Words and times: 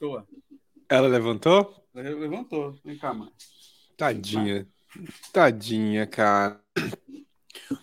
Levantou. 0.00 0.26
Ela 0.88 1.08
levantou? 1.08 1.84
Ela 1.94 2.10
levantou. 2.18 2.80
Vem 2.82 2.96
cá, 2.96 3.12
mano. 3.12 3.30
Tadinha. 3.98 4.66
Tadinha, 5.30 6.06
cara. 6.06 6.58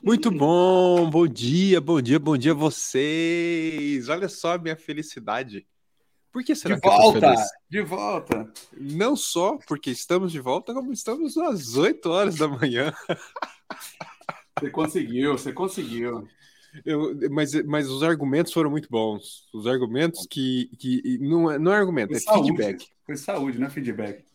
Muito 0.01 0.31
bom, 0.31 1.07
bom 1.09 1.27
dia, 1.27 1.79
bom 1.79 2.01
dia, 2.01 2.17
bom 2.17 2.35
dia 2.35 2.53
a 2.53 2.55
vocês. 2.55 4.09
Olha 4.09 4.27
só 4.27 4.53
a 4.53 4.57
minha 4.57 4.75
felicidade. 4.75 5.67
Por 6.31 6.43
que 6.43 6.55
será 6.55 6.75
de 6.75 6.81
que 6.81 6.87
volta? 6.87 7.33
De 7.69 7.81
volta. 7.83 8.51
Não 8.75 9.15
só 9.15 9.57
porque 9.67 9.91
estamos 9.91 10.31
de 10.31 10.39
volta, 10.39 10.73
como 10.73 10.91
estamos 10.91 11.37
às 11.37 11.75
8 11.75 12.09
horas 12.09 12.37
da 12.37 12.47
manhã. 12.47 12.91
Você 14.59 14.71
conseguiu, 14.71 15.37
você 15.37 15.53
conseguiu. 15.53 16.27
Eu, 16.85 17.15
mas, 17.31 17.53
mas 17.65 17.89
os 17.89 18.03
argumentos 18.03 18.53
foram 18.53 18.69
muito 18.69 18.89
bons. 18.89 19.47
Os 19.53 19.67
argumentos 19.67 20.25
que. 20.29 20.69
que 20.77 21.17
não, 21.19 21.51
é, 21.51 21.57
não 21.59 21.71
é 21.73 21.77
argumento, 21.77 22.09
Foi 22.09 22.17
é 22.17 22.19
saúde. 22.19 22.47
feedback. 22.49 22.87
Foi 23.05 23.17
saúde, 23.17 23.59
não 23.59 23.67
é 23.67 23.69
feedback. 23.69 24.25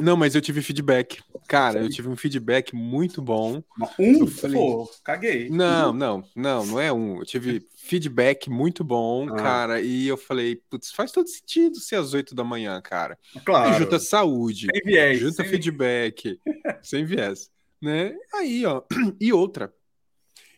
Não, 0.00 0.16
mas 0.16 0.36
eu 0.36 0.40
tive 0.40 0.62
feedback. 0.62 1.20
Cara, 1.48 1.80
eu 1.80 1.88
tive 1.88 2.08
um 2.08 2.14
feedback 2.14 2.74
muito 2.76 3.20
bom. 3.20 3.60
Um? 3.98 4.24
Falei- 4.28 4.56
Pô, 4.56 4.88
caguei. 5.02 5.48
Não, 5.50 5.92
não, 5.92 6.24
não, 6.36 6.64
não 6.66 6.80
é 6.80 6.92
um. 6.92 7.18
Eu 7.18 7.24
tive 7.26 7.66
feedback 7.76 8.48
muito 8.48 8.84
bom, 8.84 9.28
Ah. 9.30 9.34
cara, 9.34 9.80
e 9.80 10.06
eu 10.06 10.16
falei, 10.16 10.60
putz, 10.70 10.92
faz 10.92 11.10
todo 11.10 11.26
sentido 11.28 11.80
ser 11.80 11.96
às 11.96 12.14
8 12.14 12.36
da 12.36 12.44
manhã, 12.44 12.80
cara. 12.80 13.18
Claro. 13.44 13.74
Junta 13.82 13.98
saúde, 13.98 14.68
Sem 14.72 14.82
viés. 14.84 15.18
junta 15.18 15.42
sem- 15.42 15.46
feedback, 15.48 16.40
sem 16.80 17.04
viés, 17.04 17.50
né? 17.82 18.14
Aí, 18.32 18.64
ó, 18.64 18.80
e 19.20 19.32
outra. 19.32 19.72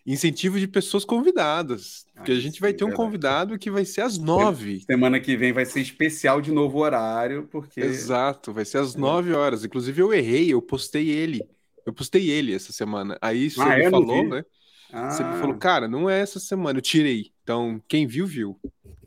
Incentivo 0.07 0.59
de 0.59 0.69
pessoas 0.69 1.05
convidadas. 1.05 2.07
Porque 2.15 2.33
a 2.33 2.35
Ah, 2.35 2.41
gente 2.41 2.61
vai 2.61 2.71
sim, 2.71 2.77
ter 2.79 2.85
um 2.85 2.89
verdade. 2.89 2.97
convidado 3.05 3.59
que 3.59 3.71
vai 3.71 3.85
ser 3.85 4.03
às 4.03 4.19
nove. 4.19 4.81
Semana 4.89 5.21
que 5.21 5.37
vem 5.37 5.53
vai 5.53 5.65
ser 5.67 5.81
especial 5.81 6.41
de 6.41 6.53
novo 6.53 6.79
horário, 6.79 7.49
porque. 7.49 7.81
Exato, 7.81 8.53
vai 8.53 8.65
ser 8.65 8.79
às 8.79 8.95
É. 8.95 8.99
nove 8.99 9.33
horas. 9.33 9.65
Inclusive, 9.65 10.01
eu 10.01 10.15
errei, 10.15 10.53
eu 10.53 10.63
postei 10.63 11.09
ele. 11.11 11.41
Eu 11.85 11.93
postei 11.93 12.31
ele 12.31 12.55
essa 12.55 12.73
semana. 12.73 13.19
Aí 13.21 13.51
você 13.51 13.61
Ah, 13.61 13.77
me 13.77 13.83
não 13.85 13.91
falou, 13.91 14.23
vi. 14.23 14.31
né? 14.31 14.45
Ah, 14.93 15.11
Você 15.11 15.25
me 15.25 15.33
falou, 15.35 15.57
cara, 15.59 15.89
não 15.89 16.09
é 16.09 16.21
essa 16.21 16.39
semana, 16.41 16.79
eu 16.79 16.83
tirei. 16.83 17.33
Então, 17.43 17.83
quem 17.89 18.07
viu, 18.07 18.27
viu. 18.27 18.59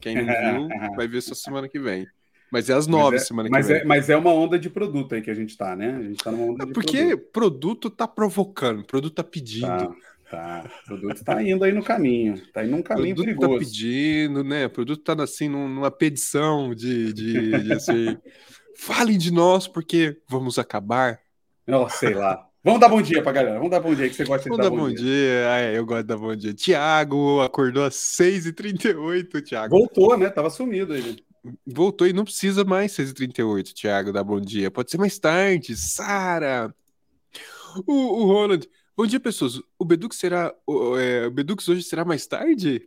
Quem 0.02 0.16
não 0.16 0.25
viu, 0.36 0.67
vai 0.95 1.08
ver 1.08 1.22
só 1.22 1.33
semana 1.33 1.67
que 1.70 1.80
vem. 1.80 2.08
Mas 2.52 2.70
é 2.70 2.73
às 2.73 2.88
nove 2.88 3.16
mas 3.16 3.23
é, 3.23 3.25
semana 3.25 3.50
que 3.50 3.52
mas 3.52 3.67
vem. 3.67 3.77
É, 3.77 3.83
mas 3.86 4.09
é 4.09 4.17
uma 4.17 4.33
onda 4.33 4.58
de 4.58 4.70
produto 4.70 5.14
aí 5.16 5.22
que 5.22 5.30
a 5.30 5.33
gente 5.36 5.55
tá, 5.58 5.75
né? 5.75 5.95
A 5.95 6.02
gente 6.03 6.23
tá 6.23 6.31
numa 6.31 6.45
onda 6.45 6.66
de 6.66 6.73
Porque 6.73 6.97
produto. 6.97 7.31
produto 7.31 7.89
tá 7.89 8.08
provocando, 8.08 8.83
produto 8.86 9.14
tá 9.15 9.23
pedindo. 9.23 9.67
Tá, 9.67 9.95
tá. 10.29 10.69
O 10.83 10.85
produto 10.85 11.23
tá 11.23 11.41
indo 11.43 11.63
aí 11.63 11.71
no 11.71 11.83
caminho. 11.83 12.41
Tá 12.53 12.63
indo 12.63 12.71
num 12.71 12.81
caminho 12.81 13.15
produto 13.15 13.39
tá 13.39 13.47
perigoso. 13.47 13.59
pedindo, 13.71 14.43
né? 14.43 14.65
O 14.65 14.69
produto 14.69 15.03
tá 15.03 15.23
assim 15.23 15.49
num- 15.49 15.67
numa 15.67 15.91
petição 15.91 16.73
de, 16.73 17.11
de, 17.13 17.63
de 17.63 17.73
assim, 17.73 18.17
falem 18.77 19.17
de 19.17 19.31
nós 19.31 19.67
porque 19.67 20.17
vamos 20.29 20.57
acabar. 20.59 21.19
Ó, 21.67 21.87
sei 21.89 22.13
lá. 22.13 22.45
Vamos 22.63 22.81
dar 22.81 22.89
bom 22.89 23.01
dia 23.01 23.23
pra 23.23 23.31
galera. 23.31 23.55
Vamos 23.55 23.71
dar 23.71 23.79
bom 23.79 23.93
dia 23.95 24.09
que 24.09 24.15
você 24.15 24.25
gosta 24.25 24.43
de 24.43 24.49
Vamos 24.49 24.63
dar 24.63 24.69
dar 24.69 24.75
bom 24.75 24.93
dia. 24.93 25.49
Ah, 25.49 25.59
é, 25.59 25.77
eu 25.77 25.85
gosto 25.85 26.01
de 26.01 26.07
dar 26.07 26.17
bom 26.17 26.35
dia. 26.35 26.53
Tiago 26.53 27.41
acordou 27.41 27.85
às 27.85 27.95
6h38, 27.95 29.41
Tiago. 29.41 29.77
Voltou, 29.77 30.17
né? 30.17 30.29
Tava 30.29 30.49
sumido 30.49 30.93
aí. 30.93 31.17
Voltou 31.65 32.05
e 32.05 32.11
não 32.11 32.25
precisa 32.25 32.65
mais 32.65 32.91
6h38, 32.91 33.73
Thiago, 33.73 34.11
dar 34.11 34.25
bom 34.25 34.41
dia. 34.41 34.69
Pode 34.69 34.91
ser 34.91 34.97
mais 34.97 35.17
tarde. 35.17 35.75
Sara. 35.77 36.73
O, 37.87 37.93
o 37.93 38.25
Ronald. 38.25 38.67
Bom 38.99 39.08
dia, 39.08 39.17
pessoas. 39.17 39.61
O 39.80 39.86
Bedux 39.86 40.17
será. 40.17 40.54
O, 40.67 40.98
é, 40.98 41.26
o 41.26 41.32
Bedux 41.32 41.70
hoje 41.70 41.83
será 41.83 42.04
mais 42.04 42.27
tarde? 42.27 42.86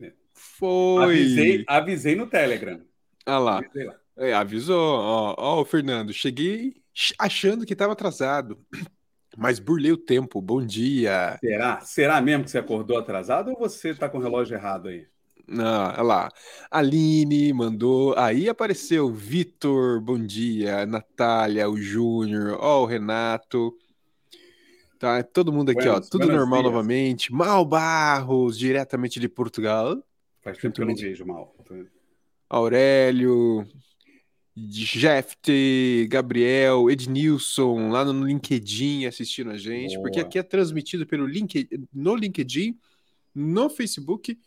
É. 0.00 0.12
Foi. 0.34 1.04
Avisei, 1.04 1.64
avisei 1.68 2.16
no 2.16 2.26
Telegram. 2.26 2.80
Ah 3.24 3.38
lá. 3.38 3.62
Lá. 3.72 3.94
É, 4.16 4.34
avisou. 4.34 4.98
Ó, 4.98 5.36
ó, 5.38 5.60
o 5.60 5.64
Fernando. 5.64 6.12
Cheguei 6.12 6.82
achando 7.16 7.64
que 7.64 7.74
estava 7.74 7.92
atrasado. 7.92 8.58
Mas 9.38 9.60
burlei 9.60 9.92
o 9.92 9.96
tempo. 9.96 10.42
Bom 10.42 10.66
dia. 10.66 11.38
Será? 11.38 11.80
Será 11.82 12.20
mesmo 12.20 12.42
que 12.42 12.50
você 12.50 12.58
acordou 12.58 12.98
atrasado 12.98 13.52
ou 13.52 13.56
você 13.56 13.94
tá 13.94 14.08
com 14.08 14.18
o 14.18 14.20
relógio 14.20 14.56
errado 14.56 14.88
aí? 14.88 15.06
Ah, 15.48 15.94
olha 15.94 16.02
lá. 16.02 16.28
Aline 16.72 17.52
mandou. 17.52 18.18
Aí 18.18 18.48
apareceu 18.48 19.12
Vitor, 19.12 20.00
bom 20.00 20.18
dia. 20.18 20.84
Natália, 20.86 21.70
o 21.70 21.76
Júnior, 21.76 22.58
ó, 22.60 22.82
o 22.82 22.84
Renato. 22.84 23.78
Tá, 25.02 25.20
todo 25.20 25.52
mundo 25.52 25.70
aqui, 25.72 25.82
Buenos- 25.82 26.06
ó. 26.06 26.10
Tudo 26.12 26.28
normal 26.28 26.60
dias. 26.62 26.72
novamente. 26.72 27.32
Mal 27.32 27.64
Barros, 27.64 28.56
diretamente 28.56 29.18
de 29.18 29.28
Portugal. 29.28 30.00
Faz 30.42 30.56
tempo 30.58 30.76
que 30.76 30.80
eu 30.80 30.86
não 30.86 30.94
vejo 30.94 31.26
mal. 31.26 31.56
Aurélio, 32.48 33.66
Jeft, 34.56 36.06
Gabriel, 36.08 36.88
Ednilson, 36.88 37.88
lá 37.90 38.04
no 38.04 38.24
LinkedIn 38.24 39.06
assistindo 39.06 39.50
a 39.50 39.56
gente, 39.56 39.94
Boa. 39.94 40.02
porque 40.02 40.20
aqui 40.20 40.38
é 40.38 40.42
transmitido 40.44 41.04
pelo 41.04 41.26
LinkedIn, 41.26 41.88
no 41.92 42.14
LinkedIn, 42.14 42.78
no 43.34 43.68
Facebook 43.68 44.38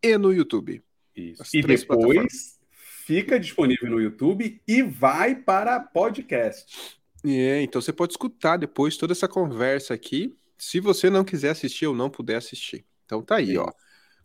e 0.00 0.16
no 0.16 0.32
YouTube. 0.32 0.80
Isso. 1.16 1.42
As 1.42 1.52
E 1.54 1.60
depois 1.60 2.58
fica 3.04 3.40
disponível 3.40 3.90
no 3.90 4.00
YouTube 4.00 4.60
e 4.68 4.80
vai 4.82 5.34
para 5.34 5.80
podcast. 5.80 6.96
É, 7.24 7.62
então 7.62 7.80
você 7.80 7.92
pode 7.92 8.12
escutar 8.12 8.56
depois 8.56 8.96
toda 8.96 9.12
essa 9.12 9.26
conversa 9.28 9.94
aqui, 9.94 10.34
se 10.58 10.80
você 10.80 11.08
não 11.10 11.24
quiser 11.24 11.50
assistir 11.50 11.86
ou 11.86 11.94
não 11.94 12.10
puder 12.10 12.36
assistir. 12.36 12.84
Então 13.04 13.22
tá 13.22 13.36
aí, 13.36 13.56
ó. 13.56 13.70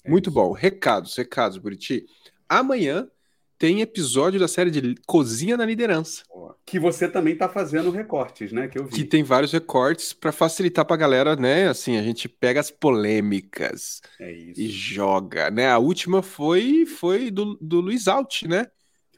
É 0.04 0.10
Muito 0.10 0.30
isso. 0.30 0.32
bom. 0.32 0.52
Recados, 0.54 1.16
recados, 1.18 1.58
Buriti. 1.58 2.06
Amanhã 2.48 3.10
tem 3.58 3.82
episódio 3.82 4.40
da 4.40 4.48
série 4.48 4.72
de 4.72 4.96
Cozinha 5.06 5.58
na 5.58 5.66
Liderança, 5.66 6.24
Que 6.66 6.80
você 6.80 7.10
também 7.10 7.34
está 7.34 7.50
fazendo 7.50 7.92
recortes, 7.92 8.52
né? 8.52 8.68
Que 8.68 8.80
eu 8.80 8.86
vi. 8.86 8.92
que 8.92 9.04
tem 9.06 9.24
vários 9.24 9.52
recortes 9.52 10.14
para 10.14 10.32
facilitar 10.32 10.86
pra 10.86 10.96
galera, 10.98 11.36
né? 11.36 11.68
Assim, 11.68 11.98
a 11.98 12.04
gente 12.04 12.28
pega 12.30 12.60
as 12.60 12.72
polêmicas 12.72 14.02
É 14.20 14.32
e 14.32 14.70
joga, 14.70 15.50
né? 15.52 15.70
A 15.70 15.78
última 15.80 16.22
foi 16.22 16.86
foi 16.86 17.32
do, 17.32 17.58
do 17.62 17.82
Luiz 17.82 18.08
Alt, 18.08 18.44
né? 18.44 18.68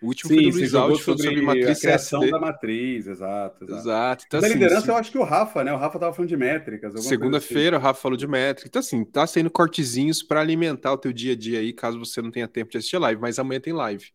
O 0.02 0.08
último 0.08 0.30
foi 0.34 0.38
Sim, 0.40 0.50
do 0.50 0.52
você 0.54 0.60
Luiz 0.60 0.72
sobre, 1.04 1.24
sobre 1.24 1.42
matriz 1.42 1.78
a 1.78 1.82
criação 1.82 2.20
CSD. 2.22 2.32
da 2.32 2.40
matriz, 2.40 3.08
exato. 3.08 3.64
exato. 3.66 3.80
Exato. 3.82 4.24
Então, 4.28 4.40
da 4.42 4.48
assim, 4.48 4.54
liderança, 4.56 4.82
se- 4.82 4.90
eu 4.92 4.96
acho 4.96 5.12
que 5.12 5.18
o 5.18 5.24
Rafa, 5.24 5.64
né? 5.64 5.72
O 5.74 5.78
Rafa 5.78 6.00
tava 6.00 6.14
falando 6.14 6.30
de 6.30 6.38
métricas. 6.38 6.94
coisa 6.94 7.08
Segunda-feira, 7.08 7.78
o 7.78 7.80
Rafa 7.80 8.02
falou 8.02 8.18
de 8.18 8.28
métrica. 8.28 8.68
Então, 8.68 8.80
assim, 8.80 9.04
tá 9.06 9.28
saindo 9.28 9.52
cortezinhos 9.52 10.24
para 10.24 10.42
alimentar 10.42 10.92
o 10.94 10.98
teu 10.98 11.14
dia 11.14 11.34
a 11.34 11.36
dia 11.36 11.60
aí, 11.60 11.72
caso 11.72 12.00
você 12.00 12.22
não 12.22 12.32
tenha 12.32 12.48
tempo 12.48 12.72
de 12.72 12.78
assistir 12.78 12.96
a 12.96 13.00
live, 13.00 13.22
mas 13.22 13.38
amanhã 13.38 13.60
tem 13.60 13.74
live. 13.74 14.08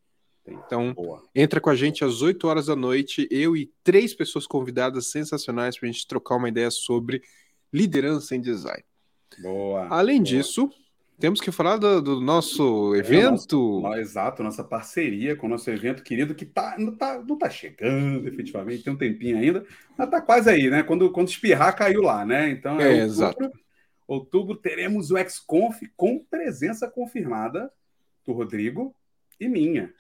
Então, 0.49 0.87
assim. 0.87 0.95
Boa. 0.95 1.23
entra 1.35 1.61
com 1.61 1.71
a 1.71 1.75
gente 1.75 2.05
às 2.05 2.23
8 2.23 2.47
horas 2.49 2.67
da 2.67 2.77
noite, 2.77 3.27
eu 3.31 3.57
e 3.57 3.71
três 3.85 4.15
pessoas 4.15 4.47
convidadas 4.47 5.07
sensacionais 5.11 5.79
para 5.79 5.89
a 5.89 5.93
gente 5.93 6.07
trocar 6.07 6.37
uma 6.37 6.49
ideia 6.49 6.71
sobre 6.71 7.21
liderança 7.73 8.35
em 8.35 8.41
design. 8.41 8.83
Boa. 9.41 9.87
Além 9.91 10.19
boa. 10.19 10.25
disso, 10.25 10.71
temos 11.19 11.41
que 11.41 11.51
falar 11.51 11.77
do, 11.79 12.01
do 12.01 12.21
nosso 12.21 12.95
evento. 12.95 13.81
Nó- 13.81 13.97
Exato, 13.97 14.43
nossa 14.43 14.63
parceria 14.63 15.35
com 15.37 15.47
o 15.47 15.51
nosso 15.51 15.71
evento 15.71 16.03
querido, 16.03 16.35
que 16.35 16.45
tá, 16.45 16.77
não, 16.79 16.95
tá, 16.95 17.23
não 17.27 17.37
tá 17.39 17.49
chegando 17.51 18.29
efetivamente, 18.29 18.83
tem 18.83 18.93
um 18.93 18.97
tempinho 18.97 19.39
ainda, 19.39 19.65
mas 19.97 20.11
tá 20.11 20.21
quase 20.21 20.51
aí, 20.51 20.69
né? 20.71 20.83
Quando, 20.83 21.11
quando 21.11 21.29
espirrar, 21.29 21.75
caiu 21.77 22.03
lá, 22.03 22.25
né? 22.25 22.51
Então, 22.51 22.81
É, 22.81 22.89
outubro, 22.89 23.05
exato. 23.05 23.53
Outubro 24.07 24.57
teremos 24.57 25.11
o 25.11 25.17
XConf 25.19 25.81
com 25.97 26.25
presença 26.25 26.89
confirmada 26.89 27.71
do 28.25 28.33
Rodrigo 28.33 28.95
e 29.41 29.49
minha. 29.49 29.93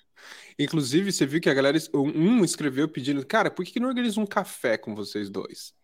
Inclusive, 0.59 1.13
você 1.13 1.27
viu 1.27 1.41
que 1.41 1.51
a 1.51 1.55
galera, 1.55 1.77
um 1.93 2.45
escreveu 2.45 2.89
pedindo, 2.89 3.25
cara, 3.27 3.51
por 3.51 3.65
que 3.65 3.79
não 3.81 3.89
organiza 3.89 4.21
um 4.21 4.27
café 4.27 4.79
com 4.79 4.95
vocês 4.95 5.29
dois? 5.29 5.75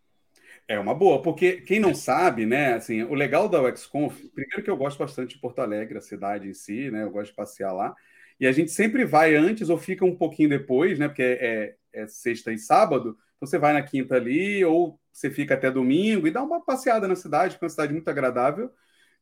É 0.73 0.79
uma 0.79 0.95
boa, 0.95 1.21
porque 1.21 1.61
quem 1.61 1.79
não 1.79 1.95
sabe, 1.95 2.47
né, 2.47 2.73
assim, 2.73 3.03
o 3.03 3.13
legal 3.13 3.47
da 3.47 3.61
UXConf, 3.61 4.25
primeiro 4.35 4.63
que 4.63 4.71
eu 4.71 4.77
gosto 4.77 4.99
bastante 4.99 5.35
de 5.35 5.41
Porto 5.41 5.59
Alegre, 5.59 5.99
a 5.99 6.01
cidade 6.01 6.49
em 6.49 6.55
si, 6.55 6.91
né, 6.91 7.03
eu 7.03 7.11
gosto 7.11 7.29
de 7.29 7.37
passear 7.37 7.75
lá, 7.75 7.95
e 8.41 8.47
a 8.47 8.53
gente 8.53 8.71
sempre 8.71 9.05
vai 9.05 9.35
antes 9.35 9.69
ou 9.69 9.77
fica 9.77 10.03
um 10.03 10.17
pouquinho 10.17 10.49
depois, 10.49 10.99
né, 10.99 11.09
porque 11.09 11.23
é, 11.23 11.75
é 11.93 12.07
sexta 12.07 12.51
e 12.51 12.59
sábado, 12.59 13.19
então 13.37 13.47
você 13.47 13.59
vai 13.59 13.75
na 13.75 13.83
quinta 13.83 14.15
ali, 14.15 14.65
ou 14.65 14.99
você 15.13 15.31
fica 15.31 15.53
até 15.53 15.71
domingo 15.71 16.27
e 16.27 16.31
dá 16.31 16.43
uma 16.43 16.65
passeada 16.65 17.07
na 17.07 17.17
cidade, 17.17 17.59
que 17.59 17.63
é 17.63 17.67
uma 17.67 17.71
cidade 17.71 17.93
muito 17.93 18.09
agradável 18.09 18.71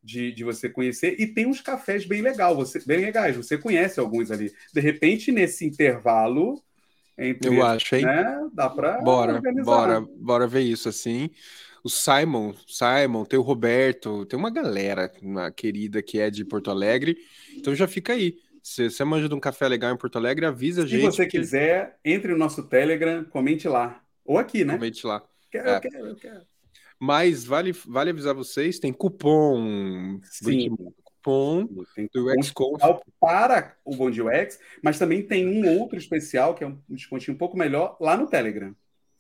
de, 0.01 0.31
de 0.31 0.45
você 0.45 0.69
conhecer, 0.69 1.17
e 1.19 1.27
tem 1.27 1.47
uns 1.49 1.61
cafés 1.61 2.07
bem, 2.07 2.23
legal, 2.23 2.55
você, 2.55 2.81
bem 2.87 3.01
legais, 3.01 3.35
você 3.37 3.59
conhece 3.59 3.99
alguns 3.99 4.31
ali. 4.31 4.53
De 4.73 4.81
repente, 4.81 5.33
nesse 5.33 5.67
intervalo, 5.67 6.63
entre, 7.21 7.49
Eu 7.57 7.65
acho, 7.65 7.95
hein? 7.97 8.05
né, 8.05 8.49
dá 8.53 8.69
para 8.71 8.99
Bora, 9.03 9.35
organizar. 9.35 9.65
bora, 9.65 10.01
bora 10.01 10.47
ver 10.47 10.63
isso 10.63 10.89
assim. 10.89 11.31
O 11.85 11.89
Simon, 11.89 12.53
Simon, 12.67 13.25
tem 13.25 13.39
o 13.39 13.43
Roberto, 13.43 14.27
tem 14.27 14.39
uma 14.39 14.51
galera 14.51 15.11
uma 15.23 15.51
querida 15.51 16.03
que 16.03 16.19
é 16.19 16.31
de 16.31 16.45
Porto 16.45 16.71
Alegre. 16.71 17.17
Então 17.57 17.75
já 17.75 17.87
fica 17.89 18.13
aí. 18.13 18.37
Se 18.63 18.91
você 18.91 19.03
manja 19.05 19.27
de 19.29 19.35
um 19.35 19.41
café 19.41 19.67
legal 19.67 19.91
em 19.93 19.97
Porto 19.97 20.17
Alegre, 20.17 20.45
avisa 20.45 20.83
a 20.83 20.85
Se 20.85 20.91
gente. 20.91 21.03
você 21.07 21.25
que- 21.27 21.39
quiser, 21.39 21.99
entre 22.05 22.33
no 22.33 22.39
nosso 22.39 22.63
Telegram, 22.65 23.25
comente 23.25 23.67
lá. 23.67 24.03
Ou 24.25 24.37
aqui, 24.37 24.65
né? 24.65 24.75
Comente 24.75 25.07
lá. 25.07 25.23
Quero, 25.51 25.69
É. 25.71 25.77
eu 25.77 25.81
quero, 25.81 26.07
eu 26.09 26.17
quero. 26.17 26.41
Mas 26.99 27.47
vale, 27.47 27.73
vale 27.73 28.11
avisar 28.11 28.35
vocês, 28.35 28.79
tem 28.79 28.93
cupom. 28.93 30.21
Sim. 30.25 30.77
Do 31.25 32.43
XConf 32.43 32.81
para 33.19 33.75
o 33.85 33.95
Bom 33.95 34.11
Dia 34.11 34.25
UX, 34.25 34.59
mas 34.83 34.99
também 34.99 35.23
tem 35.23 35.47
um 35.47 35.79
outro 35.79 35.99
especial, 35.99 36.55
que 36.55 36.65
é 36.65 36.67
um 36.67 36.79
descontinho 36.89 37.35
um 37.35 37.39
pouco 37.39 37.57
melhor, 37.57 37.97
lá 38.01 38.17
no 38.17 38.27
Telegram. 38.27 38.75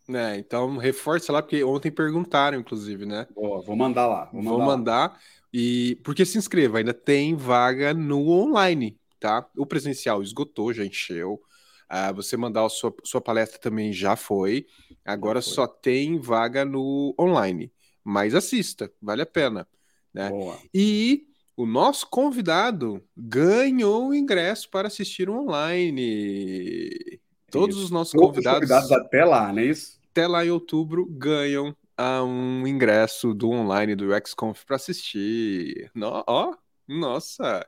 É, 0.08 0.36
então 0.36 0.76
reforça 0.76 1.32
lá, 1.32 1.42
porque 1.42 1.62
ontem 1.62 1.90
perguntaram, 1.90 2.58
inclusive, 2.58 3.06
né? 3.06 3.26
Boa, 3.34 3.62
vou 3.62 3.76
mandar 3.76 4.06
lá. 4.06 4.24
Vou 4.32 4.42
mandar, 4.42 4.50
vou 4.50 4.66
mandar 4.66 5.20
e 5.52 5.98
porque 6.04 6.24
se 6.24 6.38
inscreva, 6.38 6.78
ainda 6.78 6.94
tem 6.94 7.34
vaga 7.34 7.92
no 7.92 8.28
online, 8.28 8.98
tá? 9.18 9.48
O 9.56 9.66
presencial 9.66 10.22
esgotou, 10.22 10.72
já 10.72 10.84
encheu. 10.84 11.40
Ah, 11.88 12.12
você 12.12 12.36
mandar 12.36 12.64
a 12.64 12.68
sua, 12.68 12.94
sua 13.02 13.20
palestra 13.20 13.58
também 13.58 13.92
já 13.92 14.14
foi. 14.14 14.66
Agora 15.04 15.42
foi. 15.42 15.52
só 15.52 15.66
tem 15.66 16.18
vaga 16.20 16.64
no 16.64 17.14
online. 17.18 17.72
Mas 18.04 18.34
assista, 18.34 18.92
vale 19.02 19.22
a 19.22 19.26
pena. 19.26 19.66
Né? 20.14 20.28
Boa. 20.28 20.56
E 20.72 21.26
o 21.60 21.66
nosso 21.66 22.06
convidado 22.08 23.02
ganhou 23.14 24.08
o 24.08 24.14
ingresso 24.14 24.70
para 24.70 24.88
assistir 24.88 25.28
online. 25.28 27.20
Todos 27.50 27.76
isso. 27.76 27.84
os 27.84 27.90
nossos 27.90 28.12
Todos 28.14 28.28
convidados, 28.28 28.60
convidados 28.60 28.92
até 28.92 29.26
lá, 29.26 29.52
não 29.52 29.58
é 29.60 29.66
isso? 29.66 30.00
Até 30.10 30.26
lá 30.26 30.42
em 30.42 30.50
outubro 30.50 31.04
ganham 31.04 31.76
uh, 32.00 32.24
um 32.24 32.66
ingresso 32.66 33.34
do 33.34 33.50
online 33.50 33.94
do 33.94 34.08
XConf 34.10 34.64
para 34.64 34.76
assistir. 34.76 35.90
No, 35.94 36.24
ó, 36.26 36.56
nossa! 36.88 37.66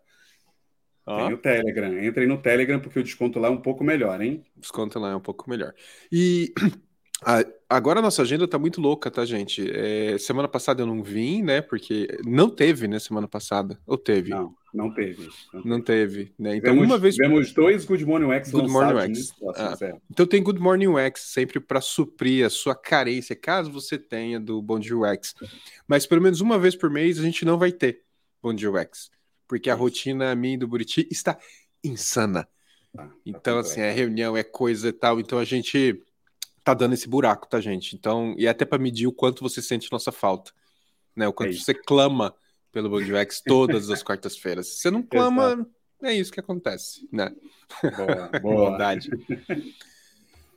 Tem 1.04 1.34
o 1.34 1.36
Telegram. 1.36 2.02
Entrem 2.02 2.26
no 2.26 2.40
Telegram 2.40 2.80
porque 2.80 2.98
o 2.98 3.02
desconto 3.02 3.38
lá 3.38 3.48
é 3.48 3.50
um 3.50 3.60
pouco 3.60 3.84
melhor, 3.84 4.22
hein? 4.22 4.42
O 4.56 4.60
desconto 4.60 4.98
lá 4.98 5.10
é 5.10 5.16
um 5.16 5.20
pouco 5.20 5.50
melhor. 5.50 5.74
E 6.10 6.54
agora 7.68 8.00
a 8.00 8.02
nossa 8.02 8.22
agenda 8.22 8.46
tá 8.46 8.58
muito 8.58 8.80
louca, 8.80 9.10
tá, 9.10 9.24
gente? 9.24 9.70
É, 9.70 10.16
semana 10.18 10.48
passada 10.48 10.82
eu 10.82 10.86
não 10.86 11.02
vim, 11.02 11.42
né? 11.42 11.60
Porque 11.60 12.08
não 12.24 12.48
teve, 12.48 12.88
né? 12.88 12.98
Semana 12.98 13.28
passada. 13.28 13.78
Ou 13.86 13.96
teve? 13.96 14.30
Não, 14.30 14.54
não 14.72 14.92
teve. 14.92 15.28
Não, 15.52 15.62
não 15.64 15.80
teve, 15.80 16.32
né? 16.38 16.56
Então, 16.56 16.72
tivemos, 16.72 16.90
uma 16.90 16.98
vez. 16.98 17.14
Tivemos 17.14 17.52
dois 17.52 17.84
Good 17.84 18.04
Morning 18.04 18.30
X 18.32 18.50
Good 18.50 18.70
Morning 18.70 19.14
X. 19.14 19.32
Ah, 19.56 19.76
então 20.10 20.26
tem 20.26 20.42
Good 20.42 20.60
Morning 20.60 20.96
X 20.98 21.22
sempre 21.22 21.60
para 21.60 21.80
suprir 21.80 22.44
a 22.44 22.50
sua 22.50 22.74
carência, 22.74 23.36
caso 23.36 23.70
você 23.70 23.98
tenha 23.98 24.38
do 24.38 24.60
Bom 24.60 24.78
Dia 24.78 24.96
UX. 24.96 25.34
Mas 25.86 26.06
pelo 26.06 26.22
menos 26.22 26.40
uma 26.40 26.58
vez 26.58 26.76
por 26.76 26.90
mês 26.90 27.18
a 27.18 27.22
gente 27.22 27.44
não 27.44 27.58
vai 27.58 27.72
ter 27.72 28.02
Bom 28.42 28.54
Dia 28.54 28.70
UX 28.70 29.10
porque 29.52 29.68
a 29.68 29.74
rotina 29.74 30.34
minha 30.34 30.56
do 30.56 30.66
Buriti 30.66 31.06
está 31.10 31.38
insana. 31.84 32.48
Ah, 32.96 33.06
tá 33.06 33.14
então, 33.26 33.58
assim, 33.58 33.82
é 33.82 33.90
reunião, 33.90 34.34
é 34.34 34.42
coisa 34.42 34.88
e 34.88 34.92
tal. 34.94 35.20
Então 35.20 35.38
a 35.38 35.44
gente 35.44 36.02
tá 36.64 36.74
dando 36.74 36.94
esse 36.94 37.08
buraco, 37.08 37.48
tá, 37.48 37.60
gente? 37.60 37.96
Então, 37.96 38.34
e 38.38 38.46
até 38.46 38.64
para 38.64 38.78
medir 38.78 39.06
o 39.06 39.12
quanto 39.12 39.42
você 39.42 39.60
sente 39.60 39.90
nossa 39.90 40.12
falta, 40.12 40.52
né? 41.14 41.26
O 41.26 41.32
quanto 41.32 41.50
é 41.50 41.56
você 41.56 41.74
clama 41.74 42.34
pelo 42.70 42.88
Bondwex 42.88 43.42
todas 43.46 43.90
as 43.90 44.02
quartas-feiras. 44.02 44.68
Se 44.68 44.82
você 44.82 44.90
não 44.90 45.02
clama, 45.02 45.52
Exato. 45.52 45.70
é 46.04 46.14
isso 46.14 46.32
que 46.32 46.40
acontece, 46.40 47.08
né? 47.12 47.34
Boa, 47.82 48.30
boa. 48.40 48.70
Verdade. 48.70 49.10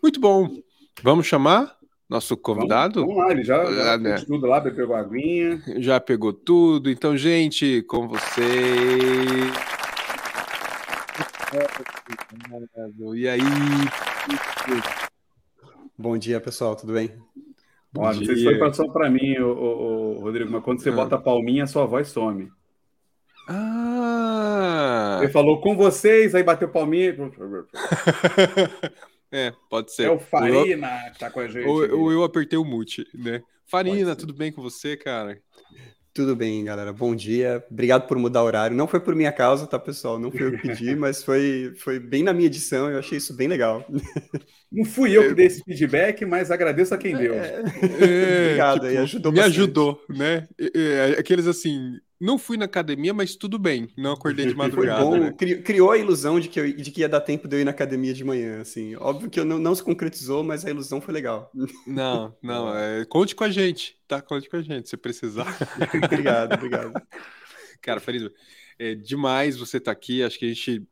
Muito 0.02 0.20
bom. 0.20 0.50
Vamos 1.02 1.26
chamar 1.26 1.78
nosso 2.08 2.38
convidado. 2.38 3.02
Vamos, 3.02 3.16
vamos 3.16 3.28
lá, 3.28 3.34
ele 3.34 3.44
já, 3.44 3.66
já 3.66 3.94
ah, 3.94 3.98
né? 3.98 4.16
tudo 4.26 4.46
lá, 4.46 4.62
pegou 4.62 4.96
a 4.96 5.00
aguinha. 5.00 5.62
Já 5.78 6.00
pegou 6.00 6.32
tudo. 6.32 6.90
Então, 6.90 7.18
gente, 7.18 7.82
com 7.84 8.08
vocês. 8.08 8.46
E 13.16 13.30
aí? 13.30 13.40
Bom 15.98 16.18
dia, 16.18 16.42
pessoal, 16.42 16.76
tudo 16.76 16.94
bem? 16.94 17.12
Bom 17.94 18.02
Ó, 18.02 18.14
não 18.14 18.26
sei 18.26 18.36
se 18.36 18.60
foi 18.60 18.74
só 18.74 18.88
para 18.90 19.10
mim, 19.10 19.38
o, 19.38 19.48
o, 19.48 20.18
o, 20.18 20.20
Rodrigo, 20.20 20.52
mas 20.52 20.62
quando 20.62 20.82
você 20.82 20.90
ah. 20.90 20.94
bota 20.94 21.16
a 21.16 21.22
palminha, 21.22 21.66
sua 21.66 21.86
voz 21.86 22.10
some. 22.10 22.52
Ah! 23.48 25.20
Ele 25.22 25.32
falou 25.32 25.62
com 25.62 25.76
vocês, 25.76 26.36
aí 26.36 26.44
bateu 26.44 26.70
palminha. 26.70 27.16
É, 29.32 29.52
pode 29.70 29.92
ser. 29.92 30.04
É 30.04 30.10
o 30.10 30.20
Farina 30.20 31.08
eu, 31.08 31.12
que 31.12 31.20
tá 31.20 31.30
com 31.30 31.42
a 31.42 31.48
gente. 31.48 31.68
Ou, 31.68 32.00
ou 32.00 32.12
eu 32.12 32.24
apertei 32.24 32.58
o 32.58 32.64
mute, 32.64 33.06
né? 33.14 33.42
Farina, 33.66 34.16
tudo 34.16 34.34
bem 34.34 34.50
com 34.50 34.62
você, 34.62 34.96
cara? 34.96 35.42
Tudo 36.16 36.34
bem, 36.34 36.64
galera. 36.64 36.94
Bom 36.94 37.14
dia. 37.14 37.62
Obrigado 37.70 38.08
por 38.08 38.18
mudar 38.18 38.42
o 38.42 38.46
horário. 38.46 38.74
Não 38.78 38.88
foi 38.88 39.02
por 39.02 39.14
minha 39.14 39.34
causa, 39.34 39.68
tá, 39.68 39.78
pessoal? 39.78 40.18
Não 40.18 40.32
foi 40.32 40.48
eu 40.48 40.52
que 40.54 40.60
pedi, 40.64 40.96
mas 40.96 41.22
foi, 41.22 41.74
foi 41.76 42.00
bem 42.00 42.24
na 42.24 42.32
minha 42.32 42.48
edição. 42.48 42.90
Eu 42.90 43.00
achei 43.00 43.18
isso 43.18 43.36
bem 43.36 43.50
legal. 43.50 43.86
Não 44.72 44.86
fui 44.86 45.12
eu 45.12 45.28
que 45.28 45.34
dei 45.34 45.48
esse 45.48 45.62
feedback, 45.62 46.26
mas 46.26 46.52
agradeço 46.52 46.94
a 46.94 46.98
quem 46.98 47.18
deu. 47.18 47.34
É, 47.34 47.66
é, 48.00 48.38
Obrigado, 48.38 48.86
tipo, 48.86 48.86
aí 48.86 48.98
ajudou 48.98 49.34
Me 49.34 49.40
bastante. 49.40 49.60
ajudou, 49.60 50.06
né? 50.10 50.48
É, 50.74 51.18
aqueles 51.20 51.48
assim, 51.48 52.00
não 52.20 52.38
fui 52.38 52.56
na 52.58 52.66
academia, 52.66 53.14
mas 53.14 53.36
tudo 53.36 53.60
bem. 53.60 53.90
Não 53.98 54.14
acordei 54.14 54.46
de 54.46 54.56
madrugada. 54.56 55.02
Foi 55.04 55.20
bom, 55.20 55.26
né? 55.26 55.34
criou 55.34 55.92
a 55.92 55.98
ilusão 55.98 56.40
de 56.40 56.48
que, 56.48 56.60
eu, 56.60 56.76
de 56.76 56.92
que 56.92 57.02
ia 57.02 57.10
dar 57.10 57.22
tempo 57.22 57.48
de 57.48 57.56
eu 57.56 57.62
ir 57.62 57.66
na 57.66 57.72
academia 57.72 58.14
de 58.14 58.24
manhã, 58.24 58.62
assim. 58.62 58.96
Óbvio 58.96 59.30
que 59.30 59.40
eu 59.40 59.46
não, 59.46 59.60
não 59.60 59.76
se 59.76 59.84
concretizou, 59.84 60.44
mas 60.44 60.66
a 60.66 60.70
ilusão 60.70 61.02
foi 61.02 61.14
legal. 61.14 61.52
Não, 61.86 62.36
não. 62.42 62.66
É, 62.76 63.06
conte 63.06 63.36
com 63.36 63.44
a 63.44 63.50
gente, 63.50 63.98
tá? 64.08 64.22
Conte 64.22 64.50
com 64.50 64.58
a 64.58 64.62
gente, 64.62 64.90
se 64.90 64.98
precisar. 64.98 65.48
obrigado, 66.04 66.54
obrigado. 66.54 66.94
Cara, 67.82 68.00
Feliz, 68.00 68.30
é 68.80 68.96
demais 68.96 69.58
você 69.58 69.78
estar 69.78 69.94
tá 69.94 69.98
aqui. 69.98 70.24
Acho 70.24 70.40
que 70.40 70.46
a 70.46 70.54
gente 70.54 70.84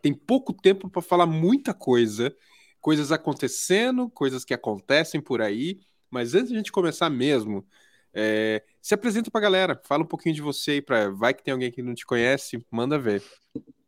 tem 0.00 0.12
pouco 0.14 0.52
tempo 0.52 0.88
para 0.88 1.02
falar 1.02 1.26
muita 1.26 1.74
coisa. 1.74 2.34
Coisas 2.80 3.12
acontecendo, 3.12 4.08
coisas 4.10 4.44
que 4.44 4.54
acontecem 4.54 5.20
por 5.20 5.42
aí. 5.42 5.80
Mas 6.10 6.34
antes 6.34 6.48
de 6.48 6.54
a 6.54 6.58
gente 6.58 6.72
começar 6.72 7.10
mesmo, 7.10 7.66
é, 8.20 8.64
se 8.82 8.94
apresenta 8.94 9.30
para 9.30 9.40
a 9.40 9.42
galera, 9.42 9.80
fala 9.84 10.02
um 10.02 10.06
pouquinho 10.06 10.34
de 10.34 10.42
você 10.42 10.72
aí, 10.72 10.82
para 10.82 11.08
vai 11.10 11.32
que 11.32 11.44
tem 11.44 11.52
alguém 11.52 11.70
que 11.70 11.82
não 11.82 11.94
te 11.94 12.04
conhece, 12.04 12.64
manda 12.70 12.98
ver. 12.98 13.22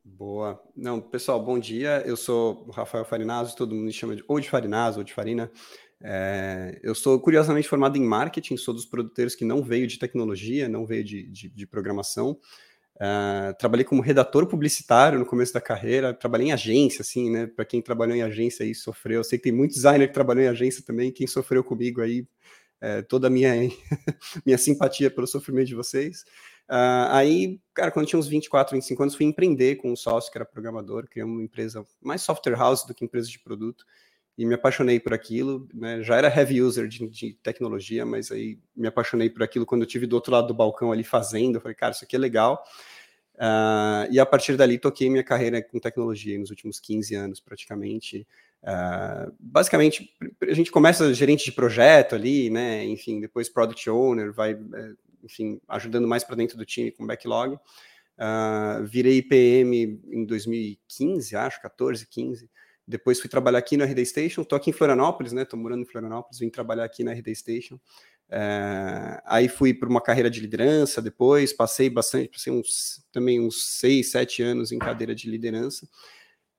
Boa. 0.05 0.63
Não, 0.77 1.01
pessoal, 1.01 1.43
bom 1.43 1.59
dia. 1.59 2.03
Eu 2.07 2.17
sou 2.17 2.65
o 2.69 2.71
Rafael 2.71 3.05
Farinazo, 3.05 3.57
todo 3.57 3.75
mundo 3.75 3.87
me 3.87 3.93
chama 3.93 4.15
de 4.15 4.25
ou 4.29 4.39
de 4.39 4.49
Farinazo 4.49 4.99
ou 4.99 5.05
de 5.05 5.13
Farina. 5.13 5.51
É, 6.03 6.79
eu 6.83 6.95
sou 6.95 7.19
curiosamente 7.19 7.69
formado 7.69 7.97
em 7.97 8.05
marketing, 8.05 8.57
sou 8.57 8.73
dos 8.73 8.87
produtores 8.87 9.35
que 9.35 9.45
não 9.45 9.63
veio 9.63 9.87
de 9.87 9.99
tecnologia, 9.99 10.69
não 10.69 10.87
veio 10.87 11.03
de, 11.03 11.29
de, 11.31 11.49
de 11.49 11.67
programação. 11.67 12.39
Uh, 12.97 13.57
trabalhei 13.59 13.83
como 13.83 14.03
redator 14.03 14.47
publicitário 14.47 15.19
no 15.19 15.25
começo 15.25 15.55
da 15.55 15.61
carreira, 15.61 16.13
trabalhei 16.13 16.49
em 16.49 16.53
agência, 16.53 17.01
assim, 17.01 17.31
né? 17.31 17.47
Para 17.47 17.65
quem 17.65 17.81
trabalhou 17.81 18.15
em 18.15 18.23
agência 18.23 18.63
aí 18.63 18.75
sofreu. 18.75 19.21
Eu 19.21 19.25
sei 19.25 19.39
que 19.39 19.45
tem 19.45 19.53
muito 19.53 19.73
designer 19.73 20.07
que 20.09 20.13
trabalhou 20.13 20.45
em 20.45 20.49
agência 20.49 20.85
também. 20.85 21.11
Quem 21.11 21.27
sofreu 21.27 21.65
comigo 21.65 22.03
aí 22.03 22.27
é, 22.81 23.03
toda 23.03 23.27
a 23.27 23.31
minha, 23.31 23.53
minha 24.45 24.59
simpatia 24.59 25.11
pelo 25.11 25.27
sofrimento 25.27 25.69
de 25.69 25.75
vocês. 25.75 26.25
Uh, 26.71 27.11
aí, 27.11 27.61
cara, 27.75 27.91
quando 27.91 28.05
eu 28.05 28.11
tinha 28.11 28.21
uns 28.21 28.29
24, 28.29 28.77
25 28.77 29.03
anos, 29.03 29.15
fui 29.17 29.27
empreender 29.27 29.75
com 29.77 29.91
um 29.91 29.97
sócio 29.97 30.31
que 30.31 30.39
era 30.39 30.45
programador, 30.45 31.09
criamos 31.09 31.35
uma 31.35 31.43
empresa 31.43 31.85
mais 32.01 32.23
software 32.23 32.55
house 32.55 32.87
do 32.87 32.95
que 32.95 33.05
empresa 33.05 33.29
de 33.29 33.41
produto, 33.41 33.85
e 34.39 34.47
me 34.47 34.55
apaixonei 34.55 35.01
por 35.01 35.13
aquilo, 35.13 35.69
né? 35.75 36.01
já 36.03 36.17
era 36.17 36.35
heavy 36.35 36.63
user 36.63 36.87
de, 36.87 37.09
de, 37.09 37.35
tecnologia, 37.43 38.07
mas 38.07 38.31
aí 38.31 38.59
me 38.75 38.87
apaixonei 38.87 39.29
por 39.29 39.43
aquilo 39.43 39.67
quando 39.67 39.83
eu 39.83 39.87
tive 39.87 40.07
do 40.07 40.15
outro 40.15 40.33
lado 40.33 40.47
do 40.47 40.55
balcão 40.55 40.93
ali 40.93 41.03
fazendo, 41.03 41.57
eu 41.57 41.61
falei, 41.61 41.75
cara, 41.75 41.93
isso 41.93 42.05
aqui 42.05 42.15
é 42.15 42.19
legal, 42.21 42.65
uh, 43.35 44.07
e 44.09 44.21
a 44.21 44.25
partir 44.25 44.57
dali 44.57 44.79
toquei 44.79 45.11
minha 45.11 45.25
carreira 45.25 45.61
com 45.61 45.81
tecnologia 45.81 46.39
nos 46.39 46.51
últimos 46.51 46.79
15 46.79 47.17
anos 47.17 47.41
praticamente, 47.41 48.25
Uh, 48.63 49.33
basicamente, 49.41 50.11
a 50.43 50.53
gente 50.53 50.71
começa 50.71 51.15
gerente 51.15 51.45
de 51.45 51.53
projeto 51.53 52.15
ali, 52.15 52.51
né? 52.51 52.85
Enfim, 52.85 53.21
depois 53.21 53.49
product 53.49 53.89
owner, 53.89 54.33
vai, 54.33 54.53
é, 54.53 54.93
enfim, 55.25 55.61
ajudando 55.69 56.07
mais 56.07 56.25
para 56.25 56.37
dentro 56.37 56.57
do 56.57 56.65
time 56.65 56.91
com 56.91 57.07
backlog. 57.07 57.55
Uh, 57.55 58.85
virei 58.85 59.23
PM 59.23 60.01
em 60.11 60.27
2015, 60.27 61.37
acho, 61.37 61.63
14, 61.63 62.07
15. 62.07 62.51
Depois 62.87 63.21
fui 63.21 63.31
trabalhar 63.31 63.59
aqui 63.59 63.77
na 63.77 63.85
RD 63.85 64.05
Station. 64.05 64.45
Tô 64.45 64.57
aqui 64.57 64.71
em 64.71 64.73
Florianópolis, 64.75 65.33
né? 65.33 65.45
Tô 65.45 65.57
morando 65.57 65.83
em 65.83 65.87
Florianópolis, 65.87 66.39
vim 66.41 66.51
trabalhar 66.51 66.85
aqui 66.85 67.03
na 67.03 67.13
RD 67.13 67.35
Station. 67.35 67.77
Uh, 67.77 69.19
aí 69.25 69.49
fui 69.49 69.75
para 69.75 69.89
uma 69.89 70.01
carreira 70.01 70.31
de 70.31 70.39
liderança 70.39 71.03
depois, 71.03 71.53
passei 71.53 71.91
bastante, 71.91 72.29
passei 72.29 72.53
uns, 72.53 73.05
também 73.11 73.41
uns 73.41 73.79
seis, 73.79 74.13
sete 74.13 74.43
anos 74.43 74.71
em 74.71 74.79
cadeira 74.79 75.15
de 75.15 75.29
liderança. 75.29 75.89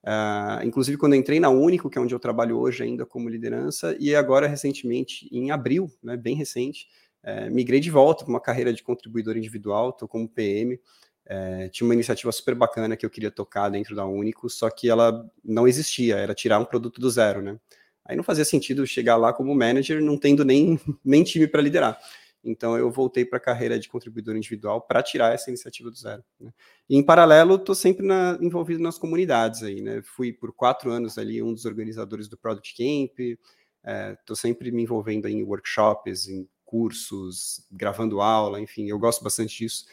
Uh, 0.04 0.66
inclusive, 0.66 0.98
quando 0.98 1.14
entrei 1.14 1.38
na 1.38 1.48
Único, 1.48 1.88
que 1.88 1.96
é 1.96 2.00
onde 2.00 2.14
eu 2.14 2.18
trabalho 2.18 2.58
hoje 2.58 2.82
ainda 2.82 3.06
como 3.06 3.28
liderança, 3.28 3.96
e 4.00 4.14
agora, 4.14 4.46
recentemente, 4.46 5.28
em 5.30 5.50
abril, 5.50 5.90
né, 6.02 6.16
bem 6.16 6.34
recente, 6.34 6.88
uh, 7.24 7.50
migrei 7.50 7.80
de 7.80 7.90
volta 7.90 8.24
para 8.24 8.32
uma 8.32 8.40
carreira 8.40 8.72
de 8.72 8.82
contribuidor 8.82 9.36
individual, 9.36 9.90
estou 9.90 10.08
como 10.08 10.28
PM. 10.28 10.78
Eh, 11.24 11.68
tinha 11.68 11.86
uma 11.86 11.94
iniciativa 11.94 12.32
super 12.32 12.54
bacana 12.54 12.96
que 12.96 13.06
eu 13.06 13.10
queria 13.10 13.30
tocar 13.30 13.68
dentro 13.68 13.94
da 13.94 14.04
Único, 14.04 14.50
só 14.50 14.68
que 14.68 14.90
ela 14.90 15.24
não 15.44 15.68
existia, 15.68 16.16
era 16.16 16.34
tirar 16.34 16.58
um 16.58 16.64
produto 16.64 17.00
do 17.00 17.08
zero, 17.08 17.40
né? 17.40 17.58
Aí 18.04 18.16
não 18.16 18.24
fazia 18.24 18.44
sentido 18.44 18.86
chegar 18.86 19.16
lá 19.16 19.32
como 19.32 19.54
manager, 19.54 20.02
não 20.02 20.18
tendo 20.18 20.44
nem, 20.44 20.80
nem 21.04 21.22
time 21.22 21.46
para 21.46 21.62
liderar. 21.62 21.98
Então 22.44 22.76
eu 22.76 22.90
voltei 22.90 23.24
para 23.24 23.38
a 23.38 23.40
carreira 23.40 23.78
de 23.78 23.88
contribuidor 23.88 24.36
individual 24.36 24.80
para 24.80 25.02
tirar 25.02 25.32
essa 25.32 25.50
iniciativa 25.50 25.90
do 25.90 25.96
zero. 25.96 26.24
Né? 26.40 26.52
E 26.88 26.96
em 26.96 27.02
paralelo, 27.02 27.54
estou 27.54 27.74
sempre 27.74 28.04
na, 28.04 28.38
envolvido 28.40 28.82
nas 28.82 28.98
comunidades 28.98 29.62
aí, 29.62 29.80
né? 29.80 30.02
Fui 30.02 30.32
por 30.32 30.52
quatro 30.52 30.90
anos 30.90 31.18
ali 31.18 31.42
um 31.42 31.54
dos 31.54 31.64
organizadores 31.64 32.28
do 32.28 32.36
Product 32.36 32.74
Camp, 32.76 33.18
estou 33.18 34.34
é, 34.34 34.36
sempre 34.36 34.70
me 34.72 34.82
envolvendo 34.82 35.28
em 35.28 35.42
workshops, 35.42 36.28
em 36.28 36.48
cursos, 36.64 37.66
gravando 37.70 38.20
aula, 38.22 38.60
enfim, 38.60 38.88
eu 38.88 38.98
gosto 38.98 39.22
bastante 39.22 39.58
disso. 39.58 39.84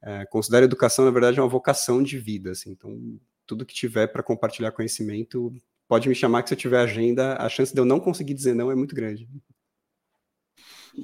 é, 0.00 0.24
considero 0.26 0.64
a 0.64 0.66
educação, 0.66 1.04
na 1.04 1.10
verdade, 1.10 1.40
uma 1.40 1.48
vocação 1.48 2.02
de 2.02 2.18
vida. 2.18 2.52
Assim, 2.52 2.70
então, 2.70 3.18
tudo 3.46 3.66
que 3.66 3.74
tiver 3.74 4.06
para 4.06 4.22
compartilhar 4.22 4.70
conhecimento, 4.72 5.52
pode 5.88 6.08
me 6.08 6.14
chamar 6.14 6.42
que 6.42 6.50
se 6.50 6.54
eu 6.54 6.58
tiver 6.58 6.78
agenda, 6.78 7.36
a 7.36 7.48
chance 7.48 7.74
de 7.74 7.80
eu 7.80 7.84
não 7.84 7.98
conseguir 7.98 8.34
dizer 8.34 8.54
não 8.54 8.70
é 8.70 8.74
muito 8.76 8.94
grande. 8.94 9.28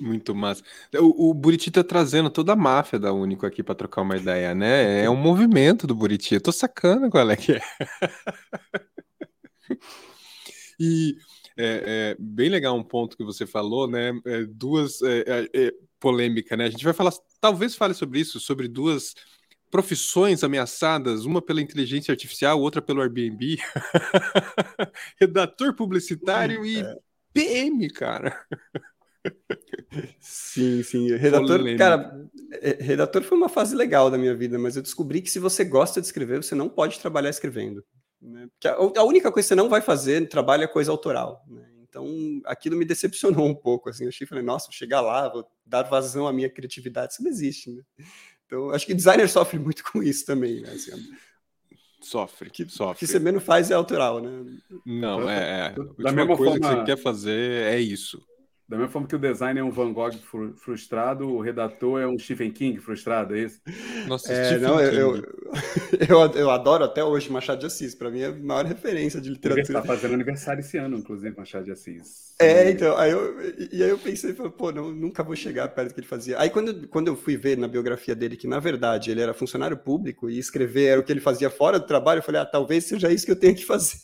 Muito 0.00 0.34
massa. 0.34 0.62
O, 0.96 1.30
o 1.30 1.34
Buriti 1.34 1.70
tá 1.70 1.84
trazendo 1.84 2.30
toda 2.30 2.52
a 2.52 2.56
máfia 2.56 2.98
da 2.98 3.12
Único 3.12 3.46
aqui 3.46 3.62
para 3.62 3.74
trocar 3.74 4.02
uma 4.02 4.16
ideia, 4.16 4.54
né? 4.54 5.04
É 5.04 5.10
um 5.10 5.16
movimento 5.16 5.86
do 5.86 5.94
Buriti. 5.94 6.34
Eu 6.34 6.40
tô 6.40 6.52
sacando 6.52 7.10
qual 7.10 7.30
é 7.30 7.36
que 7.36 7.52
é. 7.52 7.60
e 10.78 11.16
é, 11.56 12.14
é, 12.16 12.16
bem 12.18 12.48
legal 12.48 12.76
um 12.76 12.82
ponto 12.82 13.16
que 13.16 13.24
você 13.24 13.46
falou, 13.46 13.88
né? 13.88 14.12
É, 14.26 14.44
duas 14.44 15.00
é, 15.02 15.24
é, 15.26 15.66
é 15.66 15.72
polêmica, 16.00 16.56
né? 16.56 16.64
A 16.64 16.70
gente 16.70 16.84
vai 16.84 16.92
falar, 16.92 17.12
talvez 17.40 17.74
fale 17.74 17.94
sobre 17.94 18.20
isso, 18.20 18.40
sobre 18.40 18.68
duas 18.68 19.14
profissões 19.70 20.44
ameaçadas, 20.44 21.24
uma 21.24 21.42
pela 21.42 21.60
inteligência 21.60 22.12
artificial, 22.12 22.60
outra 22.60 22.80
pelo 22.80 23.00
Airbnb. 23.00 23.58
Redator 25.20 25.74
publicitário 25.74 26.64
e 26.64 26.84
PM, 27.32 27.88
cara. 27.90 28.40
Sim, 30.20 30.82
sim. 30.82 31.14
Redator, 31.16 31.60
cara, 31.76 32.28
redator 32.80 33.22
foi 33.22 33.38
uma 33.38 33.48
fase 33.48 33.74
legal 33.74 34.10
da 34.10 34.18
minha 34.18 34.34
vida, 34.34 34.58
mas 34.58 34.76
eu 34.76 34.82
descobri 34.82 35.22
que 35.22 35.30
se 35.30 35.38
você 35.38 35.64
gosta 35.64 36.00
de 36.00 36.06
escrever, 36.06 36.42
você 36.42 36.54
não 36.54 36.68
pode 36.68 36.98
trabalhar 36.98 37.30
escrevendo. 37.30 37.84
Né? 38.20 38.48
Porque 38.52 38.68
a, 38.68 38.74
a, 38.74 39.04
única 39.04 39.30
coisa 39.30 39.46
que 39.46 39.48
você 39.48 39.54
não 39.54 39.68
vai 39.68 39.80
fazer 39.80 40.28
trabalho 40.28 40.64
é 40.64 40.66
coisa 40.66 40.90
autoral. 40.90 41.44
Né? 41.48 41.62
Então, 41.88 42.08
aquilo 42.46 42.76
me 42.76 42.84
decepcionou 42.84 43.46
um 43.46 43.54
pouco. 43.54 43.88
Assim, 43.88 44.04
eu 44.04 44.08
achei, 44.08 44.26
falei, 44.26 44.42
nossa, 44.42 44.66
vou 44.66 44.72
chegar 44.72 45.00
lá, 45.00 45.28
vou 45.28 45.46
dar 45.64 45.82
vazão 45.82 46.26
à 46.26 46.32
minha 46.32 46.50
criatividade. 46.50 47.12
Isso 47.12 47.22
não 47.22 47.30
existe. 47.30 47.70
Né? 47.70 47.82
Então, 48.46 48.70
acho 48.70 48.86
que 48.86 48.94
designer 48.94 49.28
sofre 49.28 49.58
muito 49.58 49.84
com 49.84 50.02
isso 50.02 50.24
também. 50.24 50.60
Né? 50.60 50.70
Assim, 50.72 50.92
sofre, 52.00 52.50
que, 52.50 52.68
sofre. 52.68 52.98
que 52.98 53.06
você 53.06 53.18
menos 53.18 53.42
faz 53.42 53.70
é 53.70 53.74
autoral, 53.74 54.20
né? 54.20 54.44
Não, 54.84 55.28
é. 55.28 55.38
é. 55.38 55.66
A 55.66 56.02
da 56.02 56.12
mesma 56.12 56.36
coisa 56.36 56.58
forma... 56.58 56.68
que 56.68 56.80
você 56.80 56.84
quer 56.84 57.02
fazer 57.02 57.72
é 57.72 57.80
isso. 57.80 58.22
Da 58.66 58.78
mesma 58.78 58.90
forma 58.90 59.06
que 59.06 59.14
o 59.14 59.18
design 59.18 59.60
é 59.60 59.62
um 59.62 59.70
Van 59.70 59.92
Gogh 59.92 60.12
frustrado, 60.56 61.28
o 61.28 61.40
redator 61.40 62.00
é 62.00 62.06
um 62.06 62.18
Stephen 62.18 62.50
King 62.50 62.80
frustrado, 62.80 63.36
é 63.36 63.40
isso? 63.40 63.60
Nossa, 64.08 64.32
é, 64.32 64.44
Stephen 64.46 64.62
não, 64.62 64.78
King. 64.78 64.96
Eu, 64.96 65.16
eu, 66.08 66.32
eu, 66.32 66.50
adoro 66.50 66.82
até 66.82 67.04
hoje 67.04 67.30
Machado 67.30 67.60
de 67.60 67.66
Assis, 67.66 67.94
para 67.94 68.10
mim 68.10 68.20
é 68.20 68.26
a 68.26 68.32
maior 68.32 68.64
referência 68.64 69.20
de 69.20 69.28
literatura. 69.28 69.68
Ele 69.68 69.78
está 69.78 69.82
fazendo 69.82 70.14
aniversário 70.14 70.60
esse 70.60 70.78
ano, 70.78 70.96
inclusive, 70.96 71.36
Machado 71.36 71.66
de 71.66 71.72
Assis. 71.72 72.34
É, 72.40 72.70
então, 72.70 72.96
aí 72.96 73.10
eu, 73.10 73.38
e 73.70 73.82
aí 73.82 73.90
eu 73.90 73.98
pensei, 73.98 74.32
pô, 74.32 74.72
não, 74.72 74.90
nunca 74.90 75.22
vou 75.22 75.36
chegar 75.36 75.68
perto 75.68 75.88
do 75.88 75.94
que 75.94 76.00
ele 76.00 76.06
fazia. 76.06 76.40
Aí 76.40 76.48
quando, 76.48 76.88
quando 76.88 77.08
eu 77.08 77.16
fui 77.16 77.36
ver 77.36 77.58
na 77.58 77.68
biografia 77.68 78.14
dele 78.14 78.34
que, 78.34 78.46
na 78.46 78.60
verdade, 78.60 79.10
ele 79.10 79.20
era 79.20 79.34
funcionário 79.34 79.76
público 79.76 80.30
e 80.30 80.38
escrever 80.38 80.86
era 80.86 81.00
o 81.02 81.04
que 81.04 81.12
ele 81.12 81.20
fazia 81.20 81.50
fora 81.50 81.78
do 81.78 81.86
trabalho, 81.86 82.20
eu 82.20 82.22
falei, 82.22 82.40
ah, 82.40 82.46
talvez 82.46 82.84
seja 82.84 83.12
isso 83.12 83.26
que 83.26 83.32
eu 83.32 83.38
tenho 83.38 83.54
que 83.54 83.64
fazer. 83.66 83.98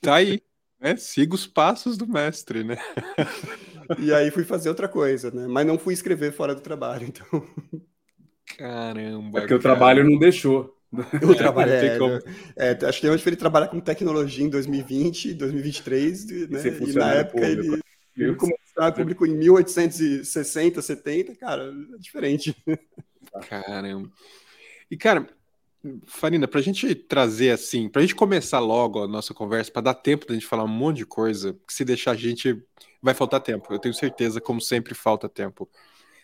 Tá 0.00 0.16
aí, 0.16 0.40
né? 0.80 0.96
Siga 0.96 1.34
os 1.34 1.46
passos 1.46 1.96
do 1.96 2.08
mestre, 2.08 2.64
né? 2.64 2.76
E 3.98 4.12
aí 4.12 4.30
fui 4.30 4.44
fazer 4.44 4.68
outra 4.68 4.88
coisa, 4.88 5.30
né? 5.30 5.46
Mas 5.48 5.66
não 5.66 5.78
fui 5.78 5.94
escrever 5.94 6.32
fora 6.32 6.54
do 6.54 6.60
trabalho, 6.60 7.06
então. 7.06 7.46
Caramba. 8.56 9.38
É 9.38 9.40
porque 9.40 9.48
cara. 9.48 9.56
o 9.56 9.62
trabalho 9.62 10.04
não 10.08 10.18
deixou. 10.18 10.76
O 11.22 11.34
trabalho 11.36 11.72
é, 11.72 11.98
como... 11.98 12.18
é, 12.56 12.76
acho 12.84 13.00
que 13.00 13.08
onde 13.08 13.22
ele 13.26 13.36
trabalhar 13.36 13.68
com 13.68 13.78
tecnologia 13.78 14.44
em 14.44 14.48
2020, 14.48 15.34
2023, 15.34 16.48
né? 16.48 16.60
E 16.80 16.92
na 16.92 17.14
época 17.14 17.46
público. 17.46 17.74
ele, 17.74 17.82
ele 18.16 18.34
começou 18.34 18.58
a 18.82 18.90
público 18.90 19.24
em 19.24 19.36
1860, 19.36 20.82
70, 20.82 21.36
cara, 21.36 21.72
é 21.94 21.98
diferente. 21.98 22.56
Caramba. 23.48 24.10
E, 24.90 24.96
cara, 24.96 25.28
Farina, 26.06 26.46
para 26.46 26.60
a 26.60 26.62
gente 26.62 26.94
trazer 26.94 27.50
assim, 27.50 27.88
para 27.88 28.00
a 28.00 28.02
gente 28.02 28.14
começar 28.14 28.58
logo 28.58 29.02
a 29.02 29.08
nossa 29.08 29.32
conversa, 29.32 29.70
para 29.70 29.82
dar 29.82 29.94
tempo 29.94 30.26
da 30.26 30.34
gente 30.34 30.46
falar 30.46 30.64
um 30.64 30.68
monte 30.68 30.98
de 30.98 31.06
coisa, 31.06 31.58
que 31.66 31.72
se 31.72 31.84
deixar 31.84 32.12
a 32.12 32.16
gente 32.16 32.62
vai 33.00 33.14
faltar 33.14 33.40
tempo. 33.40 33.72
Eu 33.72 33.78
tenho 33.78 33.94
certeza, 33.94 34.40
como 34.40 34.60
sempre, 34.60 34.94
falta 34.94 35.28
tempo. 35.28 35.68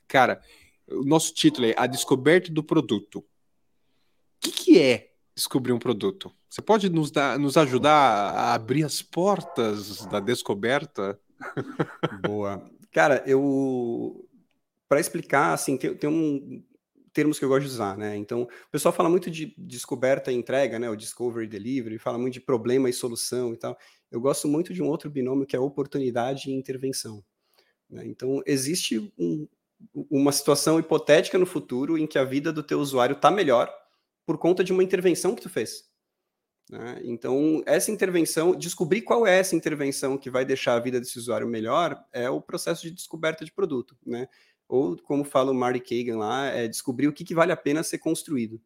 Cara, 0.06 0.42
o 0.88 1.04
nosso 1.04 1.32
título 1.32 1.66
é 1.66 1.74
A 1.76 1.86
Descoberta 1.86 2.52
do 2.52 2.62
Produto. 2.62 3.20
O 3.20 3.24
que, 4.40 4.50
que 4.50 4.78
é 4.78 5.12
descobrir 5.34 5.72
um 5.72 5.78
produto? 5.78 6.30
Você 6.48 6.60
pode 6.60 6.88
nos, 6.88 7.10
dar, 7.10 7.38
nos 7.38 7.56
ajudar 7.56 7.90
a 7.92 8.54
abrir 8.54 8.84
as 8.84 9.00
portas 9.00 10.04
da 10.06 10.20
descoberta? 10.20 11.18
Boa. 12.26 12.62
Cara, 12.92 13.22
eu. 13.26 14.26
Para 14.88 15.00
explicar, 15.00 15.52
assim, 15.52 15.76
tem, 15.76 15.94
tem 15.94 16.08
um, 16.08 16.62
termos 17.16 17.38
que 17.38 17.44
eu 17.46 17.48
gosto 17.48 17.62
de 17.62 17.70
usar, 17.70 17.96
né? 17.96 18.14
Então, 18.14 18.42
o 18.42 18.70
pessoal 18.70 18.92
fala 18.92 19.08
muito 19.08 19.30
de 19.30 19.54
descoberta 19.56 20.30
e 20.30 20.34
entrega, 20.34 20.78
né? 20.78 20.90
O 20.90 20.94
discovery 20.94 21.46
delivery, 21.46 21.98
fala 21.98 22.18
muito 22.18 22.34
de 22.34 22.42
problema 22.42 22.90
e 22.90 22.92
solução 22.92 23.54
e 23.54 23.56
tal. 23.56 23.74
Eu 24.10 24.20
gosto 24.20 24.46
muito 24.46 24.74
de 24.74 24.82
um 24.82 24.86
outro 24.86 25.08
binômio 25.08 25.46
que 25.46 25.56
é 25.56 25.58
oportunidade 25.58 26.50
e 26.50 26.52
intervenção. 26.52 27.24
Né? 27.88 28.06
Então, 28.06 28.42
existe 28.44 29.10
um, 29.18 29.48
uma 30.10 30.30
situação 30.30 30.78
hipotética 30.78 31.38
no 31.38 31.46
futuro 31.46 31.96
em 31.96 32.06
que 32.06 32.18
a 32.18 32.24
vida 32.24 32.52
do 32.52 32.62
teu 32.62 32.80
usuário 32.80 33.14
está 33.14 33.30
melhor 33.30 33.74
por 34.26 34.36
conta 34.36 34.62
de 34.62 34.70
uma 34.70 34.84
intervenção 34.84 35.34
que 35.34 35.40
tu 35.40 35.48
fez. 35.48 35.84
Né? 36.70 37.00
Então, 37.02 37.62
essa 37.64 37.90
intervenção, 37.90 38.54
descobrir 38.54 39.00
qual 39.00 39.26
é 39.26 39.38
essa 39.38 39.56
intervenção 39.56 40.18
que 40.18 40.28
vai 40.28 40.44
deixar 40.44 40.74
a 40.74 40.80
vida 40.80 41.00
desse 41.00 41.18
usuário 41.18 41.48
melhor, 41.48 41.98
é 42.12 42.28
o 42.28 42.42
processo 42.42 42.82
de 42.82 42.90
descoberta 42.90 43.42
de 43.42 43.52
produto. 43.52 43.96
Né? 44.04 44.28
Ou 44.68 44.96
como 44.96 45.24
fala 45.24 45.50
o 45.50 45.54
Marty 45.54 45.80
Kagan 45.80 46.18
lá, 46.18 46.46
é 46.46 46.66
descobrir 46.68 47.08
o 47.08 47.12
que, 47.12 47.24
que 47.24 47.34
vale 47.34 47.52
a 47.52 47.56
pena 47.56 47.82
ser 47.82 47.98
construído. 47.98 48.60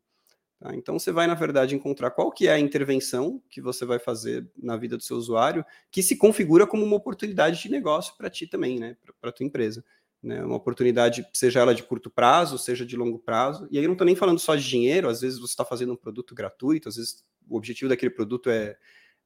Tá? 0.61 0.75
Então 0.77 0.99
você 0.99 1.11
vai, 1.11 1.27
na 1.27 1.35
verdade, 1.35 1.75
encontrar 1.75 2.11
qual 2.11 2.31
que 2.31 2.47
é 2.47 2.53
a 2.53 2.59
intervenção 2.59 3.43
que 3.49 3.61
você 3.61 3.85
vai 3.85 3.99
fazer 3.99 4.47
na 4.57 4.77
vida 4.77 4.97
do 4.97 5.03
seu 5.03 5.17
usuário, 5.17 5.65
que 5.91 6.03
se 6.03 6.17
configura 6.17 6.67
como 6.67 6.85
uma 6.85 6.97
oportunidade 6.97 7.63
de 7.63 7.71
negócio 7.71 8.15
para 8.17 8.29
ti 8.29 8.47
também, 8.47 8.79
né? 8.79 8.97
para 9.21 9.31
a 9.31 9.33
tua 9.33 9.47
empresa. 9.47 9.83
Né? 10.23 10.45
Uma 10.45 10.57
oportunidade, 10.57 11.27
seja 11.33 11.61
ela 11.61 11.75
de 11.75 11.83
curto 11.83 12.11
prazo, 12.11 12.59
seja 12.59 12.85
de 12.85 12.95
longo 12.95 13.19
prazo. 13.19 13.67
E 13.71 13.79
aí 13.79 13.85
eu 13.85 13.89
não 13.89 13.95
estou 13.95 14.05
nem 14.05 14.15
falando 14.15 14.39
só 14.39 14.55
de 14.55 14.69
dinheiro, 14.69 15.09
às 15.09 15.23
vezes 15.23 15.39
você 15.39 15.53
está 15.53 15.65
fazendo 15.65 15.95
um 15.95 15.97
produto 15.97 16.35
gratuito, 16.35 16.89
às 16.89 16.97
vezes 16.97 17.25
o 17.49 17.57
objetivo 17.57 17.89
daquele 17.89 18.11
produto 18.11 18.51
é, 18.51 18.77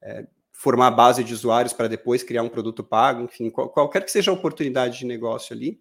é 0.01 0.27
formar 0.53 0.87
a 0.87 0.93
base 0.93 1.25
de 1.25 1.35
usuários 1.35 1.73
para 1.73 1.89
depois 1.89 2.23
criar 2.23 2.43
um 2.43 2.49
produto 2.49 2.85
pago, 2.85 3.25
enfim, 3.25 3.51
qual, 3.51 3.69
qualquer 3.69 4.05
que 4.05 4.11
seja 4.11 4.31
a 4.31 4.35
oportunidade 4.35 5.01
de 5.01 5.05
negócio 5.05 5.55
ali, 5.55 5.81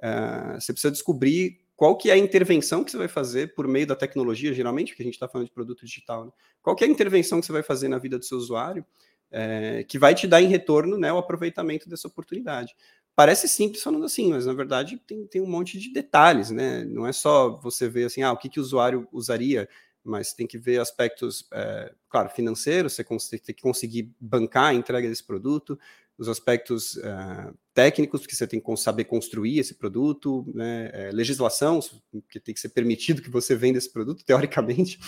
Uh, 0.00 0.60
você 0.60 0.72
precisa 0.72 0.90
descobrir 0.90 1.60
qual 1.76 1.96
que 1.96 2.10
é 2.10 2.14
a 2.14 2.18
intervenção 2.18 2.84
que 2.84 2.90
você 2.90 2.98
vai 2.98 3.08
fazer 3.08 3.54
por 3.54 3.66
meio 3.68 3.86
da 3.86 3.96
tecnologia, 3.96 4.52
geralmente, 4.52 4.88
porque 4.88 5.02
a 5.02 5.04
gente 5.04 5.14
está 5.14 5.28
falando 5.28 5.46
de 5.46 5.52
produto 5.52 5.84
digital, 5.84 6.26
né? 6.26 6.32
qual 6.60 6.76
que 6.76 6.84
é 6.84 6.86
a 6.86 6.90
intervenção 6.90 7.40
que 7.40 7.46
você 7.46 7.52
vai 7.52 7.62
fazer 7.62 7.88
na 7.88 7.98
vida 7.98 8.18
do 8.18 8.24
seu 8.24 8.36
usuário 8.36 8.84
é, 9.30 9.84
que 9.84 9.98
vai 9.98 10.14
te 10.14 10.26
dar 10.26 10.42
em 10.42 10.48
retorno 10.48 10.98
né, 10.98 11.12
o 11.12 11.18
aproveitamento 11.18 11.88
dessa 11.88 12.08
oportunidade. 12.08 12.74
Parece 13.14 13.48
simples 13.48 13.82
falando 13.82 14.04
assim, 14.04 14.30
mas 14.30 14.46
na 14.46 14.52
verdade 14.52 15.00
tem, 15.06 15.26
tem 15.26 15.40
um 15.40 15.46
monte 15.46 15.78
de 15.78 15.92
detalhes, 15.92 16.50
né? 16.50 16.84
Não 16.84 17.06
é 17.06 17.12
só 17.12 17.56
você 17.60 17.88
ver 17.88 18.04
assim, 18.04 18.22
ah, 18.22 18.32
o 18.32 18.36
que, 18.36 18.48
que 18.48 18.58
o 18.58 18.62
usuário 18.62 19.06
usaria, 19.12 19.68
mas 20.02 20.32
tem 20.32 20.46
que 20.46 20.56
ver 20.56 20.80
aspectos, 20.80 21.46
é, 21.52 21.92
claro, 22.08 22.30
financeiros, 22.30 22.94
você 22.94 23.04
tem 23.38 23.54
que 23.54 23.62
conseguir 23.62 24.14
bancar 24.18 24.66
a 24.66 24.74
entrega 24.74 25.08
desse 25.08 25.24
produto, 25.24 25.78
os 26.20 26.28
aspectos 26.28 26.96
uh, 26.96 27.56
técnicos, 27.72 28.20
porque 28.20 28.36
você 28.36 28.46
tem 28.46 28.60
que 28.60 28.76
saber 28.76 29.04
construir 29.04 29.58
esse 29.58 29.72
produto, 29.72 30.44
né, 30.54 30.90
é, 30.92 31.10
legislação, 31.10 31.80
que 32.28 32.38
tem 32.38 32.54
que 32.54 32.60
ser 32.60 32.68
permitido 32.68 33.22
que 33.22 33.30
você 33.30 33.56
venda 33.56 33.78
esse 33.78 33.90
produto, 33.90 34.22
teoricamente, 34.26 35.00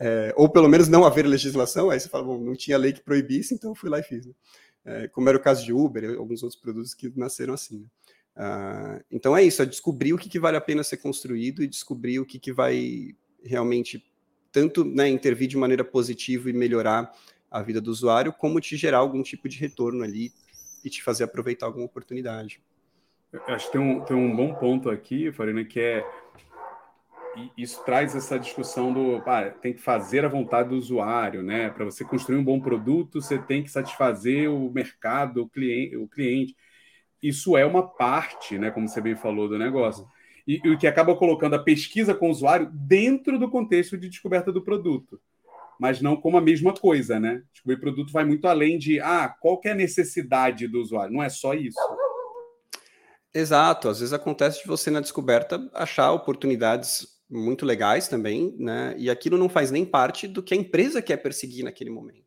é, 0.00 0.32
ou 0.34 0.48
pelo 0.48 0.66
menos 0.66 0.88
não 0.88 1.04
haver 1.04 1.26
legislação, 1.26 1.90
aí 1.90 2.00
você 2.00 2.08
fala, 2.08 2.24
bom, 2.24 2.38
não 2.38 2.56
tinha 2.56 2.78
lei 2.78 2.94
que 2.94 3.02
proibisse, 3.02 3.52
então 3.52 3.72
eu 3.72 3.74
fui 3.74 3.90
lá 3.90 3.98
e 3.98 4.02
fiz. 4.02 4.24
Né? 4.24 4.32
É, 4.86 5.08
como 5.08 5.28
era 5.28 5.36
o 5.36 5.40
caso 5.40 5.62
de 5.62 5.72
Uber 5.74 6.02
e 6.02 6.16
alguns 6.16 6.42
outros 6.42 6.58
produtos 6.58 6.94
que 6.94 7.12
nasceram 7.14 7.52
assim. 7.52 7.80
Né? 7.80 7.86
Uh, 8.34 9.04
então 9.10 9.36
é 9.36 9.44
isso, 9.44 9.60
é 9.60 9.66
descobrir 9.66 10.14
o 10.14 10.18
que, 10.18 10.30
que, 10.30 10.40
vale 10.40 10.56
a 10.56 10.62
pena 10.62 10.82
ser 10.82 10.96
construído 10.96 11.62
e 11.62 11.68
descobrir 11.68 12.20
o 12.20 12.24
que, 12.24 12.38
que 12.38 12.54
vai 12.54 13.14
realmente 13.44 14.02
tanto 14.50 14.82
né, 14.82 15.10
intervir 15.10 15.46
de 15.46 15.58
maneira 15.58 15.84
positiva 15.84 16.48
e 16.48 16.54
melhorar 16.54 17.12
a 17.50 17.62
vida 17.62 17.82
do 17.82 17.90
usuário, 17.90 18.32
como 18.32 18.60
te 18.60 18.76
gerar 18.76 18.98
algum 18.98 19.22
tipo 19.22 19.46
de 19.46 19.58
retorno 19.58 20.02
ali 20.02 20.32
e 20.84 20.90
te 20.90 21.02
fazer 21.02 21.24
aproveitar 21.24 21.66
alguma 21.66 21.86
oportunidade. 21.86 22.60
Eu 23.32 23.54
acho 23.54 23.66
que 23.66 23.72
tem 23.72 23.80
um, 23.80 24.00
tem 24.00 24.16
um 24.16 24.34
bom 24.34 24.54
ponto 24.54 24.90
aqui, 24.90 25.32
Farina, 25.32 25.64
que 25.64 25.80
é 25.80 26.04
isso 27.56 27.84
traz 27.84 28.14
essa 28.14 28.38
discussão 28.38 28.92
do 28.92 29.16
ah, 29.26 29.50
tem 29.50 29.72
que 29.72 29.80
fazer 29.80 30.24
a 30.24 30.28
vontade 30.28 30.68
do 30.68 30.76
usuário, 30.76 31.42
né? 31.42 31.68
Para 31.68 31.84
você 31.84 32.04
construir 32.04 32.36
um 32.36 32.44
bom 32.44 32.60
produto, 32.60 33.20
você 33.20 33.38
tem 33.38 33.62
que 33.62 33.70
satisfazer 33.70 34.48
o 34.48 34.70
mercado, 34.70 35.42
o 35.42 35.48
cliente, 35.48 35.96
o 35.96 36.06
cliente. 36.06 36.56
Isso 37.20 37.56
é 37.56 37.66
uma 37.66 37.86
parte, 37.86 38.56
né? 38.56 38.70
Como 38.70 38.88
você 38.88 39.00
bem 39.00 39.16
falou 39.16 39.48
do 39.48 39.58
negócio. 39.58 40.06
E, 40.46 40.60
e 40.62 40.70
o 40.70 40.78
que 40.78 40.86
acaba 40.86 41.16
colocando 41.16 41.54
a 41.54 41.62
pesquisa 41.62 42.14
com 42.14 42.28
o 42.28 42.30
usuário 42.30 42.70
dentro 42.72 43.36
do 43.38 43.50
contexto 43.50 43.98
de 43.98 44.08
descoberta 44.08 44.52
do 44.52 44.62
produto 44.62 45.20
mas 45.80 46.00
não 46.00 46.16
como 46.16 46.36
a 46.36 46.40
mesma 46.40 46.72
coisa, 46.72 47.18
né? 47.18 47.42
O 47.66 47.78
produto 47.78 48.12
vai 48.12 48.24
muito 48.24 48.46
além 48.46 48.78
de 48.78 49.00
ah, 49.00 49.28
qual 49.40 49.60
é 49.64 49.70
a 49.70 49.74
necessidade 49.74 50.68
do 50.68 50.80
usuário, 50.80 51.12
não 51.12 51.22
é 51.22 51.28
só 51.28 51.54
isso. 51.54 51.78
Exato, 53.32 53.88
às 53.88 53.98
vezes 53.98 54.12
acontece 54.12 54.62
de 54.62 54.68
você 54.68 54.90
na 54.90 55.00
descoberta 55.00 55.68
achar 55.74 56.12
oportunidades 56.12 57.14
muito 57.28 57.66
legais 57.66 58.06
também, 58.06 58.54
né? 58.58 58.94
E 58.96 59.10
aquilo 59.10 59.36
não 59.36 59.48
faz 59.48 59.70
nem 59.70 59.84
parte 59.84 60.28
do 60.28 60.42
que 60.42 60.54
a 60.54 60.56
empresa 60.56 61.02
quer 61.02 61.16
perseguir 61.16 61.64
naquele 61.64 61.90
momento. 61.90 62.24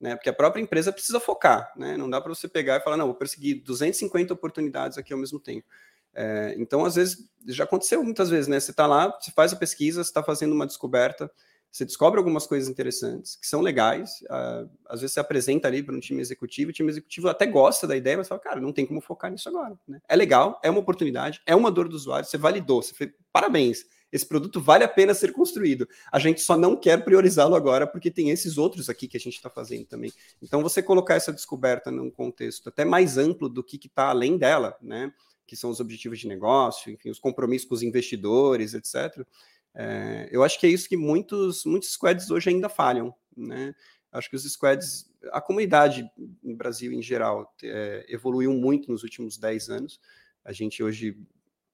Né, 0.00 0.16
porque 0.16 0.28
a 0.28 0.32
própria 0.32 0.60
empresa 0.60 0.92
precisa 0.92 1.20
focar, 1.20 1.72
né? 1.76 1.96
Não 1.96 2.10
dá 2.10 2.20
para 2.20 2.34
você 2.34 2.48
pegar 2.48 2.76
e 2.76 2.80
falar, 2.80 2.96
não, 2.96 3.06
vou 3.06 3.14
perseguir 3.14 3.62
250 3.62 4.34
oportunidades 4.34 4.98
aqui 4.98 5.12
ao 5.12 5.18
mesmo 5.18 5.38
tempo. 5.38 5.64
É, 6.12 6.54
então, 6.58 6.84
às 6.84 6.96
vezes, 6.96 7.18
já 7.46 7.62
aconteceu 7.62 8.02
muitas 8.02 8.28
vezes, 8.28 8.48
né? 8.48 8.58
Você 8.58 8.72
está 8.72 8.84
lá, 8.84 9.08
você 9.08 9.30
faz 9.30 9.52
a 9.52 9.56
pesquisa, 9.56 10.02
você 10.02 10.10
está 10.10 10.20
fazendo 10.20 10.52
uma 10.52 10.66
descoberta, 10.66 11.30
você 11.72 11.86
descobre 11.86 12.18
algumas 12.18 12.46
coisas 12.46 12.68
interessantes 12.68 13.34
que 13.34 13.46
são 13.46 13.62
legais. 13.62 14.20
Uh, 14.24 14.68
às 14.86 15.00
vezes 15.00 15.14
você 15.14 15.20
apresenta 15.20 15.68
ali 15.68 15.82
para 15.82 15.94
um 15.94 16.00
time 16.00 16.20
executivo, 16.20 16.68
o 16.68 16.72
time 16.72 16.90
executivo 16.90 17.28
até 17.28 17.46
gosta 17.46 17.86
da 17.86 17.96
ideia, 17.96 18.18
mas 18.18 18.28
fala, 18.28 18.40
cara, 18.42 18.60
não 18.60 18.74
tem 18.74 18.84
como 18.84 19.00
focar 19.00 19.30
nisso 19.30 19.48
agora. 19.48 19.78
Né? 19.88 19.98
É 20.06 20.14
legal, 20.14 20.60
é 20.62 20.68
uma 20.68 20.80
oportunidade, 20.80 21.40
é 21.46 21.56
uma 21.56 21.70
dor 21.70 21.88
do 21.88 21.96
usuário, 21.96 22.28
você 22.28 22.36
validou, 22.36 22.82
você 22.82 22.92
fez, 22.94 23.10
parabéns. 23.32 23.86
Esse 24.12 24.26
produto 24.26 24.60
vale 24.60 24.84
a 24.84 24.88
pena 24.88 25.14
ser 25.14 25.32
construído. 25.32 25.88
A 26.12 26.18
gente 26.18 26.42
só 26.42 26.58
não 26.58 26.76
quer 26.76 27.02
priorizá-lo 27.02 27.54
agora 27.54 27.86
porque 27.86 28.10
tem 28.10 28.28
esses 28.28 28.58
outros 28.58 28.90
aqui 28.90 29.08
que 29.08 29.16
a 29.16 29.20
gente 29.20 29.36
está 29.36 29.48
fazendo 29.48 29.86
também. 29.86 30.12
Então, 30.42 30.60
você 30.60 30.82
colocar 30.82 31.14
essa 31.14 31.32
descoberta 31.32 31.90
num 31.90 32.10
contexto 32.10 32.68
até 32.68 32.84
mais 32.84 33.16
amplo 33.16 33.48
do 33.48 33.64
que 33.64 33.78
está 33.86 34.08
além 34.10 34.36
dela, 34.36 34.76
né? 34.82 35.10
Que 35.46 35.56
são 35.56 35.70
os 35.70 35.80
objetivos 35.80 36.18
de 36.18 36.28
negócio, 36.28 36.92
enfim, 36.92 37.08
os 37.08 37.18
compromissos 37.18 37.66
com 37.66 37.74
os 37.74 37.82
investidores, 37.82 38.74
etc 38.74 39.26
é, 39.74 40.28
eu 40.30 40.42
acho 40.42 40.58
que 40.60 40.66
é 40.66 40.70
isso 40.70 40.88
que 40.88 40.96
muitos, 40.96 41.64
muitos 41.64 41.92
squads 41.92 42.30
hoje 42.30 42.50
ainda 42.50 42.68
falham, 42.68 43.14
né? 43.36 43.74
Acho 44.10 44.28
que 44.28 44.36
os 44.36 44.44
squads, 44.44 45.10
a 45.32 45.40
comunidade 45.40 46.04
no 46.42 46.54
Brasil 46.54 46.92
em 46.92 47.02
geral, 47.02 47.50
é, 47.62 48.04
evoluiu 48.08 48.52
muito 48.52 48.90
nos 48.90 49.02
últimos 49.02 49.38
10 49.38 49.70
anos. 49.70 50.00
A 50.44 50.52
gente 50.52 50.82
hoje 50.82 51.16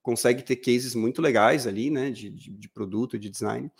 consegue 0.03 0.43
ter 0.43 0.57
cases 0.57 0.95
muito 0.95 1.21
legais 1.21 1.67
ali, 1.67 1.91
né, 1.91 2.11
de, 2.11 2.31
de, 2.31 2.51
de 2.51 2.69
produto, 2.69 3.19
de 3.19 3.29
design, 3.29 3.71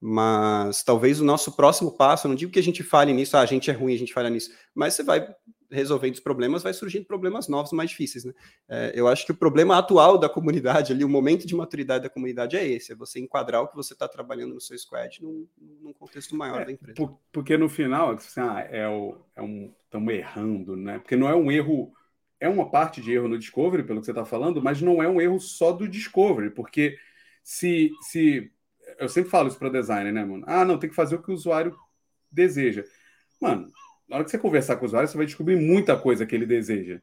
mas 0.00 0.82
talvez 0.82 1.20
o 1.20 1.24
nosso 1.24 1.52
próximo 1.52 1.92
passo, 1.92 2.26
não 2.26 2.34
digo 2.34 2.50
que 2.50 2.58
a 2.58 2.62
gente 2.62 2.82
fale 2.82 3.12
nisso, 3.12 3.36
ah, 3.36 3.40
a 3.40 3.46
gente 3.46 3.70
é 3.70 3.72
ruim, 3.72 3.94
a 3.94 3.98
gente 3.98 4.12
falha 4.12 4.28
nisso, 4.30 4.50
mas 4.74 4.94
você 4.94 5.02
vai 5.02 5.26
resolvendo 5.70 6.14
os 6.14 6.20
problemas, 6.20 6.62
vai 6.62 6.72
surgindo 6.72 7.04
problemas 7.04 7.48
novos, 7.48 7.72
mais 7.72 7.90
difíceis, 7.90 8.24
né? 8.24 8.32
É, 8.68 8.92
eu 8.94 9.08
acho 9.08 9.24
que 9.24 9.32
o 9.32 9.36
problema 9.36 9.76
atual 9.78 10.18
da 10.18 10.28
comunidade 10.28 10.92
ali, 10.92 11.04
o 11.04 11.08
momento 11.08 11.46
de 11.46 11.54
maturidade 11.54 12.04
da 12.04 12.10
comunidade 12.10 12.56
é 12.56 12.66
esse, 12.66 12.92
é 12.92 12.94
você 12.94 13.20
enquadrar 13.20 13.62
o 13.62 13.68
que 13.68 13.76
você 13.76 13.92
está 13.92 14.08
trabalhando 14.08 14.54
no 14.54 14.60
seu 14.60 14.78
squad 14.78 15.22
num, 15.22 15.46
num 15.58 15.92
contexto 15.92 16.36
maior 16.36 16.62
é, 16.62 16.64
da 16.66 16.72
empresa. 16.72 16.94
Por, 16.94 17.18
porque 17.32 17.56
no 17.56 17.68
final, 17.68 18.10
assim, 18.10 18.40
ah, 18.40 18.66
é, 18.70 18.88
o, 18.88 19.18
é 19.34 19.42
um, 19.42 19.72
estamos 19.84 20.14
errando, 20.14 20.76
né? 20.76 20.98
Porque 20.98 21.16
não 21.16 21.28
é 21.28 21.34
um 21.34 21.50
erro, 21.50 21.92
é 22.38 22.48
uma 22.48 22.70
parte 22.70 23.00
de 23.00 23.12
erro 23.12 23.28
no 23.28 23.38
Discovery, 23.38 23.84
pelo 23.84 24.00
que 24.00 24.06
você 24.06 24.12
está 24.12 24.24
falando, 24.24 24.62
mas 24.62 24.80
não 24.80 25.02
é 25.02 25.08
um 25.08 25.20
erro 25.20 25.40
só 25.40 25.72
do 25.72 25.88
Discovery, 25.88 26.50
porque 26.50 26.96
se, 27.42 27.90
se 28.02 28.50
eu 28.98 29.08
sempre 29.08 29.30
falo 29.30 29.48
isso 29.48 29.58
para 29.58 29.68
designer, 29.68 30.12
né, 30.12 30.24
mano? 30.24 30.44
Ah, 30.46 30.64
não, 30.64 30.78
tem 30.78 30.90
que 30.90 30.96
fazer 30.96 31.16
o 31.16 31.22
que 31.22 31.30
o 31.30 31.34
usuário 31.34 31.76
deseja. 32.30 32.84
Mano, 33.40 33.70
na 34.08 34.16
hora 34.16 34.24
que 34.24 34.30
você 34.30 34.38
conversar 34.38 34.76
com 34.76 34.84
o 34.84 34.86
usuário, 34.86 35.08
você 35.08 35.16
vai 35.16 35.26
descobrir 35.26 35.56
muita 35.56 35.96
coisa 35.96 36.26
que 36.26 36.34
ele 36.34 36.46
deseja. 36.46 37.00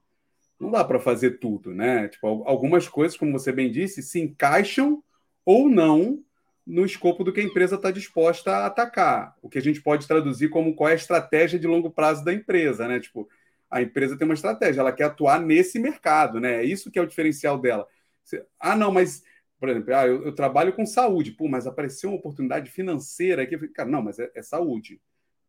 Não 0.60 0.72
dá 0.72 0.84
para 0.84 1.00
fazer 1.00 1.40
tudo, 1.40 1.74
né? 1.74 2.08
Tipo, 2.08 2.44
algumas 2.46 2.88
coisas, 2.88 3.18
como 3.18 3.32
você 3.32 3.52
bem 3.52 3.72
disse, 3.72 4.02
se 4.02 4.20
encaixam 4.20 5.04
ou 5.46 5.70
não 5.70 6.24
no 6.66 6.86
escopo 6.86 7.24
do 7.24 7.34
que 7.34 7.42
a 7.42 7.44
empresa 7.44 7.76
está 7.76 7.92
disposta 7.92 8.52
a 8.52 8.66
atacar. 8.68 9.36
O 9.42 9.50
que 9.50 9.58
a 9.58 9.62
gente 9.62 9.82
pode 9.82 10.08
traduzir 10.08 10.50
como 10.50 10.76
qual 10.76 10.90
é 10.90 10.94
a 10.94 10.96
estratégia 10.96 11.60
de 11.60 11.68
longo 11.68 11.92
prazo 11.92 12.24
da 12.24 12.34
empresa, 12.34 12.88
né? 12.88 13.00
Tipo, 13.00 13.28
a 13.70 13.82
empresa 13.82 14.18
tem 14.18 14.26
uma 14.26 14.34
estratégia, 14.34 14.80
ela 14.80 14.94
quer 14.94 15.06
atuar 15.06 15.42
nesse 15.42 15.80
mercado, 15.80 16.40
né? 16.40 16.62
É 16.62 16.64
isso 16.64 16.92
que 16.92 17.00
é 17.00 17.02
o 17.02 17.08
diferencial 17.08 17.60
dela. 17.60 17.86
Você, 18.24 18.46
ah, 18.60 18.76
não, 18.76 18.92
mas, 18.92 19.24
por 19.60 19.68
exemplo, 19.68 19.94
ah, 19.94 20.08
eu, 20.08 20.24
eu, 20.24 20.34
trabalho 20.34 20.74
com 20.74 20.86
saúde, 20.86 21.32
pô, 21.32 21.50
mas 21.50 21.68
apareceu 21.68 22.10
uma 22.10 22.20
oportunidade 22.20 22.72
financeira 22.72 23.44
aqui. 23.44 23.58
Cara, 23.70 23.90
não, 23.90 24.02
mas 24.02 24.20
é, 24.20 24.32
é 24.34 24.42
saúde. 24.42 25.02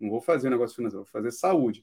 Não 0.05 0.11
vou 0.11 0.21
fazer 0.21 0.51
negócio 0.51 0.77
financeiro, 0.77 1.05
vou 1.05 1.11
fazer 1.11 1.33
saúde. 1.33 1.83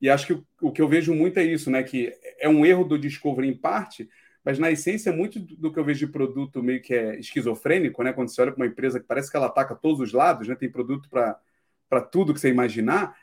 E 0.00 0.08
acho 0.10 0.26
que 0.26 0.32
o, 0.32 0.46
o, 0.62 0.72
que 0.72 0.80
eu 0.80 0.88
vejo 0.88 1.14
muito 1.14 1.38
é 1.38 1.44
isso, 1.44 1.70
né? 1.70 1.82
Que 1.82 2.12
é 2.38 2.48
um 2.48 2.64
erro 2.64 2.84
do 2.84 2.98
Discovery 2.98 3.48
em 3.48 3.56
parte, 3.56 4.08
mas 4.44 4.58
na 4.58 4.70
essência, 4.70 5.12
muito 5.12 5.40
do 5.40 5.72
que 5.72 5.78
eu 5.78 5.84
vejo 5.84 6.06
de 6.06 6.12
produto 6.12 6.62
meio 6.62 6.80
que 6.80 6.94
é 6.94 7.18
esquizofrênico, 7.18 8.02
né? 8.02 8.12
Quando 8.12 8.28
você 8.28 8.40
olha 8.42 8.52
para 8.52 8.62
uma 8.62 8.70
empresa 8.70 9.00
que 9.00 9.06
parece 9.06 9.30
que 9.30 9.36
ela 9.36 9.46
ataca 9.46 9.74
todos 9.74 10.00
os 10.00 10.12
lados, 10.12 10.48
né? 10.48 10.54
Tem 10.54 10.70
produto 10.70 11.08
para 11.10 12.00
tudo 12.00 12.32
que 12.32 12.40
você 12.40 12.48
imaginar, 12.48 13.16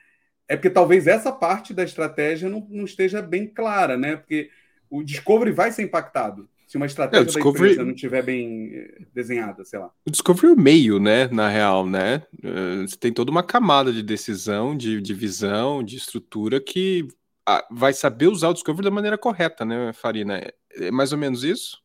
é 0.48 0.56
porque 0.56 0.70
talvez 0.70 1.08
essa 1.08 1.32
parte 1.32 1.74
da 1.74 1.84
estratégia 1.84 2.50
não, 2.50 2.68
não 2.70 2.86
esteja 2.86 3.22
bem 3.22 3.48
clara, 3.48 3.98
né? 3.98 4.18
Porque 4.18 4.50
o 4.90 5.04
Discovery 5.04 5.52
vai 5.52 5.72
ser 5.72 5.84
impactado 5.84 6.50
se 6.74 6.78
uma 6.78 6.88
estratégia 6.88 7.22
é, 7.22 7.26
Discovery... 7.26 7.54
da 7.54 7.66
empresa 7.66 7.86
não 7.86 7.94
estiver 7.94 8.24
bem 8.24 8.72
eh, 8.74 9.06
desenhada, 9.14 9.64
sei 9.64 9.78
lá. 9.78 9.92
O 10.08 10.10
Discovery 10.10 10.48
é 10.48 10.56
o 10.56 10.60
meio, 10.60 11.00
né, 11.00 11.28
na 11.28 11.48
real, 11.48 11.86
né? 11.86 12.24
Eh, 12.44 12.82
você 12.82 12.98
tem 12.98 13.14
toda 13.14 13.30
uma 13.30 13.44
camada 13.44 13.94
de 13.94 14.02
decisão, 14.02 14.76
de, 14.76 15.00
de 15.00 15.14
visão, 15.14 15.84
de 15.84 15.98
estrutura 15.98 16.60
que 16.60 17.08
ah, 17.48 17.64
vai 17.70 17.94
saber 17.94 18.26
usar 18.26 18.50
o 18.50 18.54
Discovery 18.54 18.86
da 18.86 18.90
maneira 18.90 19.20
correta, 19.20 19.64
né, 19.64 19.94
Farina? 19.94 20.40
É, 20.40 20.52
é 20.88 20.90
mais 20.90 21.12
ou 21.12 21.18
menos 21.20 21.44
isso? 21.44 21.83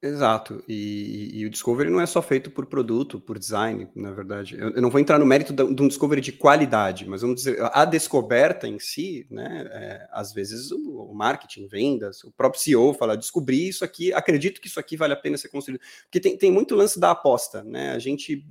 Exato, 0.00 0.62
e, 0.68 1.40
e, 1.40 1.44
o 1.44 1.50
Discovery 1.50 1.90
não 1.90 2.00
é 2.00 2.06
só 2.06 2.22
feito 2.22 2.52
por 2.52 2.66
produto, 2.66 3.20
por 3.20 3.36
design, 3.36 3.88
na 3.96 4.12
verdade. 4.12 4.56
Eu, 4.56 4.70
eu 4.70 4.80
não 4.80 4.90
vou 4.90 5.00
entrar 5.00 5.18
no 5.18 5.26
mérito 5.26 5.52
de 5.52 5.82
um 5.82 5.88
Discovery 5.88 6.20
de 6.20 6.30
qualidade, 6.30 7.04
mas 7.04 7.22
vamos 7.22 7.42
dizer, 7.42 7.58
a 7.60 7.84
descoberta 7.84 8.68
em 8.68 8.78
si, 8.78 9.26
né, 9.28 9.68
é, 9.72 10.08
às 10.12 10.32
vezes 10.32 10.70
o, 10.70 11.10
o, 11.10 11.12
marketing, 11.12 11.66
vendas, 11.66 12.22
o 12.22 12.30
próprio 12.30 12.62
CEO 12.62 12.94
fala, 12.94 13.16
descobri 13.16 13.68
isso 13.68 13.84
aqui, 13.84 14.12
acredito 14.12 14.60
que 14.60 14.68
isso 14.68 14.78
aqui 14.78 14.96
vale 14.96 15.14
a 15.14 15.16
pena 15.16 15.36
ser 15.36 15.48
construído. 15.48 15.80
Porque 16.04 16.20
tem, 16.20 16.38
tem 16.38 16.52
muito 16.52 16.76
lance 16.76 17.00
da 17.00 17.10
aposta, 17.10 17.64
né, 17.64 17.90
a 17.90 17.98
gente, 17.98 18.46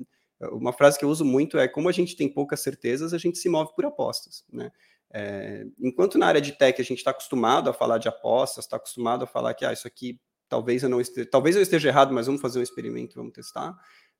uma 0.51 0.73
frase 0.73 0.99
que 0.99 1.05
eu 1.05 1.09
uso 1.09 1.23
muito 1.23 1.57
é, 1.57 1.65
como 1.65 1.87
a 1.87 1.93
gente 1.93 2.17
tem 2.17 2.27
poucas 2.27 2.59
certezas, 2.59 3.13
a 3.13 3.17
gente 3.17 3.37
se 3.37 3.47
move 3.47 3.71
por 3.73 3.85
apostas, 3.85 4.43
né. 4.51 4.69
É, 5.13 5.65
enquanto 5.79 6.17
na 6.17 6.27
área 6.27 6.41
de 6.41 6.51
tech 6.51 6.81
a 6.81 6.83
gente 6.83 6.97
está 6.97 7.11
acostumado 7.11 7.69
a 7.69 7.73
falar 7.73 7.99
de 7.99 8.09
apostas, 8.09 8.65
está 8.65 8.75
acostumado 8.75 9.23
a 9.23 9.27
falar 9.27 9.53
que 9.53 9.63
ah, 9.63 9.71
isso 9.71 9.87
aqui 9.87 10.19
talvez 10.49 10.83
eu 10.83 10.89
não 10.89 11.01
esteja, 11.01 11.27
talvez 11.29 11.55
eu 11.55 11.61
esteja 11.61 11.89
errado, 11.89 12.13
mas 12.13 12.27
vamos 12.27 12.41
fazer 12.41 12.59
um 12.59 12.63
experimento, 12.63 13.15
vamos 13.15 13.33
testar. 13.33 13.77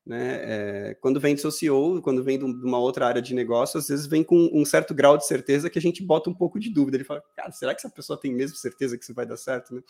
Né? 0.08 0.40
É, 0.40 0.96
quando 1.02 1.20
vem 1.20 1.34
do 1.34 1.40
seu 1.40 1.50
CEO, 1.50 2.00
quando 2.00 2.24
vem 2.24 2.38
de 2.38 2.44
uma 2.44 2.78
outra 2.78 3.06
área 3.06 3.20
de 3.20 3.34
negócio, 3.34 3.78
às 3.78 3.88
vezes 3.88 4.06
vem 4.06 4.24
com 4.24 4.48
um 4.54 4.64
certo 4.64 4.94
grau 4.94 5.18
de 5.18 5.26
certeza 5.26 5.68
que 5.68 5.78
a 5.78 5.82
gente 5.82 6.02
bota 6.02 6.30
um 6.30 6.34
pouco 6.34 6.58
de 6.58 6.70
dúvida. 6.70 6.96
Ele 6.96 7.04
fala, 7.04 7.22
cara, 7.36 7.52
será 7.52 7.74
que 7.74 7.80
essa 7.80 7.90
pessoa 7.90 8.18
tem 8.18 8.32
mesmo 8.32 8.56
certeza 8.56 8.96
que 8.96 9.04
isso 9.04 9.12
vai 9.12 9.26
dar 9.26 9.36
certo? 9.36 9.74
Né? 9.74 9.82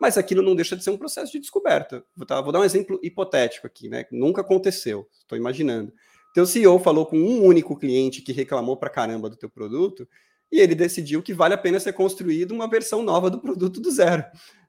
Mas 0.00 0.16
aquilo 0.16 0.40
não 0.40 0.56
deixa 0.56 0.76
de 0.76 0.82
ser 0.82 0.90
um 0.90 0.96
processo 0.96 1.30
de 1.30 1.40
descoberta. 1.40 2.02
Vou, 2.16 2.26
tá, 2.26 2.40
vou 2.40 2.52
dar 2.52 2.60
um 2.60 2.64
exemplo 2.64 2.98
hipotético 3.02 3.66
aqui, 3.66 3.86
né? 3.86 4.06
Nunca 4.10 4.40
aconteceu, 4.40 5.06
estou 5.18 5.36
imaginando. 5.36 5.92
Teu 6.32 6.46
CEO 6.46 6.78
falou 6.78 7.04
com 7.04 7.18
um 7.18 7.44
único 7.44 7.76
cliente 7.78 8.22
que 8.22 8.32
reclamou 8.32 8.78
para 8.78 8.88
caramba 8.88 9.28
do 9.28 9.36
teu 9.36 9.50
produto 9.50 10.08
e 10.50 10.60
ele 10.60 10.74
decidiu 10.74 11.22
que 11.22 11.34
vale 11.34 11.54
a 11.54 11.58
pena 11.58 11.80
ser 11.80 11.92
construído 11.92 12.52
uma 12.52 12.68
versão 12.68 13.02
nova 13.02 13.28
do 13.28 13.40
produto 13.40 13.80
do 13.80 13.90
zero. 13.90 14.24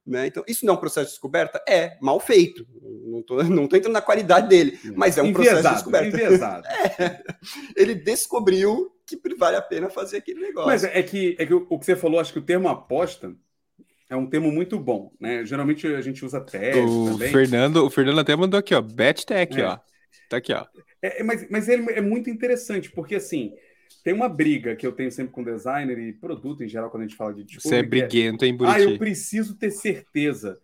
Né? 0.08 0.26
Então, 0.26 0.42
isso 0.48 0.66
não 0.66 0.74
é 0.74 0.78
um 0.78 0.80
processo 0.80 1.08
de 1.08 1.12
descoberta? 1.12 1.62
É, 1.68 1.98
mal 2.02 2.18
feito. 2.18 2.66
Não 3.06 3.20
estou 3.20 3.44
não 3.44 3.68
tô 3.68 3.76
entrando 3.76 3.94
na 3.94 4.02
qualidade 4.02 4.48
dele, 4.48 4.80
mas 4.96 5.18
é 5.18 5.22
um 5.22 5.28
enviesado, 5.28 5.62
processo 5.62 5.70
de 5.70 6.12
descoberta. 6.12 6.64
É, 7.00 7.22
ele 7.76 7.94
descobriu 7.94 8.92
que 9.06 9.20
vale 9.36 9.58
a 9.58 9.62
pena 9.62 9.90
fazer 9.90 10.18
aquele 10.18 10.40
negócio. 10.40 10.70
Mas 10.70 10.84
é 10.84 11.04
que, 11.04 11.36
é 11.38 11.46
que 11.46 11.54
o 11.54 11.80
que 11.80 11.86
você 11.86 11.96
falou, 11.96 12.20
acho 12.20 12.32
que 12.32 12.40
o 12.40 12.46
termo 12.46 12.70
aposta 12.70 13.36
é 14.10 14.16
um 14.16 14.26
termo 14.26 14.52
muito 14.52 14.80
bom, 14.80 15.12
né? 15.20 15.46
Geralmente 15.46 15.86
a 15.88 16.02
gente 16.02 16.24
usa 16.24 16.40
teste 16.40 16.80
o 16.80 17.12
também. 17.12 17.32
Fernando, 17.32 17.86
o 17.86 17.90
Fernando 17.90 18.20
até 18.20 18.36
mandou 18.36 18.58
aqui, 18.58 18.74
ó, 18.74 18.82
bet 18.82 19.26
tech, 19.26 19.60
é. 19.60 19.66
ó. 19.66 19.80
Tá 20.30 20.38
aqui, 20.38 20.54
ó. 20.54 20.66
É, 21.02 21.22
mas, 21.24 21.48
mas 21.50 21.68
ele 21.68 21.92
é 21.92 22.02
muito 22.02 22.30
interessante, 22.30 22.90
porque 22.92 23.16
assim, 23.16 23.54
tem 24.08 24.14
uma 24.14 24.30
briga 24.30 24.74
que 24.74 24.88
eu 24.88 24.94
tenho 24.94 25.12
sempre 25.12 25.34
com 25.34 25.44
designer 25.44 26.00
e 26.00 26.14
produto 26.14 26.64
em 26.64 26.70
geral, 26.70 26.90
quando 26.90 27.04
a 27.04 27.08
gente 27.08 27.18
fala 27.18 27.34
de 27.34 27.44
discurso. 27.44 27.68
Você 27.68 27.76
é, 27.76 27.80
é 27.80 27.84
briguento, 27.84 28.46
hein, 28.46 28.56
Buriti? 28.56 28.78
Ah, 28.78 28.80
eu 28.80 28.98
preciso 28.98 29.54
ter 29.58 29.70
certeza. 29.70 30.58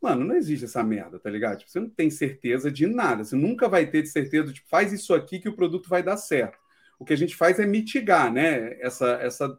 Mano, 0.00 0.24
não 0.24 0.36
existe 0.36 0.66
essa 0.66 0.80
merda, 0.80 1.18
tá 1.18 1.28
ligado? 1.28 1.58
Tipo, 1.58 1.72
você 1.72 1.80
não 1.80 1.90
tem 1.90 2.08
certeza 2.08 2.70
de 2.70 2.86
nada. 2.86 3.24
Você 3.24 3.34
nunca 3.34 3.68
vai 3.68 3.84
ter 3.84 4.02
de 4.02 4.10
certeza, 4.10 4.52
tipo, 4.52 4.68
faz 4.68 4.92
isso 4.92 5.12
aqui 5.12 5.40
que 5.40 5.48
o 5.48 5.56
produto 5.56 5.88
vai 5.88 6.04
dar 6.04 6.16
certo. 6.16 6.56
O 6.96 7.04
que 7.04 7.12
a 7.12 7.16
gente 7.16 7.34
faz 7.34 7.58
é 7.58 7.66
mitigar, 7.66 8.32
né, 8.32 8.80
essa, 8.80 9.14
essa 9.20 9.58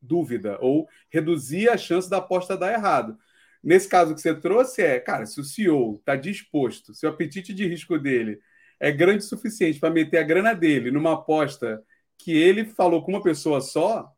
dúvida 0.00 0.56
ou 0.60 0.86
reduzir 1.10 1.68
a 1.68 1.76
chance 1.76 2.08
da 2.08 2.18
aposta 2.18 2.56
dar 2.56 2.72
errado. 2.72 3.18
Nesse 3.60 3.88
caso 3.88 4.14
que 4.14 4.20
você 4.20 4.36
trouxe 4.36 4.82
é, 4.82 5.00
cara, 5.00 5.26
se 5.26 5.40
o 5.40 5.44
CEO 5.44 5.96
está 5.96 6.14
disposto, 6.14 6.94
se 6.94 7.04
o 7.06 7.08
apetite 7.08 7.52
de 7.52 7.66
risco 7.66 7.98
dele 7.98 8.38
é 8.78 8.92
grande 8.92 9.24
o 9.24 9.26
suficiente 9.26 9.80
para 9.80 9.90
meter 9.90 10.18
a 10.18 10.22
grana 10.22 10.54
dele 10.54 10.92
numa 10.92 11.14
aposta 11.14 11.82
que 12.18 12.32
ele 12.32 12.64
falou 12.64 13.02
com 13.02 13.12
uma 13.12 13.22
pessoa 13.22 13.60
só, 13.60 14.12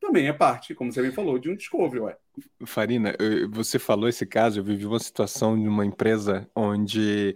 também 0.00 0.28
é 0.28 0.32
parte, 0.32 0.74
como 0.74 0.92
você 0.92 1.02
bem 1.02 1.12
falou, 1.12 1.38
de 1.38 1.50
um 1.50 1.56
discovery, 1.56 2.00
ué. 2.00 2.16
Farina, 2.64 3.16
você 3.50 3.78
falou 3.78 4.08
esse 4.08 4.26
caso, 4.26 4.60
eu 4.60 4.64
vivi 4.64 4.86
uma 4.86 5.00
situação 5.00 5.60
de 5.60 5.66
uma 5.66 5.84
empresa 5.84 6.48
onde 6.54 7.34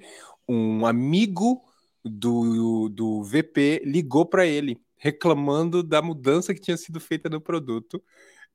um 0.49 0.87
amigo 0.87 1.62
do, 2.05 2.88
do 2.88 3.23
VP 3.23 3.83
ligou 3.85 4.27
para 4.27 4.47
ele, 4.47 4.81
reclamando 4.97 5.83
da 5.83 6.03
mudança 6.03 6.55
que 6.55 6.61
tinha 6.61 6.77
sido 6.77 7.01
feita 7.01 7.29
no 7.29 7.40
produto. 7.40 8.03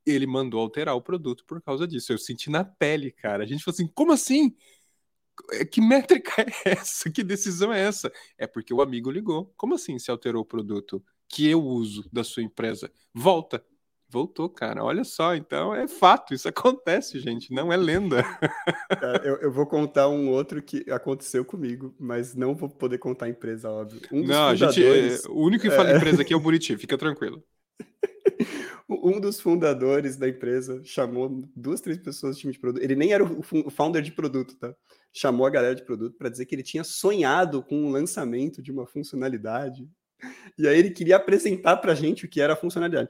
Ele 0.04 0.26
mandou 0.26 0.60
alterar 0.60 0.94
o 0.94 1.02
produto 1.02 1.44
por 1.44 1.60
causa 1.60 1.86
disso. 1.86 2.12
Eu 2.12 2.18
senti 2.18 2.48
na 2.48 2.64
pele, 2.64 3.10
cara. 3.10 3.42
A 3.42 3.46
gente 3.46 3.64
falou 3.64 3.74
assim: 3.74 3.88
como 3.88 4.12
assim? 4.12 4.54
É, 5.52 5.64
que 5.64 5.80
métrica 5.80 6.32
é 6.64 6.70
essa? 6.70 7.10
Que 7.10 7.24
decisão 7.24 7.72
é 7.72 7.80
essa? 7.80 8.12
É 8.38 8.46
porque 8.46 8.72
o 8.72 8.80
amigo 8.80 9.10
ligou. 9.10 9.52
Como 9.56 9.74
assim 9.74 9.98
se 9.98 10.10
alterou 10.10 10.42
o 10.42 10.46
produto 10.46 11.04
que 11.28 11.48
eu 11.48 11.62
uso 11.62 12.08
da 12.12 12.24
sua 12.24 12.42
empresa? 12.42 12.90
Volta. 13.14 13.64
Voltou, 14.08 14.48
cara. 14.48 14.84
Olha 14.84 15.02
só, 15.02 15.34
então 15.34 15.74
é 15.74 15.88
fato, 15.88 16.32
isso 16.32 16.48
acontece, 16.48 17.18
gente, 17.18 17.52
não 17.52 17.72
é 17.72 17.76
lenda. 17.76 18.22
eu, 19.24 19.36
eu, 19.38 19.52
vou 19.52 19.66
contar 19.66 20.08
um 20.08 20.30
outro 20.30 20.62
que 20.62 20.88
aconteceu 20.90 21.44
comigo, 21.44 21.92
mas 21.98 22.34
não 22.34 22.54
vou 22.54 22.68
poder 22.68 22.98
contar 22.98 23.26
a 23.26 23.28
empresa, 23.28 23.68
óbvio. 23.68 24.00
Um 24.12 24.24
não, 24.24 24.52
fundadores... 24.52 24.74
gente, 24.74 25.28
o 25.28 25.40
único 25.42 25.62
que 25.62 25.70
fala 25.70 25.90
é... 25.90 25.96
empresa 25.96 26.22
aqui 26.22 26.32
é 26.32 26.36
o 26.36 26.40
Buriti, 26.40 26.76
fica 26.76 26.96
tranquilo. 26.96 27.42
um 28.88 29.20
dos 29.20 29.40
fundadores 29.40 30.16
da 30.16 30.28
empresa 30.28 30.80
chamou 30.84 31.42
duas, 31.54 31.80
três 31.80 31.98
pessoas 31.98 32.36
do 32.36 32.40
time 32.40 32.52
de 32.52 32.60
produto. 32.60 32.82
Ele 32.82 32.94
nem 32.94 33.12
era 33.12 33.24
o 33.24 33.70
founder 33.70 34.02
de 34.02 34.12
produto, 34.12 34.56
tá? 34.56 34.74
Chamou 35.12 35.46
a 35.46 35.50
galera 35.50 35.74
de 35.74 35.84
produto 35.84 36.16
para 36.16 36.28
dizer 36.28 36.46
que 36.46 36.54
ele 36.54 36.62
tinha 36.62 36.84
sonhado 36.84 37.62
com 37.62 37.86
o 37.86 37.90
lançamento 37.90 38.62
de 38.62 38.70
uma 38.70 38.86
funcionalidade. 38.86 39.88
E 40.58 40.66
aí 40.66 40.78
ele 40.78 40.90
queria 40.90 41.16
apresentar 41.16 41.76
para 41.76 41.92
a 41.92 41.94
gente 41.94 42.24
o 42.24 42.28
que 42.28 42.40
era 42.40 42.54
a 42.54 42.56
funcionalidade. 42.56 43.08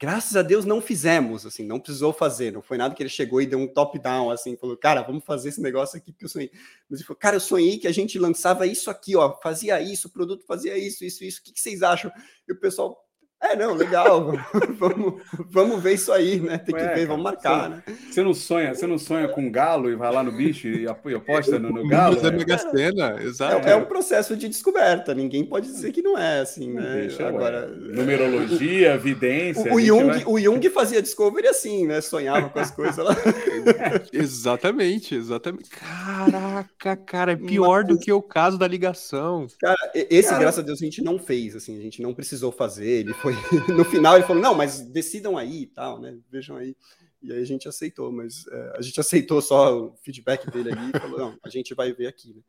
Graças 0.00 0.34
a 0.34 0.40
Deus 0.40 0.64
não 0.64 0.80
fizemos, 0.80 1.44
assim, 1.44 1.62
não 1.62 1.78
precisou 1.78 2.10
fazer, 2.10 2.50
não 2.50 2.62
foi 2.62 2.78
nada 2.78 2.94
que 2.94 3.02
ele 3.02 3.10
chegou 3.10 3.42
e 3.42 3.46
deu 3.46 3.58
um 3.58 3.68
top-down, 3.68 4.30
assim, 4.30 4.56
falou, 4.56 4.74
cara, 4.74 5.02
vamos 5.02 5.22
fazer 5.24 5.50
esse 5.50 5.60
negócio 5.60 5.98
aqui 5.98 6.10
que 6.10 6.24
eu 6.24 6.28
sonhei. 6.28 6.50
Mas 6.88 7.00
ele 7.00 7.06
falou, 7.06 7.18
cara, 7.18 7.36
eu 7.36 7.40
sonhei 7.40 7.76
que 7.76 7.86
a 7.86 7.92
gente 7.92 8.18
lançava 8.18 8.66
isso 8.66 8.90
aqui, 8.90 9.14
ó, 9.14 9.38
fazia 9.42 9.78
isso, 9.82 10.08
o 10.08 10.10
produto 10.10 10.46
fazia 10.46 10.78
isso, 10.78 11.04
isso, 11.04 11.22
isso, 11.22 11.40
o 11.40 11.42
que, 11.42 11.52
que 11.52 11.60
vocês 11.60 11.82
acham? 11.82 12.10
E 12.48 12.52
o 12.52 12.58
pessoal, 12.58 12.98
é, 13.42 13.56
não, 13.56 13.74
legal. 13.74 14.32
vamos, 14.78 15.22
vamos 15.48 15.82
ver 15.82 15.94
isso 15.94 16.12
aí, 16.12 16.38
né? 16.38 16.58
Tem 16.58 16.74
que 16.74 16.80
Ué, 16.80 16.94
ver, 16.94 17.06
vamos 17.06 17.24
marcar, 17.24 17.62
você, 17.62 17.68
né? 17.68 17.82
Você 18.10 18.22
não 18.22 18.34
sonha, 18.34 18.74
você 18.74 18.86
não 18.86 18.98
sonha 18.98 19.28
com 19.28 19.50
galo 19.50 19.90
e 19.90 19.96
vai 19.96 20.12
lá 20.12 20.22
no 20.22 20.30
bicho 20.30 20.68
e 20.68 20.86
aposta 20.86 21.58
no, 21.58 21.70
no 21.70 21.88
galo? 21.88 22.18
É 22.24 22.30
mega 22.30 22.58
cena, 22.58 23.16
exato. 23.22 23.66
É, 23.66 23.72
é, 23.72 23.76
um 23.76 23.86
processo 23.86 24.36
de 24.36 24.46
descoberta, 24.46 25.14
ninguém 25.14 25.44
pode 25.44 25.66
dizer 25.66 25.90
que 25.90 26.02
não 26.02 26.18
é 26.18 26.40
assim, 26.40 26.72
né? 26.72 27.00
Deixa, 27.00 27.26
Agora, 27.26 27.66
numerologia, 27.66 28.96
vidência. 28.98 29.72
O, 29.72 29.76
o 29.76 29.80
Jung, 29.80 30.06
vai... 30.06 30.24
o 30.26 30.38
Jung 30.38 30.70
fazia 30.70 31.00
discovery 31.00 31.48
assim, 31.48 31.86
né? 31.86 32.02
Sonhava 32.02 32.50
com 32.50 32.58
as 32.58 32.70
coisas 32.70 33.02
lá. 33.02 33.16
exatamente, 34.12 35.14
exatamente. 35.14 35.70
Caraca, 35.70 36.94
cara, 36.94 37.32
é 37.32 37.36
pior 37.36 37.84
Mas... 37.84 37.88
do 37.88 37.98
que 37.98 38.12
o 38.12 38.20
caso 38.20 38.58
da 38.58 38.68
ligação. 38.68 39.46
Cara, 39.58 39.90
esse, 39.94 40.28
cara... 40.28 40.42
graças 40.42 40.60
a 40.60 40.62
Deus, 40.62 40.80
a 40.80 40.84
gente 40.84 41.02
não 41.02 41.18
fez, 41.18 41.56
assim, 41.56 41.78
a 41.78 41.82
gente 41.82 42.02
não 42.02 42.12
precisou 42.12 42.52
fazer, 42.52 43.00
ele 43.00 43.14
foi 43.14 43.29
foi 43.32 43.74
no 43.74 43.84
final 43.84 44.16
ele 44.16 44.26
falou: 44.26 44.42
não, 44.42 44.54
mas 44.54 44.80
decidam 44.80 45.36
aí 45.36 45.62
e 45.62 45.66
tal, 45.66 46.00
né? 46.00 46.18
Vejam 46.30 46.56
aí. 46.56 46.76
E 47.22 47.32
aí 47.32 47.42
a 47.42 47.44
gente 47.44 47.68
aceitou, 47.68 48.10
mas 48.10 48.46
é, 48.46 48.72
a 48.76 48.82
gente 48.82 48.98
aceitou 48.98 49.42
só 49.42 49.78
o 49.78 49.96
feedback 50.02 50.50
dele 50.50 50.72
ali 50.72 50.90
e 50.94 50.98
falou: 50.98 51.18
não, 51.18 51.38
a 51.42 51.48
gente 51.48 51.74
vai 51.74 51.92
ver 51.92 52.06
aqui, 52.06 52.34
né? 52.34 52.42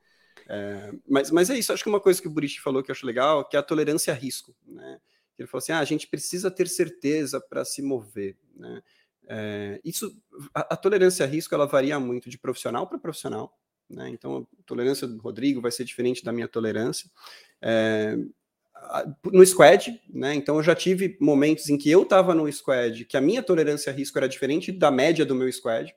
É, 0.48 0.92
mas, 1.08 1.32
mas 1.32 1.50
é 1.50 1.58
isso, 1.58 1.72
acho 1.72 1.84
que 1.84 1.90
uma 1.90 2.00
coisa 2.00 2.22
que 2.22 2.28
o 2.28 2.32
Buriti 2.32 2.60
falou 2.60 2.82
que 2.82 2.92
eu 2.92 2.94
acho 2.94 3.06
legal, 3.06 3.48
que 3.48 3.56
é 3.56 3.60
a 3.60 3.64
tolerância 3.64 4.14
a 4.14 4.16
risco, 4.16 4.56
né? 4.66 5.00
Ele 5.38 5.48
falou 5.48 5.60
assim: 5.60 5.72
ah, 5.72 5.80
a 5.80 5.86
gente 5.86 6.08
precisa 6.08 6.50
ter 6.50 6.68
certeza 6.68 7.40
para 7.40 7.66
se 7.66 7.82
mover, 7.82 8.38
né? 8.56 8.82
É, 9.28 9.80
isso, 9.84 10.14
a, 10.54 10.74
a, 10.74 10.78
tolerância 10.78 11.26
a 11.26 11.28
risco 11.28 11.54
ela 11.56 11.66
varia 11.66 12.00
muito 12.00 12.30
de 12.30 12.38
profissional 12.38 12.88
para 12.88 12.98
profissional, 12.98 13.58
né? 13.90 14.10
Então, 14.10 14.48
a 14.60 14.64
tolerância 14.64 15.08
do 15.08 15.22
Rodrigo 15.22 15.62
vai 15.62 15.72
ser 15.72 15.86
diferente 15.86 16.24
da 16.24 16.32
minha 16.32 16.48
tolerância. 16.48 17.10
É, 17.62 18.18
no 19.32 19.46
squad, 19.46 20.02
né? 20.10 20.34
Então 20.36 20.58
eu 20.58 20.64
já 20.64 20.76
tive 20.76 21.18
momentos 21.20 21.70
em 21.70 21.78
que 21.78 21.90
eu 21.90 22.04
estava 22.04 22.34
no 22.34 22.52
squad 22.52 23.06
que 23.06 23.18
a 23.18 23.22
minha 23.22 23.42
tolerância 23.44 23.92
a 23.92 23.96
risco 23.96 24.18
era 24.18 24.28
diferente 24.28 24.72
da 24.72 24.92
média 24.92 25.26
do 25.26 25.36
meu 25.36 25.52
squad. 25.52 25.96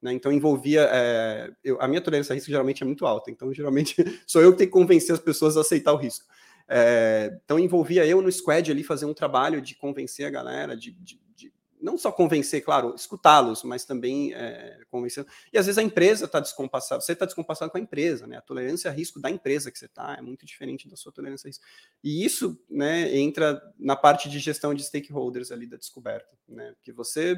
Né? 0.00 0.12
Então 0.12 0.32
envolvia 0.32 0.88
é, 0.90 1.50
eu, 1.62 1.80
a 1.80 1.86
minha 1.86 2.00
tolerância 2.00 2.32
a 2.32 2.34
risco 2.34 2.50
geralmente 2.50 2.82
é 2.82 2.86
muito 2.86 3.06
alta. 3.06 3.30
Então 3.30 3.52
geralmente 3.54 3.94
sou 4.26 4.42
eu 4.42 4.52
que 4.52 4.58
tenho 4.58 4.70
que 4.70 4.72
convencer 4.72 5.14
as 5.14 5.20
pessoas 5.20 5.56
a 5.56 5.60
aceitar 5.60 5.92
o 5.92 5.96
risco. 5.96 6.24
É, 6.68 7.36
então 7.44 7.58
envolvia 7.58 8.06
eu 8.06 8.22
no 8.22 8.30
squad 8.30 8.70
ali 8.70 8.84
fazer 8.84 9.04
um 9.04 9.14
trabalho 9.14 9.60
de 9.60 9.74
convencer 9.74 10.26
a 10.26 10.30
galera, 10.30 10.76
de, 10.76 10.92
de, 10.92 11.20
de 11.34 11.52
não 11.82 11.98
só 11.98 12.12
convencer, 12.12 12.62
claro, 12.62 12.94
escutá-los, 12.94 13.62
mas 13.62 13.84
também 13.84 14.32
é, 14.34 14.78
convencer. 14.90 15.26
E 15.52 15.58
às 15.58 15.66
vezes 15.66 15.78
a 15.78 15.82
empresa 15.82 16.26
está 16.26 16.40
descompassada, 16.40 17.00
você 17.00 17.12
está 17.12 17.24
descompassado 17.24 17.70
com 17.70 17.78
a 17.78 17.80
empresa, 17.80 18.26
né? 18.26 18.36
A 18.36 18.40
tolerância 18.40 18.90
a 18.90 18.94
risco 18.94 19.20
da 19.20 19.30
empresa 19.30 19.70
que 19.70 19.78
você 19.78 19.86
está 19.86 20.16
é 20.18 20.22
muito 20.22 20.44
diferente 20.46 20.88
da 20.88 20.96
sua 20.96 21.12
tolerância 21.12 21.46
a 21.46 21.50
risco. 21.50 21.64
E 22.02 22.24
isso, 22.24 22.58
né, 22.68 23.16
entra 23.16 23.60
na 23.78 23.96
parte 23.96 24.28
de 24.28 24.38
gestão 24.38 24.74
de 24.74 24.82
stakeholders 24.82 25.50
ali 25.50 25.66
da 25.66 25.76
descoberta, 25.76 26.30
né? 26.48 26.74
Que 26.82 26.92
você 26.92 27.36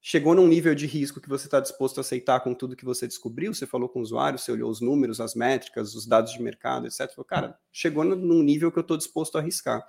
chegou 0.00 0.34
num 0.34 0.48
nível 0.48 0.74
de 0.74 0.86
risco 0.86 1.20
que 1.20 1.28
você 1.28 1.46
está 1.46 1.60
disposto 1.60 1.98
a 1.98 2.00
aceitar 2.00 2.40
com 2.40 2.54
tudo 2.54 2.74
que 2.74 2.84
você 2.84 3.06
descobriu, 3.06 3.52
você 3.52 3.66
falou 3.66 3.88
com 3.88 3.98
o 3.98 4.02
usuário, 4.02 4.38
você 4.38 4.50
olhou 4.50 4.70
os 4.70 4.80
números, 4.80 5.20
as 5.20 5.34
métricas, 5.34 5.94
os 5.94 6.06
dados 6.06 6.32
de 6.32 6.42
mercado, 6.42 6.86
etc. 6.86 7.10
Falou, 7.10 7.24
cara, 7.24 7.58
chegou 7.70 8.02
num 8.02 8.42
nível 8.42 8.72
que 8.72 8.78
eu 8.78 8.82
estou 8.82 8.96
disposto 8.96 9.36
a 9.36 9.40
arriscar. 9.40 9.86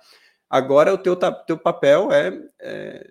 Agora 0.50 0.92
o 0.92 0.98
teu, 0.98 1.16
teu 1.46 1.56
papel 1.56 2.12
é, 2.12 2.30
é 2.60 3.10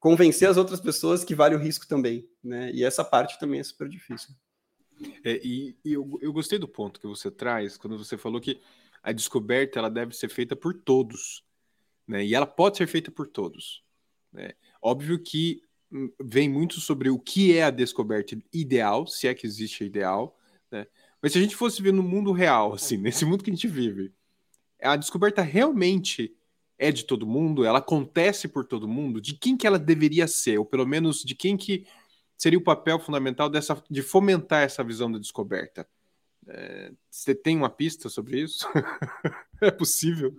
convencer 0.00 0.48
as 0.48 0.56
outras 0.56 0.80
pessoas 0.80 1.22
que 1.22 1.34
vale 1.34 1.54
o 1.54 1.58
risco 1.58 1.86
também, 1.86 2.26
né? 2.42 2.72
E 2.72 2.82
essa 2.82 3.04
parte 3.04 3.38
também 3.38 3.60
é 3.60 3.62
super 3.62 3.88
difícil. 3.88 4.34
É, 5.22 5.40
e, 5.44 5.76
e 5.84 5.92
eu, 5.92 6.18
eu 6.20 6.32
gostei 6.32 6.58
do 6.58 6.66
ponto 6.66 6.98
que 6.98 7.06
você 7.06 7.30
traz 7.30 7.76
quando 7.76 7.96
você 7.96 8.16
falou 8.18 8.40
que 8.40 8.60
a 9.02 9.12
descoberta 9.12 9.78
ela 9.78 9.90
deve 9.90 10.16
ser 10.16 10.28
feita 10.28 10.56
por 10.56 10.74
todos, 10.74 11.44
né? 12.08 12.24
E 12.24 12.34
ela 12.34 12.46
pode 12.46 12.78
ser 12.78 12.86
feita 12.86 13.10
por 13.10 13.28
todos. 13.28 13.84
Né? 14.32 14.52
Óbvio 14.80 15.18
que 15.18 15.62
hum, 15.92 16.10
vem 16.18 16.48
muito 16.48 16.80
sobre 16.80 17.10
o 17.10 17.18
que 17.18 17.56
é 17.56 17.64
a 17.64 17.70
descoberta 17.70 18.36
ideal, 18.52 19.06
se 19.06 19.28
é 19.28 19.34
que 19.34 19.46
existe 19.46 19.84
a 19.84 19.86
ideal, 19.86 20.36
né? 20.70 20.86
Mas 21.22 21.32
se 21.32 21.38
a 21.38 21.42
gente 21.42 21.54
fosse 21.54 21.82
ver 21.82 21.92
no 21.92 22.02
mundo 22.02 22.32
real, 22.32 22.72
assim, 22.72 22.96
nesse 22.98 23.26
mundo 23.26 23.44
que 23.44 23.50
a 23.50 23.54
gente 23.54 23.68
vive, 23.68 24.12
a 24.80 24.96
descoberta 24.96 25.42
realmente 25.42 26.34
é 26.80 26.90
de 26.90 27.04
todo 27.04 27.26
mundo, 27.26 27.62
ela 27.62 27.78
acontece 27.78 28.48
por 28.48 28.64
todo 28.64 28.88
mundo, 28.88 29.20
de 29.20 29.34
quem 29.34 29.54
que 29.54 29.66
ela 29.66 29.78
deveria 29.78 30.26
ser, 30.26 30.58
ou 30.58 30.64
pelo 30.64 30.86
menos 30.86 31.22
de 31.22 31.34
quem 31.34 31.54
que 31.54 31.86
seria 32.38 32.58
o 32.58 32.64
papel 32.64 32.98
fundamental 32.98 33.50
dessa, 33.50 33.80
de 33.90 34.00
fomentar 34.00 34.62
essa 34.62 34.82
visão 34.82 35.12
da 35.12 35.18
descoberta. 35.18 35.86
É, 36.48 36.90
você 37.10 37.34
tem 37.34 37.54
uma 37.54 37.68
pista 37.68 38.08
sobre 38.08 38.40
isso? 38.40 38.66
é 39.60 39.70
possível? 39.70 40.34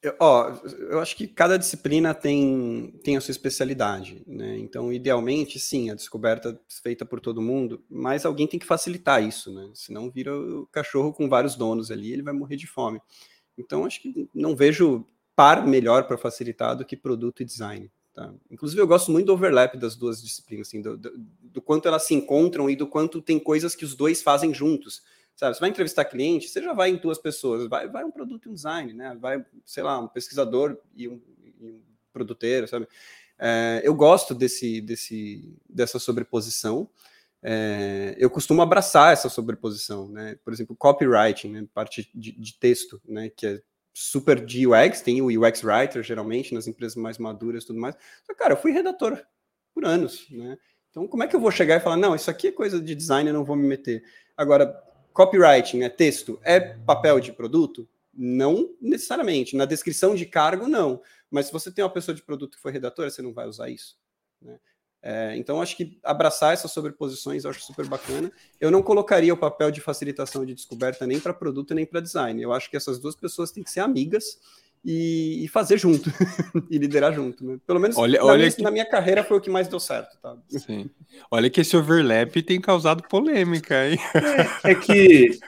Eu, 0.00 0.14
ó, 0.20 0.50
eu 0.90 1.00
acho 1.00 1.16
que 1.16 1.26
cada 1.26 1.58
disciplina 1.58 2.14
tem, 2.14 2.92
tem 3.02 3.16
a 3.16 3.20
sua 3.20 3.32
especialidade, 3.32 4.22
né? 4.28 4.56
Então, 4.58 4.92
idealmente, 4.92 5.58
sim, 5.58 5.90
a 5.90 5.94
descoberta 5.94 6.60
feita 6.68 7.04
por 7.04 7.20
todo 7.20 7.42
mundo, 7.42 7.82
mas 7.90 8.24
alguém 8.24 8.46
tem 8.46 8.60
que 8.60 8.66
facilitar 8.66 9.24
isso, 9.24 9.52
né? 9.52 9.68
Senão 9.74 10.08
vira 10.08 10.32
o 10.36 10.68
cachorro 10.68 11.12
com 11.12 11.28
vários 11.28 11.56
donos 11.56 11.90
ali, 11.90 12.12
ele 12.12 12.22
vai 12.22 12.32
morrer 12.32 12.56
de 12.56 12.68
fome. 12.68 13.00
Então, 13.56 13.84
acho 13.84 14.00
que 14.00 14.28
não 14.34 14.56
vejo 14.56 15.06
par 15.36 15.66
melhor 15.66 16.06
para 16.06 16.18
facilitar 16.18 16.76
do 16.76 16.84
que 16.84 16.96
produto 16.96 17.42
e 17.42 17.44
design. 17.44 17.90
Tá? 18.14 18.32
Inclusive, 18.50 18.80
eu 18.80 18.86
gosto 18.86 19.10
muito 19.10 19.26
do 19.26 19.32
overlap 19.32 19.76
das 19.76 19.96
duas 19.96 20.22
disciplinas, 20.22 20.68
assim, 20.68 20.80
do, 20.80 20.96
do, 20.96 21.12
do, 21.42 21.60
quanto 21.60 21.88
elas 21.88 22.04
se 22.04 22.14
encontram 22.14 22.70
e 22.70 22.76
do 22.76 22.86
quanto 22.86 23.20
tem 23.20 23.40
coisas 23.40 23.74
que 23.74 23.84
os 23.84 23.94
dois 23.96 24.22
fazem 24.22 24.54
juntos. 24.54 25.02
Sabe? 25.34 25.54
Você 25.54 25.60
vai 25.60 25.70
entrevistar 25.70 26.04
cliente, 26.04 26.48
você 26.48 26.62
já 26.62 26.72
vai 26.72 26.90
em 26.90 26.96
duas 26.96 27.18
pessoas, 27.18 27.68
vai, 27.68 27.88
vai 27.88 28.04
um 28.04 28.12
produto 28.12 28.46
e 28.46 28.50
um 28.50 28.54
design, 28.54 28.92
né? 28.92 29.16
Vai, 29.20 29.44
sei 29.64 29.82
lá, 29.82 29.98
um 29.98 30.06
pesquisador 30.06 30.78
e 30.94 31.08
um, 31.08 31.20
e 31.44 31.52
um 31.60 31.82
produteiro, 32.12 32.68
sabe? 32.68 32.86
É, 33.36 33.82
eu 33.82 33.92
gosto 33.94 34.32
desse, 34.32 34.80
desse, 34.80 35.52
dessa 35.68 35.98
sobreposição. 35.98 36.88
É, 37.46 38.16
eu 38.18 38.30
costumo 38.30 38.62
abraçar 38.62 39.12
essa 39.12 39.28
sobreposição, 39.28 40.08
né? 40.08 40.34
Por 40.42 40.50
exemplo, 40.50 40.74
copywriting, 40.74 41.50
né? 41.50 41.66
parte 41.74 42.10
de, 42.14 42.32
de, 42.32 42.58
texto, 42.58 42.98
né? 43.04 43.28
Que 43.28 43.46
é 43.46 43.62
super 43.92 44.42
de 44.42 44.66
UX, 44.66 45.02
tem 45.02 45.20
o 45.20 45.26
UX 45.26 45.62
writer 45.62 46.02
geralmente 46.02 46.54
nas 46.54 46.66
empresas 46.66 46.96
mais 46.96 47.18
maduras 47.18 47.62
e 47.62 47.66
tudo 47.66 47.78
mais. 47.78 47.94
Cara, 48.38 48.54
eu 48.54 48.56
fui 48.56 48.72
redator 48.72 49.22
por 49.74 49.84
anos, 49.84 50.26
né? 50.30 50.56
Então, 50.90 51.06
como 51.06 51.22
é 51.22 51.28
que 51.28 51.36
eu 51.36 51.40
vou 51.40 51.50
chegar 51.50 51.76
e 51.76 51.80
falar, 51.80 51.98
não, 51.98 52.14
isso 52.14 52.30
aqui 52.30 52.48
é 52.48 52.52
coisa 52.52 52.80
de 52.80 52.94
design, 52.94 53.28
eu 53.28 53.34
não 53.34 53.44
vou 53.44 53.56
me 53.56 53.66
meter. 53.68 54.02
Agora, 54.34 54.66
copywriting, 55.12 55.82
é 55.82 55.90
texto, 55.90 56.40
é 56.42 56.58
papel 56.60 57.20
de 57.20 57.32
produto? 57.32 57.86
Não 58.12 58.74
necessariamente. 58.80 59.54
Na 59.54 59.66
descrição 59.66 60.14
de 60.14 60.24
cargo, 60.24 60.66
não. 60.66 61.02
Mas 61.30 61.46
se 61.46 61.52
você 61.52 61.70
tem 61.70 61.84
uma 61.84 61.92
pessoa 61.92 62.14
de 62.14 62.22
produto 62.22 62.56
que 62.56 62.62
foi 62.62 62.72
redatora, 62.72 63.10
você 63.10 63.20
não 63.20 63.34
vai 63.34 63.46
usar 63.46 63.68
isso. 63.68 63.98
Né? 64.40 64.58
É, 65.06 65.36
então, 65.36 65.60
acho 65.60 65.76
que 65.76 65.98
abraçar 66.02 66.54
essas 66.54 66.72
sobreposições 66.72 67.44
eu 67.44 67.50
acho 67.50 67.60
super 67.60 67.86
bacana. 67.86 68.32
Eu 68.58 68.70
não 68.70 68.82
colocaria 68.82 69.34
o 69.34 69.36
papel 69.36 69.70
de 69.70 69.82
facilitação 69.82 70.46
de 70.46 70.54
descoberta 70.54 71.06
nem 71.06 71.20
para 71.20 71.34
produto 71.34 71.74
nem 71.74 71.84
para 71.84 72.00
design. 72.00 72.40
Eu 72.40 72.54
acho 72.54 72.70
que 72.70 72.76
essas 72.76 72.98
duas 72.98 73.14
pessoas 73.14 73.52
têm 73.52 73.62
que 73.62 73.70
ser 73.70 73.80
amigas 73.80 74.38
e, 74.82 75.44
e 75.44 75.48
fazer 75.48 75.76
junto 75.76 76.10
e 76.70 76.78
liderar 76.78 77.12
junto. 77.12 77.44
Né? 77.44 77.58
Pelo 77.66 77.80
menos 77.80 77.98
olha, 77.98 78.18
na, 78.18 78.24
olha 78.24 78.38
minha, 78.38 78.50
que... 78.50 78.62
na, 78.62 78.70
minha, 78.70 78.88
carreira 78.88 79.22
foi 79.22 79.36
o 79.36 79.40
que 79.42 79.50
mais 79.50 79.68
deu 79.68 79.78
certo. 79.78 80.16
Tá? 80.22 80.38
Sim. 80.48 80.88
Olha 81.30 81.50
que 81.50 81.60
esse 81.60 81.76
overlap 81.76 82.42
tem 82.42 82.58
causado 82.58 83.02
polêmica, 83.06 83.86
hein? 83.86 83.98
É, 84.64 84.70
é 84.70 84.74
que 84.74 85.38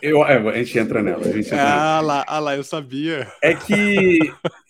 eu, 0.00 0.24
é, 0.24 0.36
a 0.36 0.64
gente 0.64 0.78
entra 0.78 1.02
nela. 1.02 1.26
A 1.26 1.32
gente 1.32 1.46
entra 1.46 1.62
ah, 1.62 1.96
nela. 1.96 2.00
lá, 2.00 2.24
ah 2.26 2.38
lá, 2.38 2.56
eu 2.56 2.64
sabia. 2.64 3.30
É 3.42 3.54
que 3.54 4.18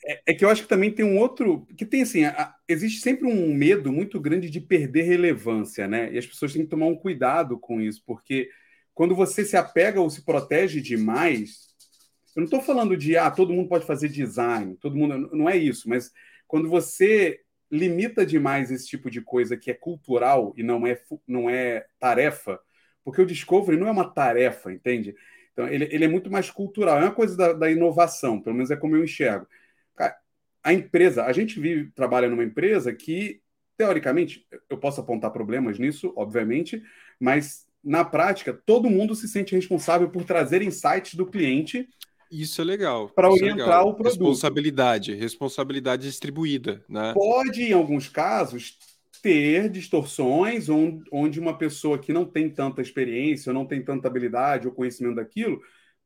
é, 0.06 0.22
é, 0.26 0.34
que 0.34 0.44
eu 0.44 0.50
acho 0.50 0.62
que 0.62 0.68
também 0.68 0.90
tem 0.90 1.04
um 1.04 1.18
outro. 1.18 1.66
Que 1.76 1.86
tem 1.86 2.02
assim, 2.02 2.24
a, 2.24 2.54
existe 2.68 3.00
sempre 3.00 3.26
um 3.26 3.54
medo 3.54 3.92
muito 3.92 4.20
grande 4.20 4.50
de 4.50 4.60
perder 4.60 5.02
relevância, 5.02 5.88
né? 5.88 6.12
E 6.12 6.18
as 6.18 6.26
pessoas 6.26 6.52
têm 6.52 6.62
que 6.62 6.70
tomar 6.70 6.86
um 6.86 6.96
cuidado 6.96 7.58
com 7.58 7.80
isso, 7.80 8.02
porque 8.06 8.50
quando 8.92 9.14
você 9.14 9.44
se 9.44 9.56
apega 9.56 10.00
ou 10.00 10.10
se 10.10 10.24
protege 10.24 10.80
demais, 10.80 11.68
eu 12.36 12.40
não 12.40 12.44
estou 12.44 12.60
falando 12.60 12.96
de 12.96 13.16
ah, 13.16 13.30
todo 13.30 13.52
mundo 13.52 13.68
pode 13.68 13.86
fazer 13.86 14.08
design, 14.08 14.76
todo 14.76 14.96
mundo. 14.96 15.30
Não 15.32 15.48
é 15.48 15.56
isso, 15.56 15.88
mas 15.88 16.12
quando 16.46 16.68
você 16.68 17.40
limita 17.70 18.24
demais 18.26 18.70
esse 18.70 18.86
tipo 18.86 19.10
de 19.10 19.20
coisa 19.20 19.56
que 19.56 19.70
é 19.70 19.74
cultural 19.74 20.52
e 20.56 20.62
não 20.62 20.86
é, 20.86 21.00
não 21.26 21.50
é 21.50 21.86
tarefa, 21.98 22.60
porque 23.02 23.20
o 23.20 23.26
Discovery 23.26 23.78
não 23.78 23.88
é 23.88 23.90
uma 23.90 24.08
tarefa, 24.12 24.72
entende? 24.72 25.14
Então, 25.52 25.66
ele, 25.68 25.88
ele 25.90 26.04
é 26.04 26.08
muito 26.08 26.30
mais 26.30 26.50
cultural, 26.50 26.98
é 26.98 27.02
uma 27.02 27.14
coisa 27.14 27.36
da, 27.36 27.52
da 27.52 27.70
inovação, 27.70 28.40
pelo 28.40 28.56
menos 28.56 28.70
é 28.70 28.76
como 28.76 28.96
eu 28.96 29.04
enxergo. 29.04 29.46
A 30.62 30.72
empresa, 30.72 31.24
a 31.24 31.32
gente 31.32 31.60
vive, 31.60 31.90
trabalha 31.92 32.28
numa 32.28 32.42
empresa 32.42 32.92
que, 32.92 33.40
teoricamente, 33.76 34.46
eu 34.70 34.78
posso 34.78 35.00
apontar 35.00 35.30
problemas 35.30 35.78
nisso, 35.78 36.12
obviamente, 36.16 36.82
mas 37.20 37.66
na 37.82 38.02
prática, 38.02 38.58
todo 38.64 38.88
mundo 38.88 39.14
se 39.14 39.28
sente 39.28 39.54
responsável 39.54 40.08
por 40.08 40.24
trazer 40.24 40.62
insights 40.62 41.14
do 41.14 41.26
cliente 41.26 41.86
isso 42.30 42.60
é 42.60 42.64
legal. 42.64 43.08
Para 43.10 43.28
é 43.28 43.30
orientar 43.30 43.80
é 43.80 43.82
o 43.82 43.94
produto. 43.94 44.06
Responsabilidade, 44.06 45.14
responsabilidade 45.14 46.02
distribuída. 46.02 46.84
Né? 46.88 47.12
Pode, 47.14 47.62
em 47.62 47.72
alguns 47.72 48.08
casos, 48.08 48.76
ter 49.22 49.68
distorções 49.70 50.66
onde 50.68 51.38
uma 51.38 51.56
pessoa 51.56 51.96
que 51.96 52.12
não 52.12 52.24
tem 52.24 52.50
tanta 52.50 52.82
experiência, 52.82 53.50
ou 53.50 53.54
não 53.54 53.64
tem 53.64 53.82
tanta 53.82 54.08
habilidade 54.08 54.66
ou 54.66 54.74
conhecimento 54.74 55.16
daquilo, 55.16 55.60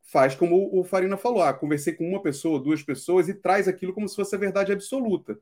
faz 0.08 0.34
como 0.34 0.70
o 0.72 0.82
Farina 0.82 1.16
falou: 1.16 1.42
ah, 1.42 1.52
conversei 1.52 1.92
com 1.92 2.08
uma 2.08 2.22
pessoa, 2.22 2.58
duas 2.58 2.82
pessoas 2.82 3.28
e 3.28 3.34
traz 3.34 3.68
aquilo 3.68 3.92
como 3.92 4.08
se 4.08 4.16
fosse 4.16 4.34
a 4.34 4.38
verdade 4.38 4.72
absoluta. 4.72 5.38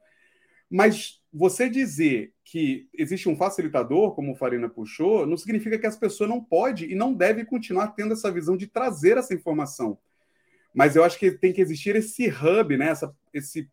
Mas 0.68 1.22
você 1.32 1.70
dizer 1.70 2.32
que 2.44 2.88
existe 2.92 3.28
um 3.28 3.36
facilitador, 3.36 4.14
como 4.14 4.32
o 4.32 4.34
Farina 4.34 4.68
puxou, 4.68 5.24
não 5.24 5.36
significa 5.36 5.78
que 5.78 5.86
essa 5.86 5.98
pessoa 5.98 6.28
não 6.28 6.42
pode 6.42 6.90
e 6.90 6.94
não 6.96 7.14
deve 7.14 7.44
continuar 7.44 7.88
tendo 7.88 8.14
essa 8.14 8.30
visão 8.30 8.56
de 8.56 8.66
trazer 8.66 9.16
essa 9.16 9.32
informação. 9.32 9.96
Mas 10.74 10.96
eu 10.96 11.04
acho 11.04 11.18
que 11.18 11.30
tem 11.30 11.52
que 11.52 11.60
existir 11.60 11.94
esse 11.94 12.28
hub, 12.28 12.76
né? 12.76 12.88
Essa, 12.88 13.14
esse 13.32 13.70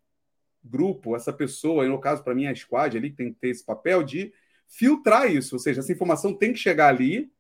grupo, 0.64 1.16
essa 1.16 1.34
pessoa, 1.34 1.88
no 1.88 2.00
caso, 2.00 2.24
para 2.24 2.36
mim, 2.36 2.46
a 2.46 2.56
squad 2.56 2.96
ali, 2.96 3.10
que 3.10 3.18
tem 3.18 3.34
que 3.34 3.40
ter 3.40 3.50
esse 3.50 3.66
papel 3.66 4.04
de 4.04 4.32
filtrar 4.68 5.30
isso. 5.32 5.56
Ou 5.56 5.60
seja, 5.60 5.80
essa 5.80 5.92
informação 5.92 6.34
tem 6.34 6.54
que 6.54 6.60
chegar 6.60 6.90
ali 6.90 7.33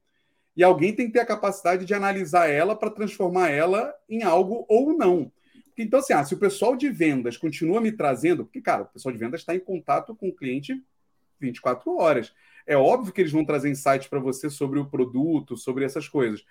e 0.55 0.63
alguém 0.63 0.93
tem 0.93 1.07
que 1.07 1.13
ter 1.13 1.19
a 1.19 1.25
capacidade 1.25 1.85
de 1.85 1.93
analisar 1.93 2.49
ela 2.49 2.75
para 2.75 2.89
transformar 2.89 3.49
ela 3.49 3.93
em 4.07 4.23
algo 4.23 4.65
ou 4.69 4.95
não. 4.95 5.31
Então, 5.77 5.99
assim, 5.99 6.13
ah, 6.13 6.23
se 6.23 6.33
o 6.33 6.39
pessoal 6.39 6.75
de 6.75 6.89
vendas 6.89 7.37
continua 7.37 7.81
me 7.81 7.91
trazendo, 7.91 8.45
porque, 8.45 8.61
cara, 8.61 8.83
o 8.83 8.87
pessoal 8.87 9.11
de 9.11 9.17
vendas 9.17 9.41
está 9.41 9.55
em 9.55 9.59
contato 9.59 10.15
com 10.15 10.29
o 10.29 10.35
cliente 10.35 10.79
24 11.39 11.97
horas. 11.97 12.33
É 12.65 12.77
óbvio 12.77 13.11
que 13.11 13.21
eles 13.21 13.31
vão 13.31 13.43
trazer 13.43 13.69
insights 13.69 14.07
para 14.07 14.19
você 14.19 14.49
sobre 14.49 14.79
o 14.79 14.85
produto, 14.85 15.57
sobre 15.57 15.83
essas 15.83 16.07
coisas 16.07 16.45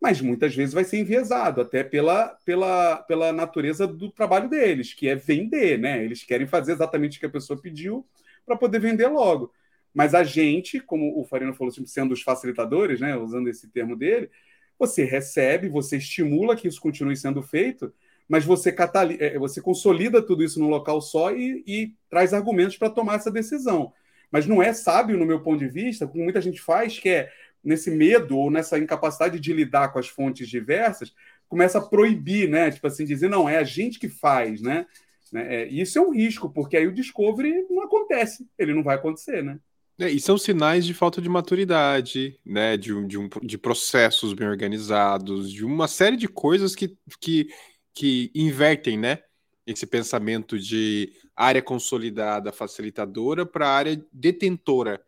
mas 0.00 0.20
muitas 0.20 0.54
vezes 0.54 0.72
vai 0.72 0.82
ser 0.82 0.98
enviesado, 0.98 1.60
até 1.60 1.84
pela, 1.84 2.28
pela, 2.44 2.96
pela 3.02 3.32
natureza 3.32 3.86
do 3.86 4.10
trabalho 4.10 4.48
deles, 4.48 4.94
que 4.94 5.06
é 5.06 5.14
vender, 5.14 5.78
né? 5.78 6.02
Eles 6.02 6.24
querem 6.24 6.46
fazer 6.46 6.72
exatamente 6.72 7.18
o 7.18 7.20
que 7.20 7.26
a 7.26 7.30
pessoa 7.30 7.60
pediu 7.60 8.06
para 8.46 8.56
poder 8.56 8.78
vender 8.78 9.08
logo. 9.08 9.52
Mas 9.92 10.14
a 10.14 10.22
gente, 10.22 10.80
como 10.80 11.20
o 11.20 11.24
Farina 11.24 11.52
falou, 11.52 11.72
sendo 11.86 12.12
os 12.12 12.22
facilitadores, 12.22 13.00
né? 13.00 13.16
Usando 13.16 13.48
esse 13.48 13.68
termo 13.68 13.96
dele, 13.96 14.30
você 14.78 15.04
recebe, 15.04 15.68
você 15.68 15.96
estimula 15.96 16.56
que 16.56 16.68
isso 16.68 16.80
continue 16.80 17.16
sendo 17.16 17.42
feito, 17.42 17.92
mas 18.28 18.44
você, 18.44 18.74
é, 19.18 19.38
você 19.38 19.60
consolida 19.60 20.22
tudo 20.22 20.44
isso 20.44 20.60
num 20.60 20.68
local 20.68 21.00
só 21.00 21.32
e, 21.32 21.64
e 21.66 21.94
traz 22.08 22.32
argumentos 22.32 22.76
para 22.76 22.88
tomar 22.88 23.16
essa 23.16 23.30
decisão. 23.30 23.92
Mas 24.30 24.46
não 24.46 24.62
é 24.62 24.72
sábio, 24.72 25.18
no 25.18 25.26
meu 25.26 25.42
ponto 25.42 25.58
de 25.58 25.68
vista, 25.68 26.06
como 26.06 26.22
muita 26.22 26.40
gente 26.40 26.60
faz, 26.60 26.98
que 26.98 27.08
é 27.08 27.32
nesse 27.62 27.90
medo 27.90 28.38
ou 28.38 28.50
nessa 28.50 28.78
incapacidade 28.78 29.38
de 29.38 29.52
lidar 29.52 29.92
com 29.92 29.98
as 29.98 30.08
fontes 30.08 30.48
diversas, 30.48 31.12
começa 31.48 31.78
a 31.78 31.82
proibir, 31.82 32.48
né? 32.48 32.70
Tipo 32.70 32.86
assim, 32.86 33.04
dizer, 33.04 33.28
não, 33.28 33.48
é 33.48 33.58
a 33.58 33.64
gente 33.64 33.98
que 33.98 34.08
faz, 34.08 34.62
né? 34.62 34.86
né? 35.32 35.62
É, 35.62 35.66
isso 35.66 35.98
é 35.98 36.02
um 36.02 36.12
risco, 36.12 36.48
porque 36.48 36.76
aí 36.76 36.86
o 36.86 36.94
discovery 36.94 37.66
não 37.68 37.82
acontece, 37.82 38.48
ele 38.56 38.72
não 38.72 38.82
vai 38.82 38.96
acontecer, 38.96 39.42
né? 39.42 39.58
É, 40.00 40.10
e 40.10 40.18
são 40.18 40.38
sinais 40.38 40.86
de 40.86 40.94
falta 40.94 41.20
de 41.20 41.28
maturidade, 41.28 42.40
né? 42.44 42.74
De, 42.76 43.06
de, 43.06 43.18
um, 43.18 43.28
de 43.42 43.58
processos 43.58 44.32
bem 44.32 44.48
organizados, 44.48 45.52
de 45.52 45.62
uma 45.62 45.86
série 45.86 46.16
de 46.16 46.26
coisas 46.26 46.74
que, 46.74 46.96
que, 47.20 47.48
que 47.92 48.30
invertem, 48.34 48.98
né? 48.98 49.22
Esse 49.66 49.86
pensamento 49.86 50.58
de 50.58 51.12
área 51.36 51.60
consolidada, 51.60 52.50
facilitadora, 52.50 53.44
para 53.44 53.68
área 53.68 54.02
detentora, 54.10 55.04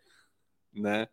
né? 0.75 1.09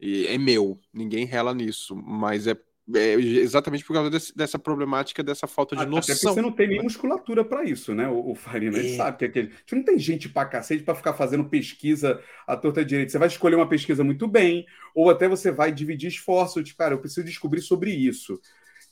E 0.00 0.26
é 0.26 0.36
meu, 0.36 0.80
ninguém 0.92 1.24
rela 1.24 1.54
nisso, 1.54 1.94
mas 1.94 2.48
é, 2.48 2.56
é 2.94 3.14
exatamente 3.14 3.84
por 3.84 3.94
causa 3.94 4.10
desse, 4.10 4.36
dessa 4.36 4.58
problemática, 4.58 5.22
dessa 5.22 5.46
falta 5.46 5.76
de 5.76 5.86
noção. 5.86 5.98
Até 5.98 6.12
porque 6.14 6.34
você 6.34 6.42
não 6.42 6.52
tem 6.52 6.68
nem 6.68 6.82
musculatura 6.82 7.44
para 7.44 7.64
isso, 7.64 7.94
né? 7.94 8.08
O, 8.08 8.30
o 8.30 8.34
Farina, 8.34 8.76
é. 8.76 8.80
ele 8.80 8.96
sabe 8.96 9.18
que 9.18 9.24
é 9.24 9.28
aquele. 9.28 9.52
Você 9.66 9.74
não 9.76 9.82
tem 9.82 9.98
gente 9.98 10.28
para 10.28 10.48
cacete 10.48 10.82
para 10.82 10.94
ficar 10.94 11.14
fazendo 11.14 11.44
pesquisa 11.44 12.20
à 12.46 12.56
torta 12.56 12.84
direita. 12.84 13.12
Você 13.12 13.18
vai 13.18 13.28
escolher 13.28 13.56
uma 13.56 13.68
pesquisa 13.68 14.02
muito 14.02 14.26
bem, 14.26 14.66
ou 14.94 15.10
até 15.10 15.28
você 15.28 15.50
vai 15.50 15.72
dividir 15.72 16.08
esforço, 16.08 16.62
tipo, 16.62 16.78
cara, 16.78 16.94
eu 16.94 16.98
preciso 16.98 17.26
descobrir 17.26 17.60
sobre 17.60 17.90
isso 17.90 18.40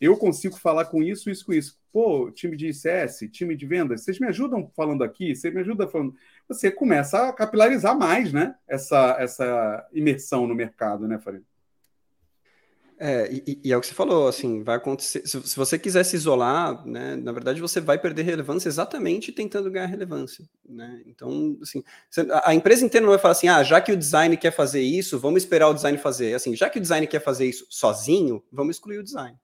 eu 0.00 0.16
consigo 0.16 0.56
falar 0.56 0.84
com 0.86 1.02
isso, 1.02 1.28
isso, 1.28 1.44
com 1.44 1.52
isso. 1.52 1.78
Pô, 1.92 2.30
time 2.30 2.56
de 2.56 2.72
CS, 2.72 3.28
time 3.32 3.56
de 3.56 3.66
vendas, 3.66 4.02
vocês 4.02 4.18
me 4.20 4.28
ajudam 4.28 4.70
falando 4.76 5.02
aqui, 5.02 5.34
você 5.34 5.50
me 5.50 5.60
ajuda 5.60 5.88
falando. 5.88 6.14
Você 6.46 6.70
começa 6.70 7.28
a 7.28 7.32
capilarizar 7.32 7.98
mais, 7.98 8.32
né? 8.32 8.54
Essa, 8.68 9.16
essa 9.18 9.88
imersão 9.92 10.46
no 10.46 10.54
mercado, 10.54 11.08
né, 11.08 11.18
Farid? 11.18 11.42
É, 13.00 13.30
e, 13.32 13.60
e, 13.64 13.72
é 13.72 13.76
o 13.76 13.80
que 13.80 13.86
você 13.86 13.94
falou, 13.94 14.26
assim, 14.26 14.64
vai 14.64 14.76
acontecer. 14.76 15.24
Se, 15.24 15.40
se, 15.40 15.56
você 15.56 15.78
quiser 15.78 16.02
se 16.02 16.16
isolar, 16.16 16.84
né, 16.84 17.14
na 17.14 17.30
verdade 17.30 17.60
você 17.60 17.80
vai 17.80 17.96
perder 17.96 18.24
relevância 18.24 18.68
exatamente 18.68 19.30
tentando 19.30 19.70
ganhar 19.70 19.86
relevância, 19.86 20.44
né? 20.68 21.00
Então, 21.06 21.56
assim, 21.62 21.84
a, 22.32 22.50
a 22.50 22.54
empresa 22.54 22.84
inteira 22.84 23.06
não 23.06 23.12
vai 23.12 23.20
falar 23.20 23.32
assim, 23.32 23.46
ah, 23.46 23.62
já 23.62 23.80
que 23.80 23.92
o 23.92 23.96
design 23.96 24.36
quer 24.36 24.50
fazer 24.50 24.80
isso, 24.80 25.16
vamos 25.16 25.44
esperar 25.44 25.68
o 25.68 25.74
design 25.74 25.96
fazer. 25.96 26.34
Assim, 26.34 26.56
já 26.56 26.68
que 26.68 26.78
o 26.78 26.82
design 26.82 27.06
quer 27.06 27.20
fazer 27.20 27.46
isso 27.46 27.66
sozinho, 27.70 28.42
vamos 28.50 28.76
excluir 28.76 28.98
o 28.98 29.04
design. 29.04 29.38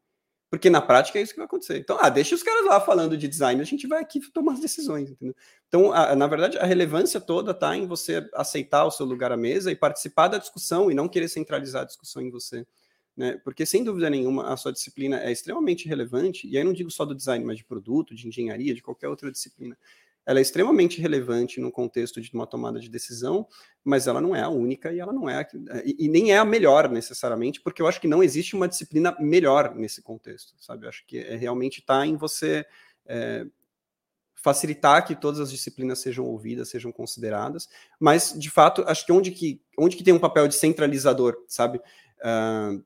Porque 0.50 0.70
na 0.70 0.80
prática 0.80 1.18
é 1.18 1.22
isso 1.22 1.32
que 1.32 1.38
vai 1.38 1.46
acontecer. 1.46 1.78
Então, 1.78 1.96
ah, 2.00 2.08
deixa 2.08 2.34
os 2.34 2.42
caras 2.42 2.64
lá 2.64 2.80
falando 2.80 3.16
de 3.16 3.28
design, 3.28 3.60
a 3.60 3.64
gente 3.64 3.86
vai 3.86 4.00
aqui 4.00 4.20
tomar 4.32 4.54
as 4.54 4.60
decisões, 4.60 5.10
entendeu? 5.10 5.34
Então, 5.68 5.92
a, 5.92 6.14
na 6.16 6.26
verdade, 6.26 6.58
a 6.58 6.64
relevância 6.64 7.20
toda 7.20 7.52
está 7.52 7.76
em 7.76 7.86
você 7.86 8.28
aceitar 8.34 8.84
o 8.84 8.90
seu 8.90 9.06
lugar 9.06 9.30
à 9.30 9.36
mesa 9.36 9.70
e 9.70 9.76
participar 9.76 10.28
da 10.28 10.38
discussão 10.38 10.90
e 10.90 10.94
não 10.94 11.08
querer 11.08 11.28
centralizar 11.28 11.82
a 11.82 11.86
discussão 11.86 12.22
em 12.22 12.30
você. 12.30 12.66
Né? 13.16 13.40
Porque, 13.44 13.64
sem 13.64 13.84
dúvida 13.84 14.10
nenhuma, 14.10 14.52
a 14.52 14.56
sua 14.56 14.72
disciplina 14.72 15.20
é 15.22 15.30
extremamente 15.30 15.88
relevante, 15.88 16.48
e 16.48 16.58
aí 16.58 16.64
não 16.64 16.72
digo 16.72 16.90
só 16.90 17.04
do 17.04 17.14
design, 17.14 17.44
mas 17.44 17.58
de 17.58 17.64
produto, 17.64 18.14
de 18.14 18.26
engenharia, 18.26 18.74
de 18.74 18.82
qualquer 18.82 19.08
outra 19.08 19.30
disciplina 19.30 19.76
ela 20.26 20.38
é 20.38 20.42
extremamente 20.42 21.00
relevante 21.00 21.60
no 21.60 21.70
contexto 21.70 22.20
de 22.20 22.32
uma 22.32 22.46
tomada 22.46 22.80
de 22.80 22.88
decisão, 22.88 23.46
mas 23.82 24.06
ela 24.06 24.20
não 24.20 24.34
é 24.34 24.40
a 24.40 24.48
única 24.48 24.92
e 24.92 24.98
ela 24.98 25.12
não 25.12 25.28
é 25.28 25.46
e, 25.84 26.06
e, 26.06 26.08
nem 26.08 26.32
é 26.32 26.38
a 26.38 26.44
melhor 26.44 26.88
necessariamente, 26.88 27.60
porque 27.60 27.82
eu 27.82 27.86
acho 27.86 28.00
que 28.00 28.08
não 28.08 28.22
existe 28.22 28.56
uma 28.56 28.68
disciplina 28.68 29.14
melhor 29.20 29.74
nesse 29.74 30.00
contexto, 30.00 30.54
sabe? 30.58 30.86
Eu 30.86 30.88
acho 30.88 31.06
que 31.06 31.18
é 31.18 31.36
realmente 31.36 31.80
está 31.80 32.06
em 32.06 32.16
você 32.16 32.64
é, 33.06 33.46
facilitar 34.34 35.06
que 35.06 35.14
todas 35.14 35.40
as 35.40 35.50
disciplinas 35.50 35.98
sejam 35.98 36.24
ouvidas, 36.24 36.70
sejam 36.70 36.90
consideradas, 36.90 37.68
mas 38.00 38.34
de 38.36 38.50
fato 38.50 38.82
acho 38.86 39.04
que 39.04 39.12
onde 39.12 39.30
que 39.30 39.60
onde 39.78 39.96
que 39.96 40.04
tem 40.04 40.14
um 40.14 40.18
papel 40.18 40.48
de 40.48 40.54
centralizador, 40.54 41.36
sabe? 41.46 41.78
Uh, 42.20 42.82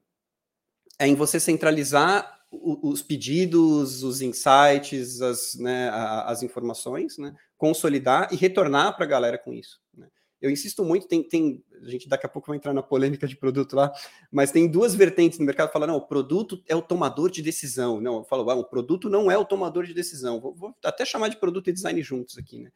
é 0.99 1.07
em 1.07 1.15
você 1.15 1.39
centralizar 1.39 2.39
os 2.51 3.03
pedidos, 3.03 4.03
os 4.03 4.23
insights, 4.23 5.21
as, 5.21 5.55
né, 5.57 5.91
as 5.91 6.43
informações, 6.43 7.19
né, 7.19 7.35
consolidar 7.59 8.33
e 8.33 8.37
retornar 8.37 8.97
para 8.97 9.05
a 9.05 9.09
galera 9.09 9.37
com 9.37 9.53
isso. 9.53 9.79
Né. 9.95 10.09
Eu 10.41 10.51
insisto 10.51 10.85
muito, 10.85 11.09
tem, 11.09 11.23
tem, 11.23 11.63
a 11.83 11.91
gente 11.91 12.09
daqui 12.09 12.25
a 12.25 12.29
pouco 12.29 12.49
vai 12.49 12.57
entrar 12.57 12.73
na 12.73 12.83
polêmica 12.83 13.27
de 13.27 13.37
produto 13.37 13.75
lá, 13.75 13.93
mas 14.31 14.53
tem 14.53 14.69
duas 14.69 14.95
vertentes 14.95 15.39
no 15.39 15.45
mercado 15.45 15.71
falando, 15.73 15.95
o 15.95 16.01
produto 16.01 16.63
é 16.67 16.77
o 16.77 16.83
tomador 16.83 17.31
de 17.31 17.43
decisão. 17.43 18.01
Não, 18.01 18.19
eu 18.19 18.25
falo, 18.25 18.49
ah, 18.49 18.55
o 18.55 18.65
produto 18.65 19.11
não 19.11 19.31
é 19.31 19.37
o 19.37 19.45
tomador 19.45 19.85
de 19.85 19.93
decisão. 19.93 20.41
Vou, 20.41 20.55
vou 20.55 20.75
até 20.85 21.05
chamar 21.05 21.29
de 21.29 21.37
produto 21.37 21.69
e 21.69 21.73
design 21.73 22.01
juntos 22.03 22.39
aqui, 22.39 22.61
né? 22.61 22.71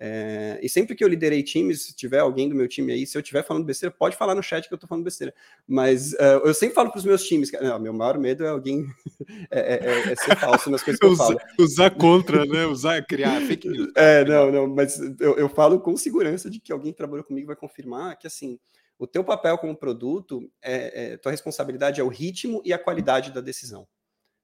É, 0.00 0.60
e 0.62 0.68
sempre 0.68 0.94
que 0.94 1.02
eu 1.02 1.08
liderei 1.08 1.42
times, 1.42 1.82
se 1.82 1.96
tiver 1.96 2.20
alguém 2.20 2.48
do 2.48 2.54
meu 2.54 2.68
time 2.68 2.92
aí, 2.92 3.04
se 3.04 3.18
eu 3.18 3.20
estiver 3.20 3.44
falando 3.44 3.64
besteira, 3.64 3.92
pode 3.96 4.16
falar 4.16 4.34
no 4.34 4.42
chat 4.42 4.68
que 4.68 4.72
eu 4.72 4.76
estou 4.76 4.88
falando 4.88 5.04
besteira. 5.04 5.34
Mas 5.66 6.12
uh, 6.12 6.40
eu 6.44 6.54
sempre 6.54 6.74
falo 6.74 6.90
para 6.90 6.98
os 6.98 7.04
meus 7.04 7.24
times, 7.24 7.50
não, 7.60 7.78
meu 7.80 7.92
maior 7.92 8.16
medo 8.16 8.44
é 8.44 8.48
alguém 8.48 8.86
é, 9.50 9.60
é, 9.60 9.90
é, 9.90 10.12
é, 10.12 10.16
ser 10.16 10.36
falso 10.36 10.70
nas 10.70 10.82
coisas 10.82 11.00
que 11.00 11.06
eu 11.06 11.10
usar, 11.10 11.26
falo. 11.26 11.40
Usar 11.58 11.90
contra, 11.90 12.46
né? 12.46 12.66
Usar, 12.66 13.04
criar 13.04 13.40
fake 13.42 13.68
news. 13.68 13.88
É, 13.98 14.24
não, 14.24 14.52
não, 14.52 14.68
mas 14.68 14.98
eu, 15.18 15.36
eu 15.36 15.48
falo 15.48 15.80
com 15.80 15.96
segurança 15.96 16.48
de 16.48 16.60
que 16.60 16.72
alguém 16.72 16.92
que 16.92 16.98
trabalhou 16.98 17.24
comigo 17.24 17.48
vai 17.48 17.56
confirmar 17.56 18.16
que 18.16 18.26
assim. 18.26 18.58
O 18.96 19.06
teu 19.06 19.22
papel 19.22 19.56
como 19.58 19.76
produto, 19.76 20.50
é, 20.60 21.16
tua 21.18 21.30
responsabilidade 21.30 22.00
é 22.00 22.04
o 22.04 22.08
ritmo 22.08 22.60
e 22.64 22.72
a 22.72 22.78
qualidade 22.78 23.32
da 23.32 23.40
decisão. 23.40 23.86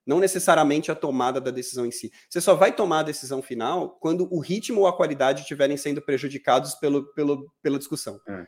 Não 0.07 0.21
necessariamente 0.21 0.91
a 0.91 0.95
tomada 0.95 1.41
da 1.41 1.51
decisão 1.51 1.87
em 1.87 1.91
si. 1.91 2.11
Você 2.29 2.41
só 2.41 2.55
vai 2.55 2.75
tomar 2.75 3.01
a 3.01 3.05
decisão 3.05 3.43
final 3.43 3.99
quando 4.01 4.29
o 4.33 4.39
ritmo 4.39 4.81
ou 4.81 4.87
a 4.87 4.97
qualidade 4.97 5.43
estiverem 5.43 5.77
sendo 5.77 6.03
prejudicados 6.03 6.75
pelo, 6.75 7.05
pelo, 7.15 7.51
pela 7.63 7.79
discussão. 7.79 8.21
É. 8.29 8.47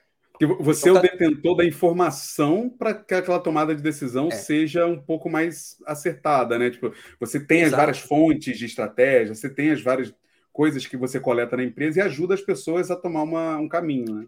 Você 0.60 0.90
então, 0.90 0.96
é 0.96 0.98
o 0.98 1.02
tá 1.02 1.16
detentor 1.16 1.56
da 1.56 1.64
informação 1.64 2.68
para 2.68 2.92
que 2.92 3.14
aquela 3.14 3.38
tomada 3.38 3.74
de 3.74 3.82
decisão 3.82 4.28
é. 4.28 4.32
seja 4.32 4.86
um 4.86 5.00
pouco 5.00 5.30
mais 5.30 5.76
acertada, 5.86 6.58
né? 6.58 6.68
Tipo, 6.68 6.92
você 7.18 7.40
tem 7.40 7.62
Exato. 7.62 7.74
as 7.74 7.80
várias 7.80 7.98
fontes 7.98 8.58
de 8.58 8.66
estratégia, 8.66 9.34
você 9.34 9.48
tem 9.48 9.70
as 9.70 9.80
várias 9.80 10.14
coisas 10.52 10.86
que 10.86 10.96
você 10.96 11.18
coleta 11.18 11.56
na 11.56 11.64
empresa 11.64 12.00
e 12.00 12.02
ajuda 12.02 12.34
as 12.34 12.42
pessoas 12.42 12.90
a 12.90 12.96
tomar 12.96 13.22
uma, 13.22 13.56
um 13.56 13.68
caminho, 13.68 14.14
né? 14.14 14.26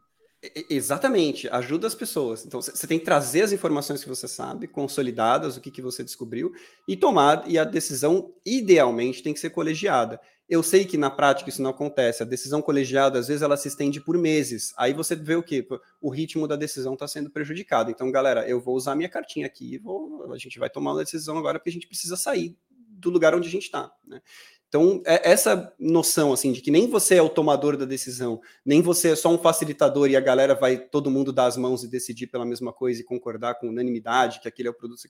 Exatamente, 0.71 1.49
ajuda 1.49 1.89
as 1.89 1.97
pessoas. 1.97 2.47
Então, 2.47 2.63
você 2.63 2.87
tem 2.87 2.99
que 2.99 3.05
trazer 3.05 3.43
as 3.43 3.51
informações 3.51 4.03
que 4.03 4.09
você 4.09 4.29
sabe, 4.29 4.69
consolidadas, 4.69 5.57
o 5.57 5.61
que, 5.61 5.71
que 5.71 5.83
você 5.83 6.05
descobriu, 6.05 6.53
e 6.87 6.97
tomar, 6.97 7.43
e 7.51 7.59
a 7.59 7.65
decisão, 7.65 8.33
idealmente, 8.47 9.21
tem 9.21 9.35
que 9.35 9.41
ser 9.41 9.51
colegiada. 9.51 10.21
Eu 10.49 10.63
sei 10.63 10.85
que 10.85 10.97
na 10.97 11.11
prática 11.11 11.51
isso 11.51 11.61
não 11.61 11.71
acontece. 11.71 12.23
A 12.23 12.27
decisão 12.27 12.63
colegiada, 12.63 13.19
às 13.19 13.27
vezes, 13.27 13.43
ela 13.43 13.57
se 13.57 13.67
estende 13.67 14.01
por 14.01 14.17
meses. 14.17 14.73
Aí 14.79 14.93
você 14.93 15.17
vê 15.17 15.35
o 15.35 15.43
quê? 15.43 15.67
O 16.01 16.09
ritmo 16.09 16.47
da 16.47 16.55
decisão 16.55 16.95
está 16.95 17.09
sendo 17.09 17.31
prejudicado. 17.31 17.91
Então, 17.91 18.11
galera, 18.11 18.49
eu 18.49 18.61
vou 18.61 18.77
usar 18.77 18.95
minha 18.95 19.09
cartinha 19.09 19.45
aqui 19.45 19.75
e 19.75 19.79
vou, 19.79 20.33
a 20.33 20.39
gente 20.39 20.59
vai 20.59 20.71
tomar 20.71 20.93
uma 20.93 21.05
decisão 21.05 21.37
agora 21.37 21.59
porque 21.59 21.69
a 21.71 21.73
gente 21.73 21.89
precisa 21.89 22.17
sair 22.17 22.57
do 22.71 23.11
lugar 23.11 23.35
onde 23.35 23.49
a 23.49 23.51
gente 23.51 23.65
está. 23.65 23.93
Né? 24.07 24.21
Então, 24.69 25.03
é 25.07 25.31
essa 25.31 25.75
noção, 25.79 26.31
assim, 26.31 26.53
de 26.53 26.61
que 26.61 26.71
nem 26.71 26.91
você 26.91 27.15
é 27.15 27.23
o 27.23 27.29
tomador 27.31 27.75
da 27.75 27.87
decisão, 27.87 28.39
nem 28.65 28.83
você 28.83 29.13
é 29.13 29.17
só 29.17 29.31
um 29.31 29.39
facilitador 29.39 30.11
e 30.11 30.17
a 30.17 30.21
galera 30.21 30.55
vai, 30.55 30.77
todo 30.77 31.11
mundo 31.11 31.33
dar 31.33 31.47
as 31.47 31.57
mãos 31.57 31.83
e 31.83 31.89
decidir 31.89 32.27
pela 32.27 32.45
mesma 32.45 32.71
coisa 32.71 33.01
e 33.01 33.05
concordar 33.05 33.55
com 33.55 33.69
unanimidade 33.69 34.41
que 34.41 34.49
aquele 34.49 34.69
é 34.69 34.71
o 34.71 34.75
produto. 34.75 35.01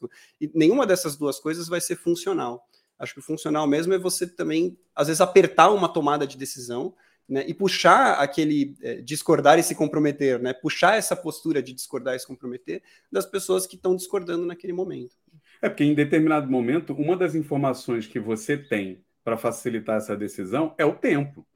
E 0.40 0.49
nenhuma 0.55 0.87
dessas 0.87 1.16
duas 1.16 1.40
coisas 1.40 1.66
vai 1.66 1.81
ser 1.81 1.97
funcional. 1.97 2.68
Acho 2.97 3.14
que 3.14 3.21
o 3.21 3.23
funcional 3.23 3.66
mesmo 3.66 3.92
é 3.92 3.99
você 3.99 4.29
também, 4.29 4.79
às 4.94 5.09
vezes, 5.09 5.21
apertar 5.21 5.71
uma 5.71 5.88
tomada 5.88 6.25
de 6.25 6.37
decisão 6.37 6.94
né, 7.29 7.44
e 7.47 7.53
puxar 7.53 8.14
aquele 8.14 8.77
é, 8.81 9.01
discordar 9.01 9.59
e 9.59 9.62
se 9.62 9.75
comprometer, 9.75 10.40
né, 10.40 10.53
puxar 10.53 10.97
essa 10.97 11.16
postura 11.16 11.61
de 11.61 11.73
discordar 11.73 12.14
e 12.14 12.21
se 12.21 12.27
comprometer 12.27 12.81
das 13.11 13.27
pessoas 13.27 13.66
que 13.66 13.75
estão 13.75 13.97
discordando 13.97 14.47
naquele 14.47 14.73
momento. 14.73 15.16
É 15.61 15.68
porque 15.68 15.85
em 15.85 15.94
determinado 15.94 16.49
momento, 16.49 16.92
uma 16.94 17.16
das 17.16 17.35
informações 17.35 18.07
que 18.07 18.21
você 18.21 18.57
tem 18.57 19.03
para 19.24 19.37
facilitar 19.37 19.96
essa 19.96 20.16
decisão 20.16 20.74
é 20.78 20.85
o 20.85 20.94
tempo. 20.94 21.46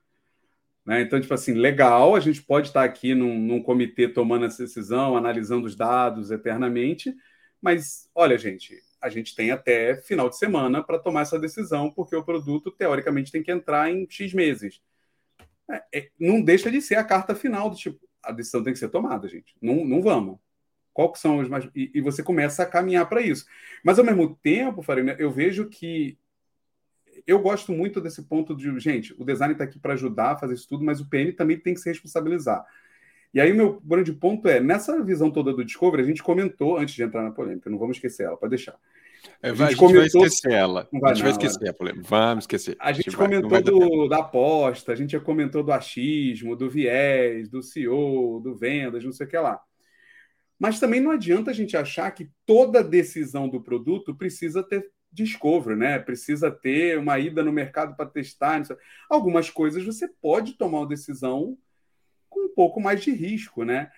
Né? 0.84 1.02
Então, 1.02 1.20
tipo 1.20 1.32
assim, 1.32 1.54
legal, 1.54 2.14
a 2.14 2.20
gente 2.20 2.42
pode 2.42 2.68
estar 2.68 2.84
aqui 2.84 3.14
num, 3.14 3.38
num, 3.38 3.62
comitê 3.62 4.08
tomando 4.08 4.44
essa 4.44 4.62
decisão, 4.62 5.16
analisando 5.16 5.66
os 5.66 5.76
dados 5.76 6.30
eternamente, 6.30 7.14
mas 7.60 8.10
olha, 8.14 8.36
gente, 8.36 8.76
a 9.00 9.08
gente 9.08 9.34
tem 9.34 9.50
até 9.50 9.96
final 9.96 10.28
de 10.28 10.36
semana 10.36 10.82
para 10.82 10.98
tomar 10.98 11.22
essa 11.22 11.38
decisão, 11.38 11.90
porque 11.90 12.16
o 12.16 12.24
produto, 12.24 12.70
teoricamente, 12.70 13.30
tem 13.30 13.42
que 13.42 13.52
entrar 13.52 13.90
em 13.90 14.06
X 14.08 14.34
meses. 14.34 14.80
É, 15.70 15.82
é, 15.94 16.10
não 16.18 16.42
deixa 16.42 16.70
de 16.70 16.80
ser 16.82 16.96
a 16.96 17.04
carta 17.04 17.34
final 17.34 17.70
do 17.70 17.76
tipo, 17.76 18.00
a 18.22 18.32
decisão 18.32 18.62
tem 18.62 18.72
que 18.72 18.78
ser 18.78 18.88
tomada, 18.88 19.28
gente. 19.28 19.54
Não, 19.60 19.84
não 19.84 20.02
vamos. 20.02 20.38
Qual 20.92 21.10
que 21.10 21.18
são 21.18 21.38
os 21.38 21.48
mais. 21.48 21.68
E, 21.74 21.90
e 21.94 22.00
você 22.00 22.22
começa 22.22 22.62
a 22.62 22.66
caminhar 22.66 23.08
para 23.08 23.20
isso. 23.22 23.46
Mas, 23.84 23.98
ao 23.98 24.04
mesmo 24.04 24.36
tempo, 24.42 24.82
Farina, 24.82 25.16
eu 25.18 25.30
vejo 25.30 25.68
que 25.68 26.18
eu 27.26 27.38
gosto 27.40 27.72
muito 27.72 28.00
desse 28.00 28.22
ponto 28.22 28.54
de, 28.54 28.78
gente, 28.78 29.14
o 29.18 29.24
design 29.24 29.52
está 29.52 29.64
aqui 29.64 29.78
para 29.78 29.94
ajudar 29.94 30.32
a 30.32 30.36
fazer 30.36 30.54
isso 30.54 30.68
tudo, 30.68 30.84
mas 30.84 31.00
o 31.00 31.08
PM 31.08 31.32
também 31.32 31.58
tem 31.58 31.74
que 31.74 31.80
se 31.80 31.88
responsabilizar. 31.88 32.64
E 33.34 33.40
aí, 33.40 33.50
o 33.50 33.56
meu 33.56 33.80
grande 33.82 34.12
ponto 34.12 34.46
é, 34.46 34.60
nessa 34.60 35.02
visão 35.02 35.30
toda 35.30 35.52
do 35.52 35.64
Discovery, 35.64 36.02
a 36.02 36.06
gente 36.06 36.22
comentou, 36.22 36.76
antes 36.76 36.94
de 36.94 37.02
entrar 37.02 37.22
na 37.22 37.30
polêmica, 37.30 37.70
não 37.70 37.78
vamos 37.78 37.96
esquecer 37.96 38.24
ela, 38.24 38.36
pode 38.36 38.50
deixar. 38.50 38.76
É, 39.42 39.48
a, 39.48 39.54
gente, 39.54 39.62
a 39.62 39.68
gente 39.68 39.78
comentou... 39.78 40.20
vai 40.20 40.28
esquecer 40.28 40.52
ela. 40.52 40.88
Vai, 40.92 41.12
a 41.12 41.14
gente 41.14 41.24
não, 41.24 41.32
vai 41.32 41.46
esquecer 41.46 41.68
a 41.68 41.74
polêmica. 41.74 42.06
Vamos 42.08 42.42
esquecer. 42.44 42.76
A 42.78 42.92
gente, 42.92 43.08
a 43.08 43.10
gente 43.10 43.16
comentou 43.16 43.50
vai, 43.50 43.62
do, 43.62 44.08
da 44.08 44.18
aposta, 44.18 44.92
a 44.92 44.94
gente 44.94 45.12
já 45.12 45.20
comentou 45.20 45.62
do 45.62 45.72
achismo, 45.72 46.54
do 46.54 46.68
viés, 46.68 47.48
do 47.48 47.62
CEO, 47.62 48.40
do 48.40 48.54
vendas, 48.54 49.04
não 49.04 49.12
sei 49.12 49.26
o 49.26 49.30
que 49.30 49.38
lá. 49.38 49.60
Mas 50.58 50.78
também 50.78 51.00
não 51.00 51.10
adianta 51.10 51.50
a 51.50 51.54
gente 51.54 51.76
achar 51.76 52.10
que 52.10 52.30
toda 52.46 52.84
decisão 52.84 53.48
do 53.48 53.62
produto 53.62 54.14
precisa 54.14 54.62
ter 54.62 54.90
discovery, 55.12 55.76
né? 55.76 55.98
Precisa 55.98 56.50
ter 56.50 56.98
uma 56.98 57.18
ida 57.18 57.44
no 57.44 57.52
mercado 57.52 57.94
para 57.94 58.06
testar. 58.06 58.62
Algumas 59.08 59.50
coisas 59.50 59.84
você 59.84 60.08
pode 60.08 60.54
tomar 60.54 60.80
uma 60.80 60.88
decisão 60.88 61.58
com 62.28 62.46
um 62.46 62.54
pouco 62.54 62.80
mais 62.80 63.02
de 63.02 63.12
risco, 63.12 63.64
né? 63.64 63.90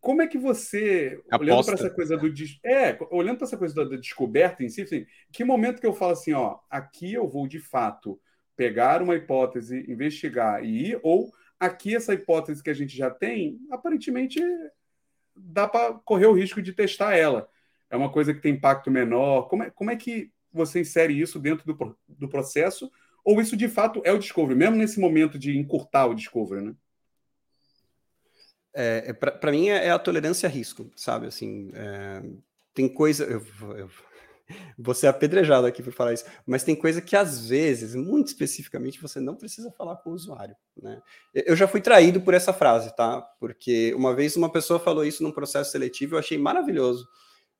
Como 0.00 0.20
é 0.20 0.26
que 0.26 0.38
você, 0.38 1.18
Aposta. 1.30 1.38
olhando 1.40 1.64
para 1.64 1.74
essa 1.74 1.90
coisa 1.90 2.16
do 2.16 2.32
é, 2.62 2.98
olhando 3.10 3.38
para 3.38 3.46
essa 3.46 3.56
coisa 3.56 3.74
da, 3.74 3.96
descoberta 3.96 4.62
em 4.62 4.68
si, 4.68 4.82
assim, 4.82 5.06
que 5.32 5.44
momento 5.44 5.80
que 5.80 5.86
eu 5.86 5.94
falo 5.94 6.12
assim, 6.12 6.32
ó, 6.32 6.58
aqui 6.68 7.14
eu 7.14 7.26
vou 7.26 7.46
de 7.46 7.58
fato 7.58 8.20
pegar 8.54 9.02
uma 9.02 9.14
hipótese, 9.14 9.84
investigar 9.90 10.62
e 10.62 10.90
ir, 10.90 11.00
ou 11.02 11.32
aqui 11.58 11.96
essa 11.96 12.12
hipótese 12.12 12.62
que 12.62 12.70
a 12.70 12.74
gente 12.74 12.94
já 12.94 13.10
tem, 13.10 13.58
aparentemente 13.70 14.40
dá 15.34 15.66
para 15.66 15.94
correr 16.04 16.26
o 16.26 16.34
risco 16.34 16.60
de 16.60 16.72
testar 16.72 17.16
ela. 17.16 17.48
É 17.90 17.96
uma 17.96 18.10
coisa 18.10 18.34
que 18.34 18.40
tem 18.40 18.54
impacto 18.54 18.90
menor. 18.90 19.48
Como 19.48 19.62
é, 19.62 19.70
como 19.70 19.90
é 19.90 19.96
que 19.96 20.30
você 20.56 20.80
insere 20.80 21.18
isso 21.18 21.38
dentro 21.38 21.66
do, 21.66 21.96
do 22.08 22.28
processo, 22.28 22.90
ou 23.24 23.40
isso 23.40 23.56
de 23.56 23.68
fato 23.68 24.02
é 24.04 24.12
o 24.12 24.18
discovery, 24.18 24.58
mesmo 24.58 24.76
nesse 24.76 25.00
momento 25.00 25.38
de 25.38 25.56
encurtar 25.56 26.06
o 26.06 26.14
discovery, 26.14 26.62
né? 26.62 26.74
É, 28.76 29.04
é 29.06 29.12
para 29.12 29.52
mim 29.52 29.68
é, 29.68 29.86
é, 29.86 29.90
a 29.90 29.98
tolerância 29.98 30.48
a 30.48 30.50
risco, 30.50 30.90
sabe? 30.96 31.26
Assim, 31.26 31.70
é, 31.74 32.22
tem 32.74 32.88
coisa. 32.88 33.24
Eu, 33.24 33.42
eu, 33.76 33.90
vou 34.76 34.94
ser 34.94 35.06
apedrejado 35.06 35.66
aqui 35.66 35.82
por 35.82 35.92
falar 35.92 36.12
isso, 36.12 36.24
mas 36.44 36.64
tem 36.64 36.74
coisa 36.74 37.00
que 37.00 37.16
às 37.16 37.48
vezes, 37.48 37.94
muito 37.94 38.26
especificamente, 38.26 39.00
você 39.00 39.20
não 39.20 39.36
precisa 39.36 39.70
falar 39.70 39.96
com 39.96 40.10
o 40.10 40.12
usuário. 40.12 40.56
Né? 40.76 41.00
Eu 41.32 41.56
já 41.56 41.68
fui 41.68 41.80
traído 41.80 42.20
por 42.20 42.34
essa 42.34 42.52
frase, 42.52 42.94
tá? 42.94 43.22
Porque 43.38 43.94
uma 43.94 44.14
vez 44.14 44.36
uma 44.36 44.50
pessoa 44.50 44.80
falou 44.80 45.04
isso 45.04 45.22
num 45.22 45.32
processo 45.32 45.70
seletivo, 45.70 46.16
eu 46.16 46.18
achei 46.18 46.36
maravilhoso. 46.36 47.08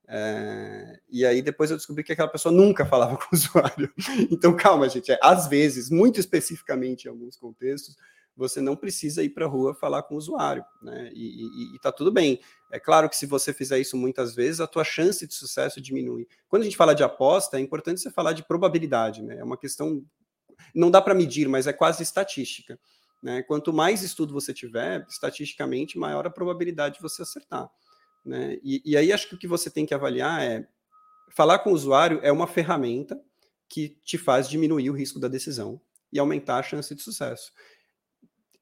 É, 0.07 0.99
e 1.09 1.25
aí 1.25 1.41
depois 1.41 1.71
eu 1.71 1.77
descobri 1.77 2.03
que 2.03 2.13
aquela 2.13 2.27
pessoa 2.27 2.53
nunca 2.53 2.85
falava 2.87 3.17
com 3.17 3.23
o 3.23 3.35
usuário. 3.35 3.91
Então, 4.31 4.55
calma, 4.55 4.87
gente. 4.89 5.11
É, 5.11 5.19
às 5.21 5.47
vezes, 5.47 5.89
muito 5.89 6.19
especificamente 6.19 7.05
em 7.05 7.09
alguns 7.09 7.35
contextos, 7.35 7.95
você 8.35 8.59
não 8.59 8.75
precisa 8.75 9.23
ir 9.23 9.29
para 9.29 9.45
a 9.45 9.47
rua 9.47 9.73
falar 9.73 10.03
com 10.03 10.15
o 10.15 10.17
usuário, 10.17 10.63
né? 10.81 11.09
E, 11.13 11.45
e, 11.45 11.75
e 11.75 11.79
tá 11.79 11.91
tudo 11.91 12.11
bem. 12.11 12.39
É 12.71 12.79
claro 12.79 13.09
que 13.09 13.15
se 13.15 13.25
você 13.25 13.53
fizer 13.53 13.79
isso 13.79 13.95
muitas 13.95 14.35
vezes, 14.35 14.59
a 14.59 14.67
tua 14.67 14.83
chance 14.83 15.25
de 15.25 15.33
sucesso 15.33 15.79
diminui. 15.79 16.27
Quando 16.49 16.63
a 16.63 16.65
gente 16.65 16.75
fala 16.77 16.93
de 16.93 17.03
aposta, 17.03 17.57
é 17.57 17.61
importante 17.61 18.01
você 18.01 18.11
falar 18.11 18.33
de 18.33 18.45
probabilidade, 18.45 19.23
né? 19.23 19.37
É 19.39 19.43
uma 19.43 19.57
questão. 19.57 20.03
Não 20.73 20.91
dá 20.91 21.01
para 21.01 21.13
medir, 21.13 21.47
mas 21.47 21.67
é 21.67 21.73
quase 21.73 22.03
estatística. 22.03 22.77
Né? 23.23 23.41
Quanto 23.43 23.73
mais 23.73 24.03
estudo 24.03 24.33
você 24.33 24.53
tiver, 24.53 25.05
estatisticamente, 25.09 25.97
maior 25.97 26.27
a 26.27 26.29
probabilidade 26.29 26.95
de 26.95 27.01
você 27.01 27.23
acertar. 27.23 27.69
Né? 28.25 28.57
E, 28.63 28.81
e 28.83 28.97
aí 28.97 29.13
acho 29.13 29.29
que 29.29 29.35
o 29.35 29.37
que 29.37 29.47
você 29.47 29.69
tem 29.69 29.85
que 29.85 29.93
avaliar 29.93 30.41
é 30.41 30.67
falar 31.29 31.59
com 31.59 31.71
o 31.71 31.73
usuário 31.73 32.19
é 32.23 32.31
uma 32.31 32.47
ferramenta 32.47 33.21
que 33.67 33.89
te 34.03 34.17
faz 34.17 34.49
diminuir 34.49 34.89
o 34.89 34.93
risco 34.93 35.19
da 35.19 35.27
decisão 35.27 35.79
e 36.11 36.17
aumentar 36.17 36.57
a 36.57 36.63
chance 36.63 36.93
de 36.93 37.01
sucesso. 37.01 37.51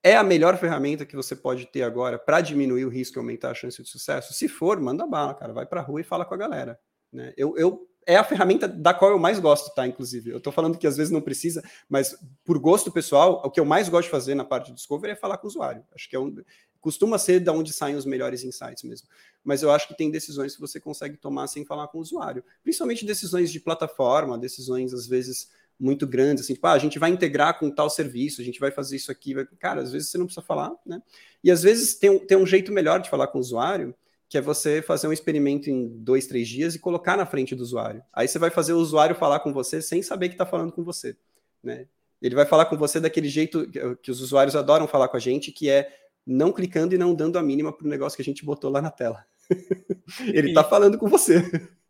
É 0.01 0.17
a 0.17 0.23
melhor 0.23 0.57
ferramenta 0.57 1.05
que 1.05 1.15
você 1.15 1.35
pode 1.35 1.65
ter 1.67 1.83
agora 1.83 2.19
para 2.19 2.41
diminuir 2.41 2.83
o 2.83 2.89
risco 2.89 3.17
e 3.17 3.19
aumentar 3.19 3.51
a 3.51 3.53
chance 3.53 3.81
de 3.81 3.87
sucesso? 3.87 4.33
Se 4.33 4.49
for, 4.49 4.79
manda 4.81 5.07
bala, 5.07 5.33
cara. 5.33 5.53
Vai 5.53 5.65
para 5.65 5.79
a 5.79 5.83
rua 5.83 6.01
e 6.01 6.03
fala 6.03 6.25
com 6.25 6.33
a 6.33 6.37
galera. 6.37 6.77
Né? 7.11 7.33
Eu, 7.37 7.57
eu, 7.57 7.87
é 8.05 8.17
a 8.17 8.23
ferramenta 8.23 8.67
da 8.67 8.93
qual 8.93 9.11
eu 9.11 9.19
mais 9.19 9.39
gosto, 9.39 9.73
tá? 9.73 9.87
Inclusive. 9.87 10.31
Eu 10.31 10.39
estou 10.39 10.51
falando 10.51 10.77
que 10.77 10.87
às 10.87 10.97
vezes 10.97 11.11
não 11.11 11.21
precisa, 11.21 11.63
mas 11.87 12.17
por 12.43 12.59
gosto 12.59 12.91
pessoal, 12.91 13.41
o 13.45 13.49
que 13.49 13.59
eu 13.59 13.65
mais 13.65 13.87
gosto 13.87 14.05
de 14.05 14.11
fazer 14.11 14.35
na 14.35 14.43
parte 14.43 14.67
de 14.67 14.73
discovery 14.73 15.13
é 15.13 15.15
falar 15.15 15.37
com 15.37 15.47
o 15.47 15.49
usuário. 15.49 15.85
Acho 15.93 16.09
que 16.09 16.15
é 16.17 16.19
um, 16.19 16.35
costuma 16.81 17.17
ser 17.17 17.39
da 17.39 17.53
onde 17.53 17.71
saem 17.71 17.95
os 17.95 18.05
melhores 18.05 18.43
insights 18.43 18.83
mesmo. 18.83 19.07
Mas 19.43 19.61
eu 19.61 19.71
acho 19.71 19.87
que 19.87 19.95
tem 19.95 20.09
decisões 20.09 20.55
que 20.55 20.61
você 20.61 20.79
consegue 20.79 21.17
tomar 21.17 21.47
sem 21.47 21.65
falar 21.65 21.87
com 21.87 21.97
o 21.97 22.01
usuário. 22.01 22.43
Principalmente 22.63 23.05
decisões 23.05 23.51
de 23.51 23.59
plataforma, 23.59 24.37
decisões 24.37 24.93
às 24.93 25.07
vezes 25.07 25.49
muito 25.79 26.07
grandes, 26.07 26.43
assim, 26.43 26.53
tipo, 26.53 26.65
ah, 26.67 26.73
a 26.73 26.79
gente 26.79 26.97
vai 26.97 27.09
integrar 27.09 27.59
com 27.59 27.69
tal 27.69 27.89
serviço, 27.89 28.39
a 28.39 28.43
gente 28.43 28.59
vai 28.59 28.71
fazer 28.71 28.95
isso 28.95 29.11
aqui. 29.11 29.33
Vai... 29.33 29.45
Cara, 29.59 29.81
às 29.81 29.91
vezes 29.91 30.09
você 30.09 30.17
não 30.17 30.25
precisa 30.25 30.45
falar, 30.45 30.71
né? 30.85 31.01
E 31.43 31.51
às 31.51 31.63
vezes 31.63 31.95
tem, 31.95 32.17
tem 32.19 32.37
um 32.37 32.45
jeito 32.45 32.71
melhor 32.71 33.01
de 33.01 33.09
falar 33.09 33.27
com 33.27 33.37
o 33.37 33.41
usuário, 33.41 33.93
que 34.29 34.37
é 34.37 34.41
você 34.41 34.81
fazer 34.81 35.07
um 35.07 35.13
experimento 35.13 35.69
em 35.69 35.87
dois, 35.87 36.25
três 36.25 36.47
dias 36.47 36.73
e 36.73 36.79
colocar 36.79 37.17
na 37.17 37.25
frente 37.25 37.53
do 37.53 37.61
usuário. 37.61 38.01
Aí 38.13 38.27
você 38.27 38.39
vai 38.39 38.49
fazer 38.49 38.73
o 38.73 38.77
usuário 38.77 39.15
falar 39.15 39.39
com 39.41 39.51
você 39.51 39.81
sem 39.81 40.01
saber 40.01 40.29
que 40.29 40.35
está 40.35 40.45
falando 40.45 40.71
com 40.71 40.83
você, 40.83 41.15
né? 41.61 41.87
Ele 42.21 42.35
vai 42.35 42.45
falar 42.45 42.65
com 42.65 42.77
você 42.77 43.01
daquele 43.01 43.27
jeito 43.27 43.69
que 44.01 44.09
os 44.09 44.21
usuários 44.21 44.55
adoram 44.55 44.87
falar 44.87 45.09
com 45.09 45.17
a 45.17 45.19
gente, 45.19 45.51
que 45.51 45.69
é 45.69 45.93
não 46.25 46.53
clicando 46.53 46.95
e 46.95 46.97
não 46.97 47.13
dando 47.13 47.37
a 47.37 47.43
mínima 47.43 47.73
para 47.73 47.85
o 47.85 47.89
negócio 47.89 48.15
que 48.15 48.21
a 48.21 48.25
gente 48.25 48.45
botou 48.45 48.71
lá 48.71 48.81
na 48.81 48.89
tela. 48.89 49.25
Ele 50.33 50.49
está 50.49 50.63
falando 50.63 50.97
com 50.97 51.07
você. 51.07 51.41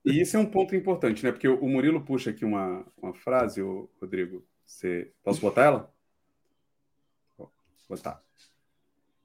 E 0.05 0.21
isso 0.21 0.35
é 0.35 0.39
um 0.39 0.45
ponto 0.45 0.75
importante, 0.75 1.23
né? 1.23 1.31
Porque 1.31 1.47
o 1.47 1.67
Murilo 1.67 2.03
puxa 2.03 2.31
aqui 2.31 2.43
uma, 2.43 2.85
uma 3.01 3.13
frase, 3.13 3.61
o 3.61 3.89
Rodrigo. 4.01 4.45
Você... 4.65 5.11
Posso 5.23 5.39
botar 5.39 5.63
ela? 5.63 5.93
Vou 7.37 7.51
botar. 7.89 8.21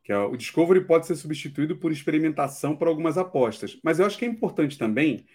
Que 0.05 0.12
é, 0.12 0.18
o 0.18 0.37
Discovery 0.37 0.85
pode 0.85 1.07
ser 1.07 1.16
substituído 1.16 1.76
por 1.76 1.93
experimentação 1.93 2.76
para 2.76 2.89
algumas 2.89 3.18
apostas. 3.18 3.79
Mas 3.83 3.99
eu 3.99 4.07
acho 4.07 4.18
que 4.18 4.24
é 4.24 4.29
importante 4.29 4.79
também. 4.79 5.26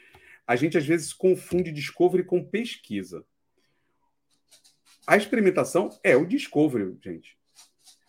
A 0.48 0.56
gente 0.56 0.78
às 0.78 0.86
vezes 0.86 1.14
confunde 1.14 1.72
Discovery 1.72 2.24
com 2.24 2.44
pesquisa. 2.44 3.26
a 5.06 5.18
experimentação 5.18 5.90
é 6.04 6.16
o 6.16 6.26
discovery, 6.26 6.98
gente. 7.02 7.38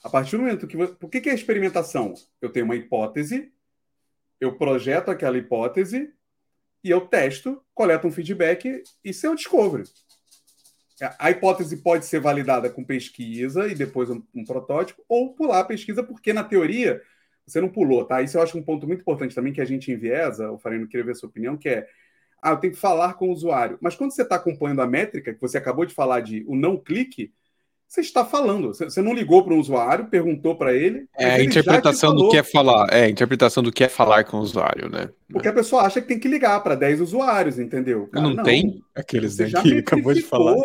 A 0.02 0.10
partir 0.10 0.36
do 0.36 0.42
momento 0.42 0.66
que. 0.66 0.76
Por 0.76 1.08
que, 1.08 1.20
que 1.20 1.30
é 1.30 1.34
experimentação? 1.34 2.14
Eu 2.40 2.50
tenho 2.50 2.66
uma 2.66 2.76
hipótese, 2.76 3.53
eu 4.44 4.56
projeto 4.56 5.10
aquela 5.10 5.38
hipótese 5.38 6.12
e 6.82 6.90
eu 6.90 7.00
testo, 7.02 7.62
coleto 7.74 8.06
um 8.06 8.12
feedback, 8.12 8.82
isso 9.02 9.26
é 9.26 9.30
o 9.30 9.34
discovery. 9.34 9.84
A 11.18 11.30
hipótese 11.30 11.78
pode 11.78 12.06
ser 12.06 12.20
validada 12.20 12.70
com 12.70 12.84
pesquisa 12.84 13.66
e 13.66 13.74
depois 13.74 14.10
um, 14.10 14.22
um, 14.34 14.44
protótipo, 14.44 15.02
ou 15.08 15.34
pular 15.34 15.60
a 15.60 15.64
pesquisa, 15.64 16.02
porque 16.02 16.32
na 16.32 16.44
teoria 16.44 17.02
você 17.46 17.60
não 17.60 17.68
pulou, 17.68 18.04
tá? 18.04 18.22
Isso 18.22 18.38
eu 18.38 18.42
acho 18.42 18.56
um 18.56 18.62
ponto 18.62 18.86
muito 18.86 19.00
importante 19.00 19.34
também 19.34 19.52
que 19.52 19.60
a 19.60 19.64
gente 19.64 19.90
enviesa, 19.90 20.50
o 20.50 20.58
Farino 20.58 20.86
queria 20.86 21.04
ver 21.04 21.16
sua 21.16 21.28
opinião, 21.28 21.56
que 21.56 21.68
é 21.68 21.88
ah, 22.40 22.50
eu 22.50 22.58
tenho 22.58 22.74
que 22.74 22.78
falar 22.78 23.14
com 23.14 23.28
o 23.28 23.32
usuário. 23.32 23.78
Mas 23.80 23.96
quando 23.96 24.12
você 24.12 24.22
está 24.22 24.36
acompanhando 24.36 24.82
a 24.82 24.86
métrica, 24.86 25.32
que 25.32 25.40
você 25.40 25.56
acabou 25.56 25.86
de 25.86 25.94
falar 25.94 26.20
de 26.20 26.44
o 26.46 26.54
não 26.54 26.76
clique, 26.76 27.32
você 27.86 28.00
está 28.00 28.24
falando. 28.24 28.74
Você 28.74 29.00
não 29.00 29.14
ligou 29.14 29.44
para 29.44 29.54
um 29.54 29.60
usuário, 29.60 30.06
perguntou 30.06 30.56
para 30.56 30.74
ele. 30.74 31.06
É 31.16 31.34
a 31.34 31.42
interpretação 31.42 32.14
do 32.14 32.28
que 32.28 32.36
é 32.36 32.42
falar. 32.42 32.88
É 32.90 33.04
a 33.04 33.08
interpretação 33.08 33.62
do 33.62 33.70
que 33.70 33.84
é 33.84 33.88
falar 33.88 34.24
com 34.24 34.38
o 34.38 34.40
usuário, 34.40 34.88
né? 34.88 35.10
Porque 35.30 35.48
a 35.48 35.52
pessoa 35.52 35.82
acha 35.82 36.00
que 36.00 36.08
tem 36.08 36.18
que 36.18 36.28
ligar 36.28 36.60
para 36.62 36.74
10 36.74 37.00
usuários, 37.00 37.58
entendeu? 37.58 38.08
Cara, 38.08 38.26
não, 38.26 38.34
não, 38.34 38.42
tem 38.42 38.82
aqueles 38.94 39.36
que 39.36 39.68
ele 39.68 39.78
acabou 39.78 40.12
de 40.12 40.22
falar. 40.22 40.56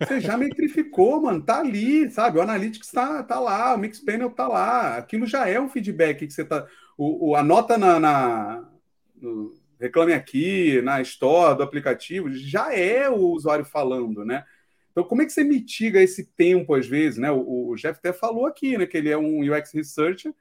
Você 0.00 0.20
já 0.20 0.36
metrificou, 0.36 1.22
mano. 1.22 1.40
Tá 1.40 1.60
ali, 1.60 2.10
sabe? 2.10 2.38
O 2.38 2.42
Analytics 2.42 2.90
tá, 2.90 3.22
tá 3.22 3.38
lá, 3.38 3.74
o 3.74 3.78
Mixpanel 3.78 4.30
tá 4.30 4.48
lá. 4.48 4.96
Aquilo 4.96 5.26
já 5.26 5.48
é 5.48 5.60
um 5.60 5.68
feedback 5.68 6.26
que 6.26 6.32
você 6.32 6.44
tá. 6.44 6.66
O, 6.96 7.30
o 7.30 7.36
a 7.36 7.42
nota 7.42 7.78
na, 7.78 8.00
na 8.00 8.68
no, 9.16 9.54
Reclame 9.80 10.12
Aqui, 10.12 10.82
na 10.82 11.00
Store 11.02 11.56
do 11.56 11.62
aplicativo, 11.62 12.30
já 12.32 12.74
é 12.74 13.08
o 13.08 13.30
usuário 13.30 13.64
falando, 13.64 14.24
né? 14.24 14.44
Então, 14.98 15.06
como 15.06 15.22
é 15.22 15.26
que 15.26 15.32
você 15.32 15.44
mitiga 15.44 16.02
esse 16.02 16.24
tempo, 16.24 16.74
às 16.74 16.84
vezes, 16.84 17.20
né? 17.20 17.30
O, 17.30 17.68
o 17.68 17.76
Jeff 17.76 18.00
até 18.00 18.12
falou 18.12 18.46
aqui, 18.46 18.76
né, 18.76 18.84
que 18.84 18.96
ele 18.96 19.08
é 19.08 19.16
um 19.16 19.48
UX 19.48 19.70
Researcher, 19.72 20.34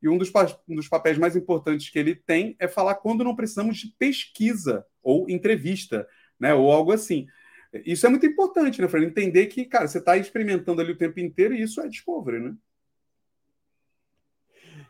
e 0.00 0.08
um 0.08 0.16
dos, 0.16 0.32
um 0.66 0.76
dos 0.76 0.88
papéis 0.88 1.18
mais 1.18 1.36
importantes 1.36 1.90
que 1.90 1.98
ele 1.98 2.14
tem 2.14 2.56
é 2.58 2.66
falar 2.66 2.94
quando 2.94 3.22
não 3.22 3.36
precisamos 3.36 3.76
de 3.76 3.88
pesquisa 3.98 4.86
ou 5.02 5.28
entrevista, 5.28 6.08
né? 6.40 6.54
Ou 6.54 6.72
algo 6.72 6.90
assim. 6.90 7.26
Isso 7.84 8.06
é 8.06 8.08
muito 8.08 8.24
importante, 8.24 8.80
né, 8.80 8.88
Fran? 8.88 9.04
Entender 9.04 9.44
que, 9.44 9.66
cara, 9.66 9.86
você 9.86 9.98
está 9.98 10.16
experimentando 10.16 10.80
ali 10.80 10.92
o 10.92 10.96
tempo 10.96 11.20
inteiro 11.20 11.54
e 11.54 11.60
isso 11.60 11.78
é 11.78 11.86
discovery, 11.86 12.40
né? 12.40 12.54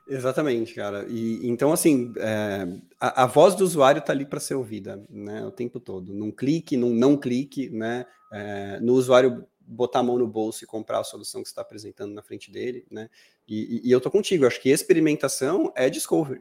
Exatamente, 0.08 0.74
cara. 0.74 1.06
E 1.06 1.46
então, 1.46 1.70
assim, 1.70 2.14
é, 2.16 2.66
a, 2.98 3.24
a, 3.24 3.26
voz 3.26 3.54
do 3.54 3.62
usuário 3.62 3.98
está 3.98 4.10
ali 4.10 4.24
para 4.24 4.40
ser 4.40 4.54
ouvida, 4.54 5.04
né, 5.10 5.44
o 5.44 5.50
tempo 5.50 5.78
todo. 5.78 6.14
Num 6.14 6.30
clique, 6.30 6.78
num 6.78 6.94
não 6.94 7.14
clique, 7.14 7.68
né, 7.68 8.06
é, 8.32 8.80
no 8.80 8.94
usuário 8.94 9.46
botar 9.60 9.98
a 9.98 10.02
mão 10.02 10.16
no 10.16 10.26
bolso 10.26 10.64
e 10.64 10.66
comprar 10.66 11.00
a 11.00 11.04
solução 11.04 11.42
que 11.42 11.48
está 11.48 11.60
apresentando 11.60 12.14
na 12.14 12.22
frente 12.22 12.50
dele, 12.50 12.86
né. 12.90 13.10
E, 13.46 13.82
e, 13.82 13.88
e 13.88 13.92
eu 13.92 14.00
tô 14.00 14.10
contigo. 14.10 14.46
Acho 14.46 14.60
que 14.62 14.70
experimentação 14.70 15.70
é 15.76 15.90
discovery. 15.90 16.40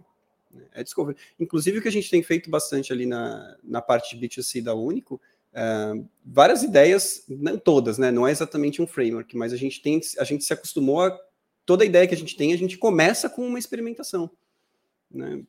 Né, 0.49 0.65
é 0.72 0.82
discovery. 0.82 1.18
Inclusive 1.38 1.80
o 1.80 1.82
que 1.82 1.89
a 1.89 1.91
gente 1.91 2.09
tem 2.09 2.24
feito 2.24 2.49
bastante 2.49 2.93
ali 2.93 3.05
na, 3.05 3.57
na 3.61 3.82
parte 3.82 4.18
de 4.18 4.28
B2C 4.28 4.63
da 4.63 4.74
Único. 4.74 5.20
É, 5.53 5.93
várias 6.26 6.63
ideias, 6.63 7.26
não 7.28 7.57
todas, 7.57 7.97
né? 7.97 8.11
Não 8.11 8.26
é 8.26 8.32
exatamente 8.32 8.82
um 8.82 8.88
framework, 8.88 9.36
mas 9.36 9.51
a 9.51 9.57
gente 9.57 9.82
tem, 9.82 9.99
a 10.20 10.24
gente 10.24 10.45
se 10.45 10.53
acostumou 10.53 11.01
a 11.01 11.20
toda 11.68 11.86
ideia 11.86 12.07
que 12.07 12.15
a 12.15 12.18
gente 12.18 12.36
tem, 12.36 12.53
a 12.53 12.57
gente 12.57 12.78
começa 12.78 13.30
com 13.30 13.45
uma 13.45 13.59
experimentação. 13.59 14.32
Né? 15.11 15.43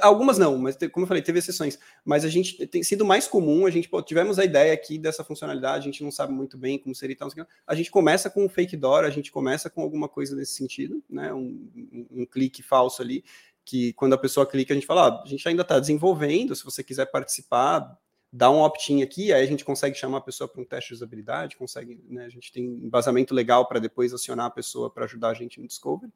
Algumas 0.00 0.36
não, 0.38 0.58
mas 0.58 0.76
como 0.92 1.04
eu 1.04 1.08
falei, 1.08 1.22
teve 1.22 1.38
exceções. 1.38 1.78
Mas 2.04 2.22
a 2.22 2.28
gente 2.28 2.66
tem 2.66 2.82
sido 2.82 3.02
mais 3.04 3.26
comum, 3.26 3.64
a 3.64 3.70
gente 3.70 3.88
pô, 3.88 4.02
tivemos 4.02 4.38
a 4.38 4.44
ideia 4.44 4.74
aqui 4.74 4.98
dessa 4.98 5.24
funcionalidade, 5.24 5.88
a 5.88 5.90
gente 5.90 6.04
não 6.04 6.10
sabe 6.10 6.34
muito 6.34 6.58
bem 6.58 6.78
como 6.78 6.94
seria 6.94 7.14
e 7.14 7.16
tal. 7.16 7.30
A 7.66 7.74
gente 7.74 7.90
começa 7.90 8.28
com 8.28 8.44
um 8.44 8.48
fake 8.48 8.76
door, 8.76 9.04
a 9.04 9.10
gente 9.10 9.32
começa 9.32 9.70
com 9.70 9.80
alguma 9.80 10.06
coisa 10.06 10.36
nesse 10.36 10.52
sentido, 10.52 11.02
né? 11.08 11.32
Um, 11.32 11.66
um, 11.74 12.06
um 12.10 12.26
clique 12.26 12.62
falso 12.62 13.00
ali, 13.00 13.24
que 13.64 13.94
quando 13.94 14.12
a 14.12 14.18
pessoa 14.18 14.46
clica, 14.46 14.74
a 14.74 14.76
gente 14.76 14.86
fala, 14.86 15.08
ah, 15.08 15.22
a 15.24 15.26
gente 15.26 15.48
ainda 15.48 15.62
está 15.62 15.80
desenvolvendo, 15.80 16.54
se 16.54 16.64
você 16.64 16.84
quiser 16.84 17.06
participar, 17.06 17.98
dá 18.32 18.50
um 18.50 18.58
opt-in 18.58 19.02
aqui, 19.02 19.32
aí 19.32 19.42
a 19.42 19.46
gente 19.46 19.64
consegue 19.64 19.96
chamar 19.96 20.18
a 20.18 20.22
pessoa 20.22 20.46
para 20.46 20.60
um 20.60 20.64
teste 20.64 20.88
de 20.88 20.94
usabilidade, 20.94 21.56
consegue, 21.56 22.00
né, 22.08 22.26
a 22.26 22.28
gente 22.28 22.52
tem 22.52 22.64
embasamento 22.64 23.34
legal 23.34 23.66
para 23.66 23.78
depois 23.78 24.12
acionar 24.12 24.46
a 24.46 24.50
pessoa 24.50 24.90
para 24.90 25.04
ajudar 25.04 25.30
a 25.30 25.34
gente 25.34 25.60
no 25.60 25.66
discovery. 25.66 26.12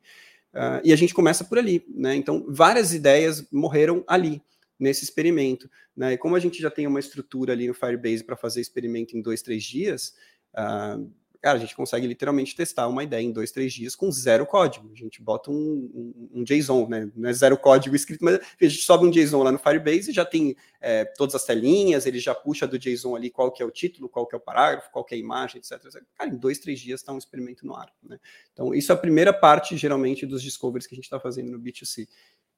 Uh, 0.53 0.85
e 0.85 0.93
a 0.93 0.97
gente 0.97 1.15
começa 1.15 1.45
por 1.45 1.59
ali, 1.59 1.83
né? 1.89 2.15
Então, 2.15 2.45
várias 2.47 2.93
ideias 2.93 3.51
morreram 3.51 4.05
ali, 4.07 4.43
nesse 4.83 5.05
experimento. 5.05 5.71
Né? 5.97 6.15
E 6.15 6.19
como 6.19 6.35
a 6.35 6.41
gente 6.41 6.61
já 6.61 6.71
tem 6.71 6.87
uma 6.89 6.99
estrutura 6.99 7.53
ali 7.53 7.69
no 7.69 7.75
Firebase 7.75 8.25
para 8.25 8.37
fazer 8.37 8.61
experimento 8.61 9.17
em 9.17 9.23
dois, 9.23 9.41
três 9.41 9.63
dias, 9.63 10.15
uh, 10.55 11.09
cara, 11.43 11.59
a 11.59 11.61
gente 11.61 11.75
consegue 11.75 12.07
literalmente 12.07 12.55
testar 12.55 12.87
uma 12.87 13.03
ideia 13.03 13.21
em 13.21 13.33
dois, 13.33 13.51
três 13.51 13.73
dias 13.73 13.97
com 13.97 14.11
zero 14.13 14.47
código. 14.47 14.89
A 14.93 14.97
gente 14.97 15.21
bota 15.21 15.51
um, 15.51 15.55
um, 15.55 16.41
um 16.41 16.45
JSON, 16.45 16.89
né? 16.89 17.11
Não 17.17 17.29
é 17.29 17.33
zero 17.33 17.59
código 17.59 17.97
escrito, 17.97 18.25
mas 18.25 18.37
a 18.37 18.65
gente 18.65 18.83
sobe 18.85 19.05
um 19.05 19.11
JSON 19.11 19.43
lá 19.43 19.51
no 19.51 19.59
Firebase 19.59 20.13
e 20.13 20.15
já 20.15 20.25
tem 20.25 20.57
é, 20.81 21.05
todas 21.05 21.35
as 21.35 21.45
telinhas, 21.45 22.07
ele 22.07 22.21
já 22.21 22.33
puxa 22.33 22.65
do 22.65 22.79
JSON 22.79 23.17
ali 23.17 23.29
qual 23.29 23.51
que 23.51 23.61
é 23.61 23.67
o 23.67 23.73
título, 23.73 24.09
qual 24.09 24.25
que 24.25 24.37
é 24.37 24.39
o 24.39 24.41
parágrafo, 24.41 24.93
qual 24.93 25.05
que 25.05 25.15
é 25.15 25.19
a 25.19 25.21
imagem, 25.21 25.59
etc. 25.59 25.83
Cara, 26.17 26.31
em 26.31 26.37
dois, 26.37 26.61
três 26.61 26.79
dias 26.79 27.01
está 27.01 27.13
um 27.13 27.19
experimento 27.19 27.67
no 27.67 27.75
ar. 27.75 27.93
Né? 28.01 28.21
Então, 28.53 28.73
isso 28.73 28.93
é 28.93 28.95
a 28.95 28.99
primeira 28.99 29.33
parte, 29.33 29.77
geralmente, 29.77 30.25
dos 30.25 30.43
discoveries 30.43 30.87
que 30.87 30.95
a 30.95 30.97
gente 30.97 31.05
está 31.05 31.19
fazendo 31.19 31.51
no 31.51 31.59
B2C. 31.59 32.07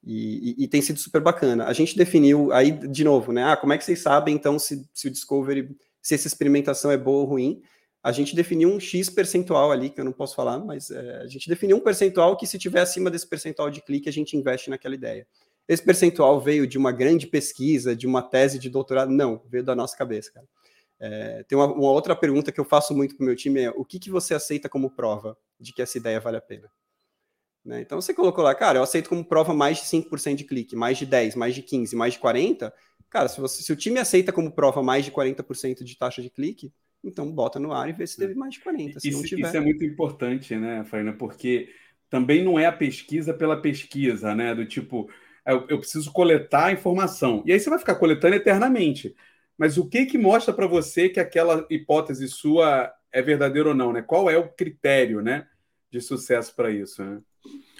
E, 0.03 0.51
e, 0.51 0.63
e, 0.65 0.67
tem 0.67 0.83
sido 0.83 0.99
super 0.99 1.19
bacana. 1.19 1.65
A 1.65 1.73
gente 1.73 1.97
definiu, 1.97 2.53
aí, 2.53 2.71
de 2.71 3.03
novo, 3.03 3.31
né? 3.31 3.45
Ah, 3.45 3.57
como 3.57 3.73
é 3.73 3.77
que 3.79 3.83
vocês 3.83 3.99
sabem, 3.99 4.35
então, 4.35 4.59
se, 4.59 4.87
se 4.93 5.07
o 5.07 5.11
Discovery, 5.11 5.75
se 5.99 6.13
essa 6.13 6.27
experimentação 6.27 6.91
é 6.91 6.97
boa 6.97 7.21
ou 7.21 7.25
ruim? 7.25 7.63
A 8.05 8.11
gente 8.11 8.35
definiu 8.35 8.69
um 8.69 8.79
X 8.79 9.09
percentual 9.09 9.71
ali, 9.71 9.89
que 9.89 9.99
eu 9.99 10.05
não 10.05 10.11
posso 10.11 10.35
falar, 10.35 10.59
mas 10.59 10.91
é, 10.91 11.23
a 11.23 11.27
gente 11.27 11.49
definiu 11.49 11.77
um 11.77 11.79
percentual 11.79 12.37
que, 12.37 12.45
se 12.45 12.59
tiver 12.59 12.79
acima 12.79 13.09
desse 13.09 13.27
percentual 13.27 13.71
de 13.71 13.81
clique, 13.81 14.07
a 14.07 14.13
gente 14.13 14.37
investe 14.37 14.69
naquela 14.69 14.93
ideia. 14.93 15.25
Esse 15.67 15.81
percentual 15.81 16.39
veio 16.39 16.67
de 16.67 16.77
uma 16.77 16.91
grande 16.91 17.25
pesquisa, 17.25 17.95
de 17.95 18.05
uma 18.05 18.21
tese 18.21 18.59
de 18.59 18.69
doutorado? 18.69 19.09
Não, 19.09 19.41
veio 19.47 19.63
da 19.63 19.75
nossa 19.75 19.97
cabeça, 19.97 20.31
cara. 20.31 20.45
É, 20.99 21.43
tem 21.45 21.57
uma, 21.57 21.65
uma, 21.65 21.89
outra 21.89 22.15
pergunta 22.15 22.51
que 22.51 22.59
eu 22.59 22.63
faço 22.63 22.95
muito 22.95 23.15
para 23.15 23.23
o 23.23 23.25
meu 23.25 23.35
time: 23.35 23.61
é 23.61 23.71
o 23.71 23.83
que, 23.83 23.97
que 23.97 24.11
você 24.11 24.35
aceita 24.35 24.69
como 24.69 24.91
prova 24.91 25.35
de 25.59 25.73
que 25.73 25.81
essa 25.81 25.97
ideia 25.97 26.19
vale 26.19 26.37
a 26.37 26.41
pena? 26.41 26.69
Né? 27.65 27.81
Então 27.81 27.99
você 27.99 28.13
colocou 28.13 28.43
lá, 28.43 28.53
cara, 28.53 28.77
eu 28.77 28.83
aceito 28.83 29.09
como 29.09 29.25
prova 29.25 29.51
mais 29.51 29.79
de 29.79 29.85
5% 29.85 30.35
de 30.35 30.43
clique, 30.43 30.75
mais 30.75 30.99
de 30.99 31.07
10, 31.07 31.33
mais 31.33 31.55
de 31.55 31.63
15, 31.63 31.95
mais 31.95 32.13
de 32.13 32.19
40. 32.19 32.71
Cara, 33.09 33.27
se, 33.27 33.41
você, 33.41 33.63
se 33.63 33.73
o 33.73 33.75
time 33.75 33.97
aceita 33.97 34.31
como 34.31 34.51
prova 34.51 34.83
mais 34.83 35.03
de 35.03 35.11
40% 35.11 35.83
de 35.83 35.97
taxa 35.97 36.21
de 36.21 36.29
clique, 36.29 36.71
então 37.05 37.31
bota 37.31 37.59
no 37.59 37.71
ar 37.71 37.89
e 37.89 37.93
vê 37.93 38.05
se 38.05 38.17
teve 38.17 38.33
mais 38.33 38.53
de 38.53 38.59
40. 38.61 38.99
Se 38.99 39.09
isso, 39.09 39.23
tiver... 39.23 39.47
isso 39.47 39.57
é 39.57 39.59
muito 39.59 39.83
importante, 39.83 40.55
né, 40.55 40.83
Farina? 40.85 41.13
Porque 41.13 41.69
também 42.09 42.43
não 42.43 42.57
é 42.57 42.65
a 42.65 42.71
pesquisa 42.71 43.33
pela 43.33 43.61
pesquisa, 43.61 44.33
né? 44.33 44.55
Do 44.55 44.65
tipo, 44.65 45.09
é, 45.45 45.53
eu, 45.53 45.65
eu 45.69 45.79
preciso 45.79 46.11
coletar 46.11 46.67
a 46.67 46.71
informação. 46.71 47.43
E 47.45 47.53
aí 47.53 47.59
você 47.59 47.69
vai 47.69 47.79
ficar 47.79 47.95
coletando 47.95 48.35
eternamente. 48.35 49.15
Mas 49.57 49.77
o 49.77 49.87
que 49.87 50.05
que 50.05 50.17
mostra 50.17 50.53
para 50.53 50.67
você 50.67 51.07
que 51.07 51.19
aquela 51.19 51.65
hipótese 51.69 52.27
sua 52.27 52.91
é 53.11 53.21
verdadeira 53.21 53.69
ou 53.69 53.75
não, 53.75 53.93
né? 53.93 54.01
Qual 54.01 54.29
é 54.29 54.37
o 54.37 54.49
critério, 54.49 55.21
né, 55.21 55.47
de 55.95 56.01
sucesso 56.01 56.53
para 56.53 56.69
isso, 56.69 57.03
né? 57.03 57.21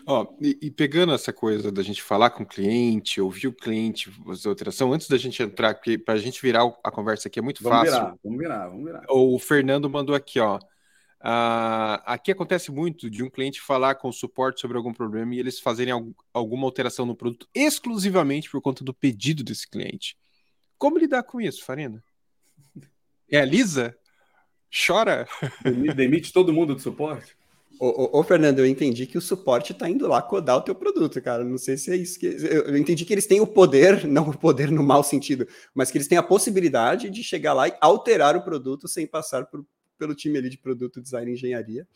Ó, 0.07 0.27
e, 0.39 0.57
e, 0.61 0.71
pegando 0.71 1.13
essa 1.13 1.33
coisa 1.33 1.71
da 1.71 1.81
gente 1.81 2.01
falar 2.01 2.29
com 2.29 2.43
o 2.43 2.47
cliente, 2.47 3.19
ouvir 3.19 3.47
o 3.47 3.53
cliente, 3.53 4.11
fazer 4.23 4.47
alteração, 4.47 4.93
antes 4.93 5.07
da 5.07 5.17
gente 5.17 5.41
entrar, 5.41 5.73
porque 5.73 5.97
para 5.97 6.13
a 6.13 6.17
gente 6.17 6.41
virar 6.41 6.63
a 6.83 6.91
conversa 6.91 7.27
aqui 7.27 7.39
é 7.39 7.41
muito 7.41 7.63
vamos 7.63 7.89
fácil. 7.89 7.93
Virar, 7.93 8.17
vamos 8.23 8.39
virar, 8.39 8.67
vamos 8.67 8.85
virar. 8.85 9.03
O 9.09 9.39
Fernando 9.39 9.89
mandou 9.89 10.15
aqui, 10.15 10.39
ó. 10.39 10.57
Uh, 10.57 11.97
aqui 12.05 12.31
acontece 12.31 12.71
muito 12.71 13.09
de 13.09 13.23
um 13.23 13.29
cliente 13.31 13.59
falar 13.59 13.95
com 13.95 14.09
o 14.09 14.13
suporte 14.13 14.61
sobre 14.61 14.77
algum 14.77 14.93
problema 14.93 15.33
e 15.33 15.39
eles 15.39 15.59
fazerem 15.59 16.13
alguma 16.31 16.65
alteração 16.65 17.03
no 17.03 17.15
produto 17.15 17.47
exclusivamente 17.53 18.49
por 18.49 18.61
conta 18.61 18.83
do 18.83 18.93
pedido 18.93 19.43
desse 19.43 19.67
cliente. 19.67 20.15
Como 20.77 20.99
lidar 20.99 21.23
com 21.23 21.41
isso, 21.41 21.65
Farina? 21.65 22.03
É 23.27 23.39
a 23.39 23.45
Lisa? 23.45 23.97
Chora? 24.69 25.27
Demite 25.95 26.31
todo 26.31 26.53
mundo 26.53 26.75
do 26.75 26.81
suporte? 26.81 27.35
Ô, 27.79 28.17
ô, 28.17 28.19
ô, 28.19 28.23
Fernando, 28.23 28.59
eu 28.59 28.65
entendi 28.65 29.05
que 29.05 29.17
o 29.17 29.21
suporte 29.21 29.71
está 29.71 29.89
indo 29.89 30.07
lá 30.07 30.21
codar 30.21 30.57
o 30.57 30.61
teu 30.61 30.73
produto, 30.73 31.21
cara. 31.21 31.43
Não 31.43 31.57
sei 31.57 31.77
se 31.77 31.91
é 31.91 31.95
isso 31.95 32.19
que. 32.19 32.25
Eu 32.25 32.77
entendi 32.77 33.03
que 33.03 33.13
eles 33.13 33.25
têm 33.25 33.41
o 33.41 33.47
poder, 33.47 34.05
não 34.07 34.29
o 34.29 34.37
poder 34.37 34.71
no 34.71 34.83
mau 34.83 35.03
sentido, 35.03 35.47
mas 35.73 35.91
que 35.91 35.97
eles 35.97 36.07
têm 36.07 36.17
a 36.17 36.23
possibilidade 36.23 37.09
de 37.09 37.23
chegar 37.23 37.53
lá 37.53 37.67
e 37.67 37.75
alterar 37.81 38.35
o 38.35 38.43
produto 38.43 38.87
sem 38.87 39.05
passar 39.05 39.45
por, 39.45 39.65
pelo 39.97 40.15
time 40.15 40.37
ali 40.37 40.49
de 40.49 40.57
produto, 40.57 41.01
design 41.01 41.29
e 41.29 41.33
engenharia. 41.33 41.87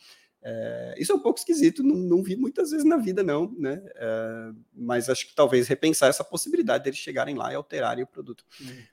É, 0.41 0.95
isso 0.97 1.11
é 1.11 1.15
um 1.15 1.19
pouco 1.19 1.37
esquisito, 1.37 1.83
não, 1.83 1.95
não, 1.97 2.23
vi 2.23 2.37
muitas 2.37 2.71
vezes 2.71 2.85
na 2.85 2.95
vida, 2.95 3.21
não, 3.21 3.53
né? 3.57 3.81
É, 3.95 4.51
mas 4.73 5.09
acho 5.09 5.27
que 5.27 5.35
talvez 5.35 5.67
repensar 5.67 6.07
essa 6.07 6.23
possibilidade 6.23 6.85
deles 6.85 6.97
chegarem 6.97 7.35
lá 7.35 7.51
e 7.51 7.55
alterarem 7.55 8.05
o 8.05 8.07
produto. 8.07 8.45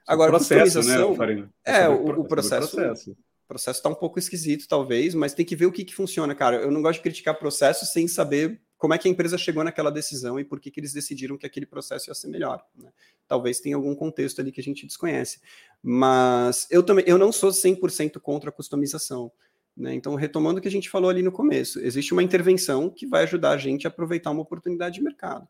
Agora, 0.07 0.31
o 0.31 0.35
processo, 0.35 0.83
né, 0.83 1.15
Farina? 1.15 1.51
É, 1.65 1.89
o, 1.89 2.21
o 2.21 2.25
processo. 2.25 2.75
processo 2.75 3.17
o 3.47 3.49
processo 3.49 3.79
está 3.79 3.89
um 3.89 3.95
pouco 3.95 4.19
esquisito, 4.19 4.67
talvez, 4.67 5.15
mas 5.15 5.33
tem 5.33 5.47
que 5.47 5.55
ver 5.55 5.67
o 5.67 5.73
que, 5.73 5.85
que 5.85 5.95
funciona, 5.95 6.35
cara. 6.35 6.57
Eu 6.57 6.71
não 6.73 6.83
gosto 6.83 6.97
de 6.97 7.03
criticar 7.03 7.39
processo 7.39 7.87
sem 7.87 8.09
saber 8.09 8.61
como 8.77 8.93
é 8.93 8.99
que 8.99 9.07
a 9.07 9.11
empresa 9.11 9.39
chegou 9.39 9.63
naquela 9.63 9.89
decisão 9.89 10.39
e 10.39 10.45
por 10.45 10.59
que, 10.59 10.69
que 10.69 10.81
eles 10.81 10.93
decidiram 10.93 11.39
que 11.39 11.47
aquele 11.47 11.65
processo 11.65 12.11
ia 12.11 12.15
ser 12.15 12.27
melhor. 12.27 12.61
Né? 12.77 12.91
Talvez 13.29 13.61
tenha 13.61 13.77
algum 13.77 13.95
contexto 13.95 14.41
ali 14.41 14.51
que 14.51 14.61
a 14.61 14.65
gente 14.65 14.85
desconhece. 14.85 15.39
Mas 15.81 16.67
eu 16.73 16.83
também 16.83 17.05
eu 17.07 17.17
não 17.17 17.31
sou 17.31 17.51
100% 17.51 18.19
contra 18.19 18.51
a 18.51 18.53
customização. 18.53 19.31
Né? 19.77 19.95
Então, 19.95 20.17
retomando 20.17 20.59
o 20.59 20.63
que 20.63 20.67
a 20.67 20.71
gente 20.71 20.91
falou 20.91 21.09
ali 21.09 21.23
no 21.23 21.31
começo, 21.31 21.79
existe 21.79 22.13
uma 22.13 22.25
intervenção 22.25 22.91
que 22.91 23.07
vai 23.07 23.23
ajudar 23.23 23.51
a 23.53 23.57
gente 23.57 23.87
a 23.87 23.91
aproveitar 23.91 24.33
uma 24.33 24.43
oportunidade 24.43 24.97
de 24.97 25.05
mercado. 25.05 25.47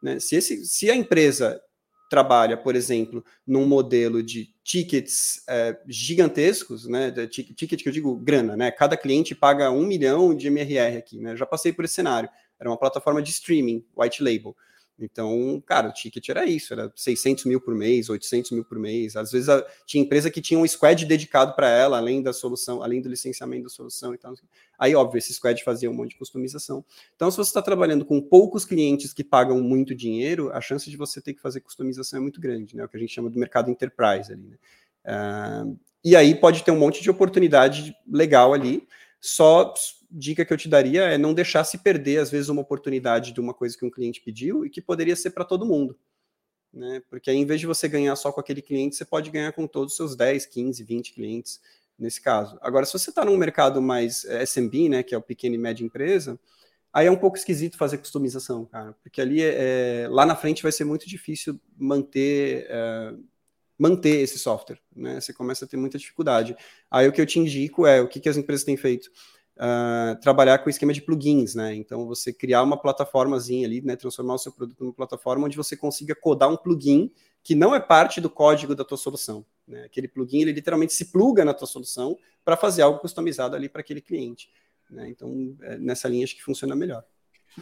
Né? 0.00 0.20
Se, 0.20 0.36
esse, 0.36 0.64
se 0.64 0.88
a 0.88 0.94
empresa 0.94 1.60
trabalha, 2.10 2.56
por 2.56 2.74
exemplo, 2.74 3.24
num 3.46 3.64
modelo 3.64 4.20
de 4.20 4.52
tickets 4.64 5.44
é, 5.48 5.78
gigantescos, 5.86 6.88
né? 6.88 7.12
Ticket 7.28 7.80
que 7.80 7.88
eu 7.88 7.92
digo 7.92 8.16
grana, 8.16 8.56
né? 8.56 8.70
Cada 8.72 8.96
cliente 8.96 9.32
paga 9.32 9.70
um 9.70 9.86
milhão 9.86 10.34
de 10.34 10.48
MRR 10.48 10.98
aqui, 10.98 11.20
né? 11.20 11.36
Já 11.36 11.46
passei 11.46 11.72
por 11.72 11.84
esse 11.84 11.94
cenário. 11.94 12.28
Era 12.58 12.68
uma 12.68 12.76
plataforma 12.76 13.22
de 13.22 13.30
streaming, 13.30 13.84
white 13.96 14.22
label. 14.22 14.56
Então, 15.04 15.62
cara, 15.66 15.88
o 15.88 15.92
ticket 15.92 16.28
era 16.28 16.44
isso, 16.44 16.72
era 16.72 16.92
600 16.94 17.44
mil 17.44 17.60
por 17.60 17.74
mês, 17.74 18.08
800 18.08 18.50
mil 18.52 18.64
por 18.64 18.78
mês. 18.78 19.16
Às 19.16 19.32
vezes 19.32 19.48
a, 19.48 19.64
tinha 19.86 20.02
empresa 20.02 20.30
que 20.30 20.40
tinha 20.40 20.58
um 20.58 20.66
squad 20.66 21.04
dedicado 21.06 21.54
para 21.54 21.68
ela, 21.68 21.98
além 21.98 22.22
da 22.22 22.32
solução, 22.32 22.82
além 22.82 23.00
do 23.00 23.08
licenciamento 23.08 23.64
da 23.64 23.68
solução 23.68 24.14
e 24.14 24.18
tal. 24.18 24.34
Aí, 24.78 24.94
óbvio, 24.94 25.18
esse 25.18 25.32
squad 25.34 25.62
fazia 25.62 25.90
um 25.90 25.94
monte 25.94 26.10
de 26.10 26.18
customização. 26.18 26.84
Então, 27.16 27.30
se 27.30 27.36
você 27.36 27.50
está 27.50 27.62
trabalhando 27.62 28.04
com 28.04 28.20
poucos 28.20 28.64
clientes 28.64 29.12
que 29.12 29.24
pagam 29.24 29.60
muito 29.60 29.94
dinheiro, 29.94 30.50
a 30.52 30.60
chance 30.60 30.90
de 30.90 30.96
você 30.96 31.20
ter 31.20 31.34
que 31.34 31.40
fazer 31.40 31.60
customização 31.60 32.18
é 32.18 32.22
muito 32.22 32.40
grande, 32.40 32.76
né? 32.76 32.84
O 32.84 32.88
que 32.88 32.96
a 32.96 33.00
gente 33.00 33.12
chama 33.12 33.30
do 33.30 33.38
mercado 33.38 33.70
enterprise 33.70 34.32
ali, 34.32 34.46
né? 34.46 34.56
Uh, 35.04 35.78
e 36.04 36.16
aí 36.16 36.34
pode 36.34 36.62
ter 36.62 36.70
um 36.70 36.78
monte 36.78 37.02
de 37.02 37.10
oportunidade 37.10 37.94
legal 38.06 38.54
ali. 38.54 38.86
Só 39.20 39.74
dica 40.10 40.44
que 40.44 40.52
eu 40.52 40.56
te 40.56 40.68
daria 40.68 41.02
é 41.04 41.16
não 41.16 41.32
deixar 41.32 41.64
se 41.64 41.78
perder, 41.78 42.18
às 42.18 42.30
vezes, 42.30 42.48
uma 42.48 42.62
oportunidade 42.62 43.32
de 43.32 43.40
uma 43.40 43.54
coisa 43.54 43.76
que 43.76 43.84
um 43.84 43.90
cliente 43.90 44.20
pediu 44.20 44.66
e 44.66 44.70
que 44.70 44.80
poderia 44.80 45.14
ser 45.14 45.30
para 45.30 45.44
todo 45.44 45.66
mundo. 45.66 45.96
Né? 46.72 47.02
Porque 47.08 47.30
aí, 47.30 47.36
em 47.36 47.46
vez 47.46 47.60
de 47.60 47.66
você 47.66 47.88
ganhar 47.88 48.14
só 48.16 48.32
com 48.32 48.40
aquele 48.40 48.62
cliente, 48.62 48.96
você 48.96 49.04
pode 49.04 49.30
ganhar 49.30 49.52
com 49.52 49.66
todos 49.66 49.92
os 49.92 49.96
seus 49.96 50.16
10, 50.16 50.46
15, 50.46 50.82
20 50.84 51.12
clientes 51.12 51.60
nesse 51.98 52.20
caso. 52.20 52.58
Agora, 52.62 52.86
se 52.86 52.92
você 52.92 53.10
está 53.10 53.24
num 53.24 53.36
mercado 53.36 53.82
mais 53.82 54.24
eh, 54.24 54.42
SMB, 54.42 54.88
né, 54.88 55.02
que 55.02 55.14
é 55.14 55.18
o 55.18 55.22
pequeno 55.22 55.54
e 55.54 55.58
média 55.58 55.84
empresa, 55.84 56.38
aí 56.92 57.06
é 57.06 57.10
um 57.10 57.16
pouco 57.16 57.36
esquisito 57.36 57.76
fazer 57.76 57.98
customização, 57.98 58.64
cara, 58.64 58.94
porque 59.02 59.20
ali 59.20 59.42
é, 59.42 60.06
lá 60.08 60.24
na 60.24 60.34
frente 60.34 60.62
vai 60.62 60.72
ser 60.72 60.84
muito 60.84 61.08
difícil 61.08 61.60
manter 61.76 62.66
é, 62.68 63.14
manter 63.78 64.20
esse 64.20 64.38
software, 64.38 64.78
né? 64.94 65.20
Você 65.20 65.32
começa 65.32 65.64
a 65.64 65.68
ter 65.68 65.78
muita 65.78 65.96
dificuldade. 65.96 66.54
Aí 66.90 67.08
o 67.08 67.12
que 67.12 67.20
eu 67.20 67.24
te 67.24 67.38
indico 67.38 67.86
é 67.86 68.00
o 68.00 68.08
que, 68.08 68.20
que 68.20 68.28
as 68.28 68.36
empresas 68.36 68.62
têm 68.62 68.76
feito 68.76 69.10
uh, 69.60 70.18
trabalhar 70.20 70.58
com 70.58 70.66
o 70.66 70.70
esquema 70.70 70.92
de 70.92 71.02
plugins, 71.02 71.54
né? 71.54 71.74
Então 71.74 72.06
você 72.06 72.32
criar 72.32 72.62
uma 72.62 72.76
plataformazinha 72.76 73.66
ali, 73.66 73.82
né? 73.82 73.94
Transformar 73.94 74.34
o 74.34 74.38
seu 74.38 74.50
produto 74.50 74.82
numa 74.82 74.92
plataforma 74.92 75.46
onde 75.46 75.56
você 75.56 75.76
consiga 75.76 76.14
codar 76.14 76.48
um 76.48 76.56
plugin 76.56 77.12
que 77.42 77.54
não 77.54 77.74
é 77.74 77.80
parte 77.80 78.20
do 78.20 78.30
código 78.30 78.74
da 78.74 78.84
tua 78.84 78.98
solução. 78.98 79.44
Né? 79.66 79.84
Aquele 79.84 80.08
plugin 80.08 80.42
ele 80.42 80.52
literalmente 80.52 80.92
se 80.92 81.06
pluga 81.06 81.44
na 81.44 81.54
tua 81.54 81.66
solução 81.66 82.18
para 82.44 82.56
fazer 82.56 82.82
algo 82.82 82.98
customizado 82.98 83.56
ali 83.56 83.68
para 83.68 83.80
aquele 83.80 84.00
cliente. 84.00 84.50
Né? 84.90 85.08
Então 85.08 85.56
é, 85.62 85.78
nessa 85.78 86.08
linha 86.08 86.24
acho 86.24 86.36
que 86.36 86.42
funciona 86.42 86.74
melhor. 86.74 87.04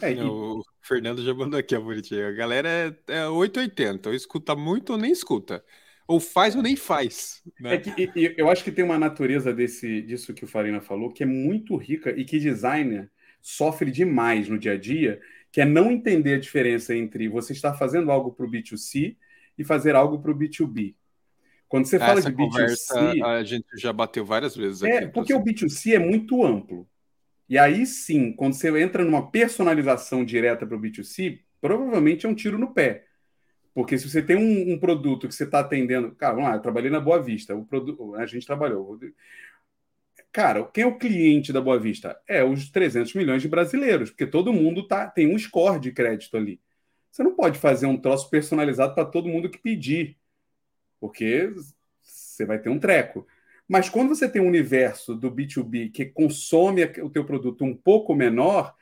É, 0.01 0.11
e... 0.11 0.21
O 0.21 0.61
Fernando 0.81 1.23
já 1.23 1.33
mandou 1.33 1.59
aqui 1.59 1.75
a 1.75 1.79
bonitinha. 1.79 2.27
A 2.27 2.31
galera 2.31 2.69
é, 3.07 3.19
é 3.19 3.27
880, 3.27 4.09
ou 4.09 4.15
escuta 4.15 4.55
muito 4.55 4.91
ou 4.91 4.97
nem 4.97 5.11
escuta 5.11 5.63
ou 6.09 6.19
faz 6.19 6.55
ou 6.55 6.63
nem 6.63 6.75
faz. 6.75 7.39
Né? 7.59 7.75
É 7.75 7.77
que, 7.77 8.33
eu 8.35 8.49
acho 8.49 8.63
que 8.63 8.71
tem 8.71 8.83
uma 8.83 8.97
natureza 8.97 9.53
desse, 9.53 10.01
disso 10.01 10.33
que 10.33 10.43
o 10.43 10.47
Farina 10.47 10.81
falou 10.81 11.13
que 11.13 11.21
é 11.21 11.25
muito 11.25 11.75
rica 11.75 12.09
e 12.09 12.25
que 12.25 12.39
designer 12.39 13.11
sofre 13.39 13.91
demais 13.91 14.49
no 14.49 14.57
dia 14.57 14.71
a 14.71 14.77
dia, 14.77 15.21
que 15.51 15.61
é 15.61 15.65
não 15.65 15.91
entender 15.91 16.33
a 16.33 16.39
diferença 16.39 16.95
entre 16.95 17.29
você 17.29 17.53
estar 17.53 17.75
fazendo 17.75 18.09
algo 18.09 18.31
para 18.31 18.43
o 18.43 18.49
B2C 18.49 19.17
e 19.55 19.63
fazer 19.63 19.95
algo 19.95 20.19
para 20.19 20.31
o 20.31 20.35
B2B. 20.35 20.95
Quando 21.67 21.85
você 21.85 21.99
fala 21.99 22.17
Essa 22.17 22.31
de 22.31 22.35
B2C. 22.35 23.23
A 23.23 23.43
gente 23.43 23.67
já 23.75 23.93
bateu 23.93 24.25
várias 24.25 24.55
vezes 24.55 24.81
aqui. 24.81 24.91
É, 24.91 25.07
porque 25.07 25.31
o 25.31 25.43
B2C 25.43 25.93
é 25.93 25.99
muito 25.99 26.43
amplo. 26.43 26.89
E 27.47 27.55
aí 27.55 27.85
sim, 27.85 28.33
quando 28.33 28.53
você 28.53 28.75
entra 28.81 29.05
numa 29.05 29.29
personalização 29.29 30.25
direta 30.25 30.65
para 30.65 30.75
o 30.75 30.81
B2C, 30.81 31.39
provavelmente 31.61 32.25
é 32.25 32.29
um 32.29 32.33
tiro 32.33 32.57
no 32.57 32.73
pé. 32.73 33.05
Porque 33.79 33.97
se 33.97 34.09
você 34.09 34.21
tem 34.21 34.35
um, 34.35 34.73
um 34.73 34.77
produto 34.77 35.25
que 35.25 35.33
você 35.33 35.45
está 35.45 35.61
atendendo. 35.61 36.11
Cara, 36.11 36.33
vamos 36.33 36.49
lá, 36.49 36.57
eu 36.57 36.61
trabalhei 36.61 36.91
na 36.91 36.99
Boa 36.99 37.23
Vista, 37.23 37.55
o 37.55 37.63
produto, 37.63 38.13
a 38.15 38.25
gente 38.25 38.45
trabalhou. 38.45 38.99
Cara, 40.33 40.65
quem 40.65 40.83
é 40.83 40.85
o 40.87 40.97
cliente 40.97 41.53
da 41.53 41.61
Boa 41.61 41.79
Vista? 41.79 42.19
É 42.27 42.43
os 42.43 42.69
300 42.69 43.13
milhões 43.13 43.41
de 43.41 43.47
brasileiros, 43.47 44.09
porque 44.09 44.27
todo 44.27 44.51
mundo 44.51 44.85
tá, 44.85 45.07
tem 45.07 45.33
um 45.33 45.39
score 45.39 45.79
de 45.79 45.93
crédito 45.93 46.35
ali. 46.35 46.59
Você 47.09 47.23
não 47.23 47.33
pode 47.33 47.57
fazer 47.57 47.85
um 47.85 47.95
troço 47.95 48.29
personalizado 48.29 48.93
para 48.93 49.05
todo 49.05 49.29
mundo 49.29 49.49
que 49.49 49.57
pedir, 49.57 50.17
porque 50.99 51.49
você 52.03 52.43
vai 52.45 52.59
ter 52.59 52.67
um 52.67 52.79
treco. 52.79 53.25
Mas 53.65 53.87
quando 53.87 54.09
você 54.09 54.27
tem 54.27 54.41
um 54.41 54.49
universo 54.49 55.15
do 55.15 55.31
B2B 55.31 55.89
que 55.89 56.03
consome 56.03 56.83
o 56.83 57.09
teu 57.09 57.23
produto 57.23 57.63
um 57.63 57.73
pouco 57.73 58.13
menor, 58.13 58.75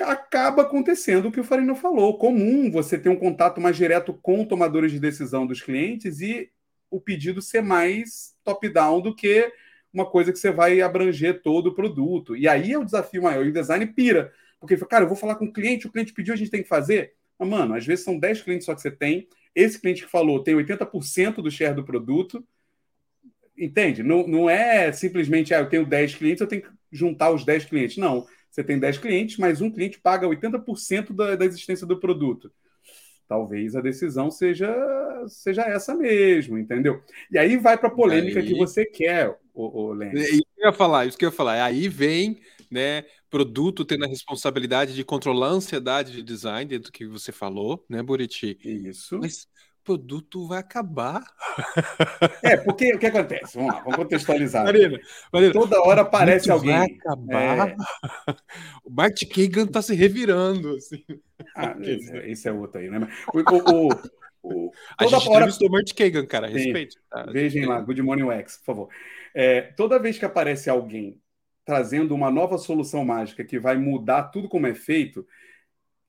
acaba 0.00 0.62
acontecendo 0.62 1.26
o 1.26 1.32
que 1.32 1.40
o 1.40 1.44
Farina 1.44 1.74
falou. 1.74 2.18
Comum 2.18 2.70
você 2.70 2.98
ter 2.98 3.08
um 3.08 3.16
contato 3.16 3.60
mais 3.60 3.76
direto 3.76 4.12
com 4.14 4.44
tomadores 4.44 4.92
de 4.92 5.00
decisão 5.00 5.46
dos 5.46 5.60
clientes 5.60 6.20
e 6.20 6.50
o 6.90 7.00
pedido 7.00 7.42
ser 7.42 7.62
mais 7.62 8.34
top-down 8.44 9.00
do 9.00 9.14
que 9.14 9.52
uma 9.92 10.06
coisa 10.06 10.32
que 10.32 10.38
você 10.38 10.50
vai 10.50 10.80
abranger 10.80 11.42
todo 11.42 11.68
o 11.68 11.74
produto. 11.74 12.36
E 12.36 12.46
aí 12.48 12.72
é 12.72 12.78
o 12.78 12.84
desafio 12.84 13.22
maior. 13.22 13.44
E 13.44 13.50
o 13.50 13.52
design 13.52 13.86
pira. 13.86 14.32
Porque, 14.60 14.76
cara, 14.76 15.04
eu 15.04 15.08
vou 15.08 15.16
falar 15.16 15.36
com 15.36 15.46
o 15.46 15.52
cliente, 15.52 15.86
o 15.86 15.92
cliente 15.92 16.12
pediu, 16.12 16.34
a 16.34 16.36
gente 16.36 16.50
tem 16.50 16.62
que 16.62 16.68
fazer. 16.68 17.14
Mas, 17.38 17.48
mano, 17.48 17.74
às 17.74 17.86
vezes 17.86 18.04
são 18.04 18.18
10 18.18 18.42
clientes 18.42 18.66
só 18.66 18.74
que 18.74 18.80
você 18.80 18.90
tem. 18.90 19.28
Esse 19.54 19.80
cliente 19.80 20.04
que 20.04 20.10
falou 20.10 20.42
tem 20.42 20.54
80% 20.54 21.36
do 21.36 21.50
share 21.50 21.74
do 21.74 21.84
produto. 21.84 22.44
Entende? 23.56 24.02
Não, 24.02 24.26
não 24.26 24.48
é 24.48 24.92
simplesmente, 24.92 25.52
ah, 25.52 25.58
eu 25.58 25.68
tenho 25.68 25.84
10 25.84 26.14
clientes, 26.14 26.40
eu 26.40 26.46
tenho 26.46 26.62
que 26.62 26.68
juntar 26.92 27.30
os 27.30 27.44
10 27.44 27.64
clientes. 27.64 27.96
Não 27.96 28.26
você 28.58 28.64
tem 28.64 28.78
10 28.78 28.98
clientes, 28.98 29.36
mas 29.36 29.60
um 29.60 29.70
cliente 29.70 30.00
paga 30.00 30.26
80% 30.26 31.12
da, 31.14 31.36
da 31.36 31.44
existência 31.44 31.86
do 31.86 32.00
produto. 32.00 32.50
Talvez 33.28 33.76
a 33.76 33.80
decisão 33.80 34.30
seja, 34.30 34.74
seja 35.28 35.62
essa 35.62 35.94
mesmo, 35.94 36.58
entendeu? 36.58 37.00
E 37.30 37.38
aí 37.38 37.56
vai 37.56 37.78
para 37.78 37.88
a 37.88 37.94
polêmica 37.94 38.40
aí... 38.40 38.46
que 38.46 38.58
você 38.58 38.84
quer, 38.84 39.36
o, 39.54 39.82
o 39.82 39.92
Lênin. 39.92 40.18
Isso 40.20 40.42
que 40.56 40.62
eu 40.62 40.66
ia 40.66 40.72
falar, 40.72 41.06
isso 41.06 41.16
que 41.16 41.24
eu 41.24 41.28
ia 41.28 41.36
falar. 41.36 41.62
Aí 41.62 41.88
vem 41.88 42.40
né, 42.68 43.04
produto 43.30 43.84
tendo 43.84 44.04
a 44.04 44.08
responsabilidade 44.08 44.94
de 44.94 45.04
controlar 45.04 45.48
a 45.48 45.52
ansiedade 45.52 46.10
de 46.10 46.22
design, 46.22 46.68
dentro 46.68 46.90
do 46.90 46.92
que 46.92 47.06
você 47.06 47.30
falou, 47.30 47.84
né, 47.88 48.02
Buriti? 48.02 48.58
Isso. 48.64 49.18
Mas 49.20 49.46
produto 49.88 50.46
vai 50.46 50.58
acabar. 50.58 51.24
É, 52.42 52.58
porque 52.58 52.92
o 52.94 52.98
que 52.98 53.06
acontece? 53.06 53.56
Vamos 53.56 53.72
lá, 53.72 53.80
vamos 53.80 53.96
contextualizar. 53.96 54.64
Marina, 54.64 55.00
Marina, 55.32 55.52
Toda 55.54 55.80
hora 55.80 56.02
aparece 56.02 56.50
alguém. 56.50 56.76
Vai 56.76 56.92
acabar. 56.92 57.68
É... 57.70 57.76
O 58.84 58.90
Bart 58.90 59.22
Kagan 59.26 59.66
tá 59.66 59.80
se 59.80 59.94
revirando. 59.94 60.76
Assim. 60.76 61.02
Ah, 61.56 61.74
esse 62.26 62.48
é 62.48 62.52
outro 62.52 62.80
aí, 62.80 62.90
né? 62.90 63.08
O, 63.32 63.38
o, 63.38 63.88
o, 64.42 64.72
a 64.98 65.06
gente 65.06 65.28
hora... 65.28 65.48
o 65.48 65.68
Bart 65.70 65.94
Kagan, 65.94 66.26
cara. 66.26 66.48
Respeito. 66.48 66.96
Tá? 67.10 67.24
Vejam 67.24 67.66
lá, 67.66 67.80
Good 67.80 68.02
Morning 68.02 68.30
X, 68.30 68.58
por 68.58 68.64
favor. 68.64 68.88
É, 69.34 69.62
toda 69.62 69.98
vez 69.98 70.18
que 70.18 70.24
aparece 70.24 70.68
alguém 70.68 71.18
trazendo 71.64 72.14
uma 72.14 72.30
nova 72.30 72.58
solução 72.58 73.04
mágica 73.04 73.44
que 73.44 73.58
vai 73.58 73.78
mudar 73.78 74.24
tudo 74.24 74.48
como 74.48 74.66
é 74.66 74.74
feito, 74.74 75.26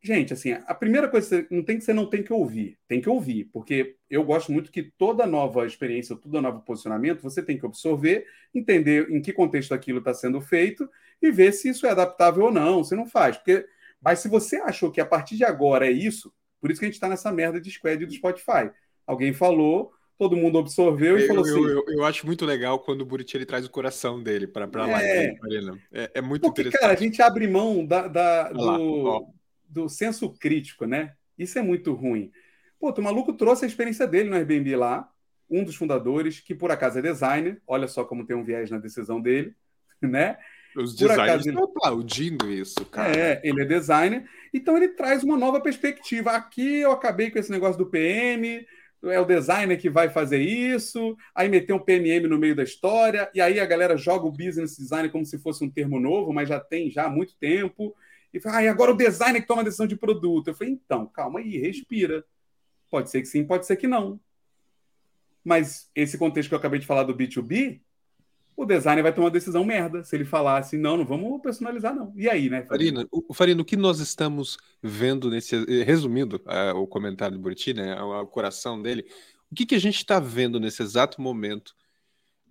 Gente, 0.01 0.31
assim, 0.31 0.53
a 0.53 0.73
primeira 0.73 1.09
coisa 1.09 1.45
não 1.49 1.61
tem 1.61 1.77
que 1.77 1.83
você 1.83 1.93
não 1.93 2.05
tem 2.05 2.23
que 2.23 2.31
ouvir, 2.31 2.77
tem 2.87 3.01
que 3.01 3.09
ouvir, 3.09 3.49
porque 3.51 3.97
eu 4.09 4.23
gosto 4.23 4.49
muito 4.49 4.71
que 4.71 4.83
toda 4.83 5.25
nova 5.25 5.65
experiência, 5.65 6.15
todo 6.15 6.41
novo 6.41 6.61
posicionamento, 6.61 7.21
você 7.21 7.43
tem 7.43 7.57
que 7.57 7.65
absorver, 7.65 8.25
entender 8.55 9.11
em 9.11 9.21
que 9.21 9.33
contexto 9.33 9.73
aquilo 9.73 9.99
está 9.99 10.13
sendo 10.13 10.39
feito 10.39 10.89
e 11.21 11.31
ver 11.31 11.51
se 11.51 11.67
isso 11.67 11.85
é 11.85 11.89
adaptável 11.89 12.45
ou 12.45 12.51
não. 12.51 12.81
Você 12.81 12.95
não 12.95 13.05
faz, 13.05 13.35
porque 13.35 13.65
mas 14.01 14.19
se 14.19 14.29
você 14.29 14.57
achou 14.57 14.91
que 14.91 15.01
a 15.01 15.05
partir 15.05 15.35
de 15.35 15.43
agora 15.43 15.85
é 15.85 15.91
isso, 15.91 16.33
por 16.61 16.71
isso 16.71 16.79
que 16.79 16.85
a 16.85 16.87
gente 16.87 16.95
está 16.95 17.09
nessa 17.09 17.31
merda 17.31 17.59
de 17.59 17.69
squad 17.69 18.05
do 18.05 18.13
Spotify. 18.13 18.71
Alguém 19.05 19.33
falou, 19.33 19.91
todo 20.17 20.37
mundo 20.37 20.57
absorveu 20.57 21.17
e 21.17 21.23
eu, 21.23 21.27
falou 21.27 21.43
assim. 21.43 21.55
Eu, 21.55 21.67
eu, 21.67 21.83
eu, 21.87 22.05
acho 22.05 22.25
muito 22.25 22.45
legal 22.45 22.79
quando 22.79 23.01
o 23.01 23.05
Buriti 23.05 23.35
ele 23.35 23.45
traz 23.45 23.65
o 23.65 23.69
coração 23.69 24.21
dele 24.21 24.47
para 24.47 24.65
a 24.65 24.89
é, 24.89 25.37
live. 25.41 25.81
É, 25.91 26.11
é 26.15 26.21
muito 26.21 26.43
porque, 26.43 26.61
interessante. 26.61 26.81
Cara, 26.81 26.93
a 26.93 26.95
gente 26.95 27.21
abre 27.21 27.47
mão 27.47 27.85
da, 27.85 28.07
da 28.07 28.51
do, 28.51 29.27
do 29.69 29.87
senso 29.87 30.29
crítico, 30.33 30.85
né? 30.85 31.13
Isso 31.37 31.57
é 31.57 31.61
muito 31.61 31.93
ruim. 31.93 32.31
Pô, 32.79 32.91
o 32.91 33.01
maluco 33.01 33.33
trouxe 33.33 33.65
a 33.65 33.67
experiência 33.67 34.07
dele 34.07 34.29
no 34.29 34.35
Airbnb 34.35 34.75
lá, 34.75 35.09
um 35.49 35.63
dos 35.63 35.75
fundadores, 35.75 36.39
que 36.39 36.55
por 36.55 36.71
acaso 36.71 36.99
é 36.99 37.01
designer, 37.01 37.61
olha 37.67 37.87
só 37.87 38.03
como 38.03 38.25
tem 38.25 38.35
um 38.35 38.43
viés 38.43 38.69
na 38.69 38.77
decisão 38.77 39.21
dele, 39.21 39.53
né? 40.01 40.37
Os 40.75 40.93
por 40.93 41.07
designers 41.07 41.29
acaso, 41.29 41.49
estão 41.49 41.63
aplaudindo 41.63 42.51
isso, 42.51 42.85
cara. 42.85 43.17
É, 43.17 43.41
ele 43.43 43.61
é 43.63 43.65
designer, 43.65 44.29
então 44.53 44.77
ele 44.77 44.89
traz 44.89 45.23
uma 45.23 45.35
nova 45.35 45.59
perspectiva. 45.59 46.31
Aqui 46.31 46.79
eu 46.79 46.91
acabei 46.91 47.31
com 47.31 47.39
esse 47.39 47.51
negócio 47.51 47.77
do 47.77 47.89
PM, 47.89 48.65
é 49.05 49.19
o 49.19 49.25
designer 49.25 49.77
que 49.77 49.89
vai 49.89 50.09
fazer 50.09 50.41
isso, 50.41 51.17
aí 51.33 51.49
meteu 51.49 51.77
um 51.77 51.79
PMM 51.79 52.27
no 52.27 52.37
meio 52.37 52.55
da 52.55 52.63
história, 52.63 53.29
e 53.33 53.41
aí 53.41 53.59
a 53.59 53.65
galera 53.65 53.97
joga 53.97 54.25
o 54.25 54.31
business 54.31 54.77
design 54.77 55.09
como 55.09 55.25
se 55.25 55.39
fosse 55.39 55.63
um 55.63 55.69
termo 55.69 55.99
novo, 55.99 56.31
mas 56.31 56.47
já 56.47 56.59
tem 56.59 56.91
já 56.91 57.05
há 57.05 57.09
muito 57.09 57.35
tempo 57.37 57.95
e 58.33 58.39
fala, 58.39 58.59
ah, 58.59 58.69
agora 58.69 58.91
o 58.91 58.97
designer 58.97 59.41
que 59.41 59.47
toma 59.47 59.61
a 59.61 59.65
decisão 59.65 59.87
de 59.87 59.95
produto. 59.95 60.49
Eu 60.49 60.55
falei, 60.55 60.73
então, 60.73 61.07
calma 61.07 61.39
aí, 61.39 61.57
respira. 61.57 62.23
Pode 62.89 63.09
ser 63.09 63.21
que 63.21 63.27
sim, 63.27 63.43
pode 63.43 63.65
ser 63.65 63.75
que 63.75 63.87
não. 63.87 64.19
Mas 65.43 65.89
esse 65.95 66.17
contexto 66.17 66.49
que 66.49 66.55
eu 66.55 66.59
acabei 66.59 66.79
de 66.79 66.85
falar 66.85 67.03
do 67.03 67.15
B2B, 67.15 67.79
o 68.55 68.65
designer 68.65 69.01
vai 69.01 69.13
tomar 69.13 69.27
uma 69.27 69.31
decisão 69.31 69.63
merda. 69.63 70.03
Se 70.03 70.15
ele 70.15 70.25
falar 70.25 70.57
assim, 70.57 70.77
não, 70.77 70.97
não 70.97 71.05
vamos 71.05 71.41
personalizar, 71.41 71.95
não. 71.95 72.13
E 72.15 72.29
aí, 72.29 72.49
né? 72.49 72.63
Farina, 72.65 73.07
o, 73.09 73.33
Farina, 73.33 73.61
o 73.61 73.65
que 73.65 73.77
nós 73.77 73.99
estamos 73.99 74.57
vendo 74.83 75.29
nesse. 75.29 75.63
Resumindo 75.83 76.41
uh, 76.45 76.77
o 76.77 76.85
comentário 76.85 77.37
do 77.37 77.41
Burti, 77.41 77.73
né? 77.73 77.99
O, 78.01 78.21
o, 78.21 78.27
coração 78.27 78.81
dele. 78.81 79.05
O 79.49 79.55
que, 79.55 79.65
que 79.65 79.75
a 79.75 79.79
gente 79.79 79.97
está 79.97 80.19
vendo 80.19 80.59
nesse 80.59 80.83
exato 80.83 81.21
momento 81.21 81.73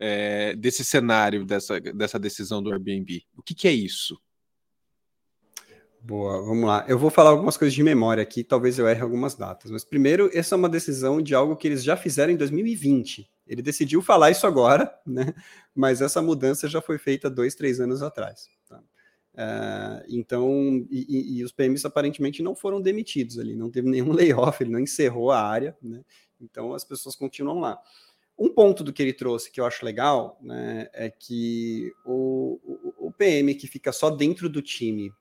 é, 0.00 0.56
desse 0.56 0.82
cenário, 0.82 1.44
dessa, 1.44 1.78
dessa 1.78 2.18
decisão 2.18 2.62
do 2.62 2.72
Airbnb? 2.72 3.22
O 3.36 3.42
que, 3.42 3.54
que 3.54 3.68
é 3.68 3.72
isso? 3.72 4.18
Boa, 6.08 6.40
vamos 6.40 6.64
lá. 6.64 6.86
Eu 6.88 6.98
vou 6.98 7.10
falar 7.10 7.28
algumas 7.28 7.58
coisas 7.58 7.74
de 7.74 7.82
memória 7.82 8.22
aqui, 8.22 8.42
talvez 8.42 8.78
eu 8.78 8.88
erre 8.88 9.02
algumas 9.02 9.34
datas. 9.34 9.70
Mas 9.70 9.84
primeiro, 9.84 10.30
essa 10.32 10.54
é 10.54 10.56
uma 10.56 10.66
decisão 10.66 11.20
de 11.20 11.34
algo 11.34 11.54
que 11.54 11.68
eles 11.68 11.84
já 11.84 11.98
fizeram 11.98 12.32
em 12.32 12.36
2020. 12.38 13.30
Ele 13.46 13.60
decidiu 13.60 14.00
falar 14.00 14.30
isso 14.30 14.46
agora, 14.46 14.90
né? 15.06 15.34
Mas 15.74 16.00
essa 16.00 16.22
mudança 16.22 16.66
já 16.66 16.80
foi 16.80 16.96
feita 16.96 17.28
dois, 17.28 17.54
três 17.54 17.78
anos 17.78 18.00
atrás. 18.00 18.48
Tá? 18.66 18.78
Uh, 18.78 20.02
então, 20.08 20.86
e, 20.90 21.40
e, 21.40 21.44
os 21.44 21.52
PMs 21.52 21.84
aparentemente 21.84 22.42
não 22.42 22.54
foram 22.54 22.80
demitidos 22.80 23.38
ali, 23.38 23.54
não 23.54 23.70
teve 23.70 23.90
nenhum 23.90 24.10
layoff, 24.16 24.62
ele 24.62 24.72
não 24.72 24.80
encerrou 24.80 25.30
a 25.30 25.42
área, 25.42 25.76
né? 25.82 26.02
Então 26.40 26.72
as 26.72 26.84
pessoas 26.84 27.16
continuam 27.16 27.60
lá. 27.60 27.78
Um 28.38 28.48
ponto 28.48 28.82
do 28.82 28.94
que 28.94 29.02
ele 29.02 29.12
trouxe 29.12 29.52
que 29.52 29.60
eu 29.60 29.66
acho 29.66 29.84
legal, 29.84 30.38
né, 30.40 30.88
é 30.94 31.10
que 31.10 31.92
o, 32.06 32.58
o, 32.64 33.08
o 33.08 33.12
PM 33.12 33.54
que 33.54 33.66
fica 33.66 33.92
só 33.92 34.08
dentro 34.08 34.48
do 34.48 34.62
time 34.62 35.12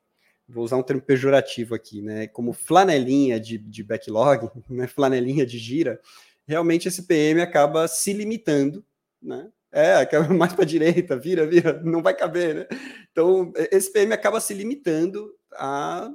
vou 0.48 0.64
usar 0.64 0.78
um 0.78 0.84
termo 0.84 1.02
pejorativo 1.02 1.76
aqui, 1.76 2.02
né, 2.02 2.28
como 2.28 2.54
flanelinha 2.54 3.39
de, 3.39 3.58
de 3.58 3.84
backlog, 3.84 4.50
né, 4.70 4.88
flanelinha 4.88 5.45
de 5.45 5.58
gira, 5.58 6.00
realmente 6.48 6.88
esse 6.88 7.04
PM 7.04 7.41
acaba 7.41 7.88
se 7.88 8.14
limitando, 8.14 8.84
né? 9.22 9.52
É, 9.72 9.95
acaba 9.95 10.28
mais 10.34 10.54
para 10.54 10.64
a 10.64 10.68
direita, 10.68 11.18
vira, 11.18 11.45
vira, 11.45 11.82
não 11.84 12.02
vai 12.02 12.16
caber, 12.16 12.56
né? 12.56 12.68
Então, 13.12 13.52
esse 13.72 13.91
PM 13.91 14.14
acaba 14.14 14.39
se 14.39 14.54
limitando 14.54 15.36
a 15.54 16.10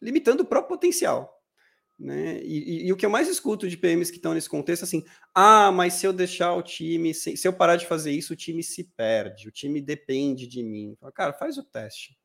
limitando 0.00 0.42
o 0.42 0.46
próprio 0.46 0.76
potencial. 0.76 1.36
Né? 1.98 2.42
E, 2.42 2.84
e, 2.84 2.86
e, 2.86 2.92
o 2.92 2.96
que 2.96 3.06
eu 3.06 3.10
mais 3.10 3.26
escuto 3.26 3.66
de 3.68 3.76
PMs 3.76 4.10
que 4.10 4.18
estão 4.18 4.34
nesse 4.34 4.48
contexto 4.48 4.82
assim: 4.82 5.02
ah, 5.34 5.72
mas 5.72 5.94
se 5.94 6.06
eu 6.06 6.12
deixar 6.12 6.52
o 6.54 6.62
time, 6.62 7.14
se, 7.14 7.36
se, 7.36 7.48
eu 7.48 7.52
parar 7.52 7.76
de 7.76 7.86
fazer 7.86 8.12
isso, 8.12 8.34
o 8.34 8.36
time 8.36 8.62
se 8.62 8.84
perde, 8.84 9.48
o 9.48 9.50
time 9.50 9.80
depende 9.80 10.46
de 10.46 10.62
mim. 10.62 10.94
Cara, 11.14 11.32
faz 11.32 11.56
o 11.56 11.64
teste. 11.64 12.16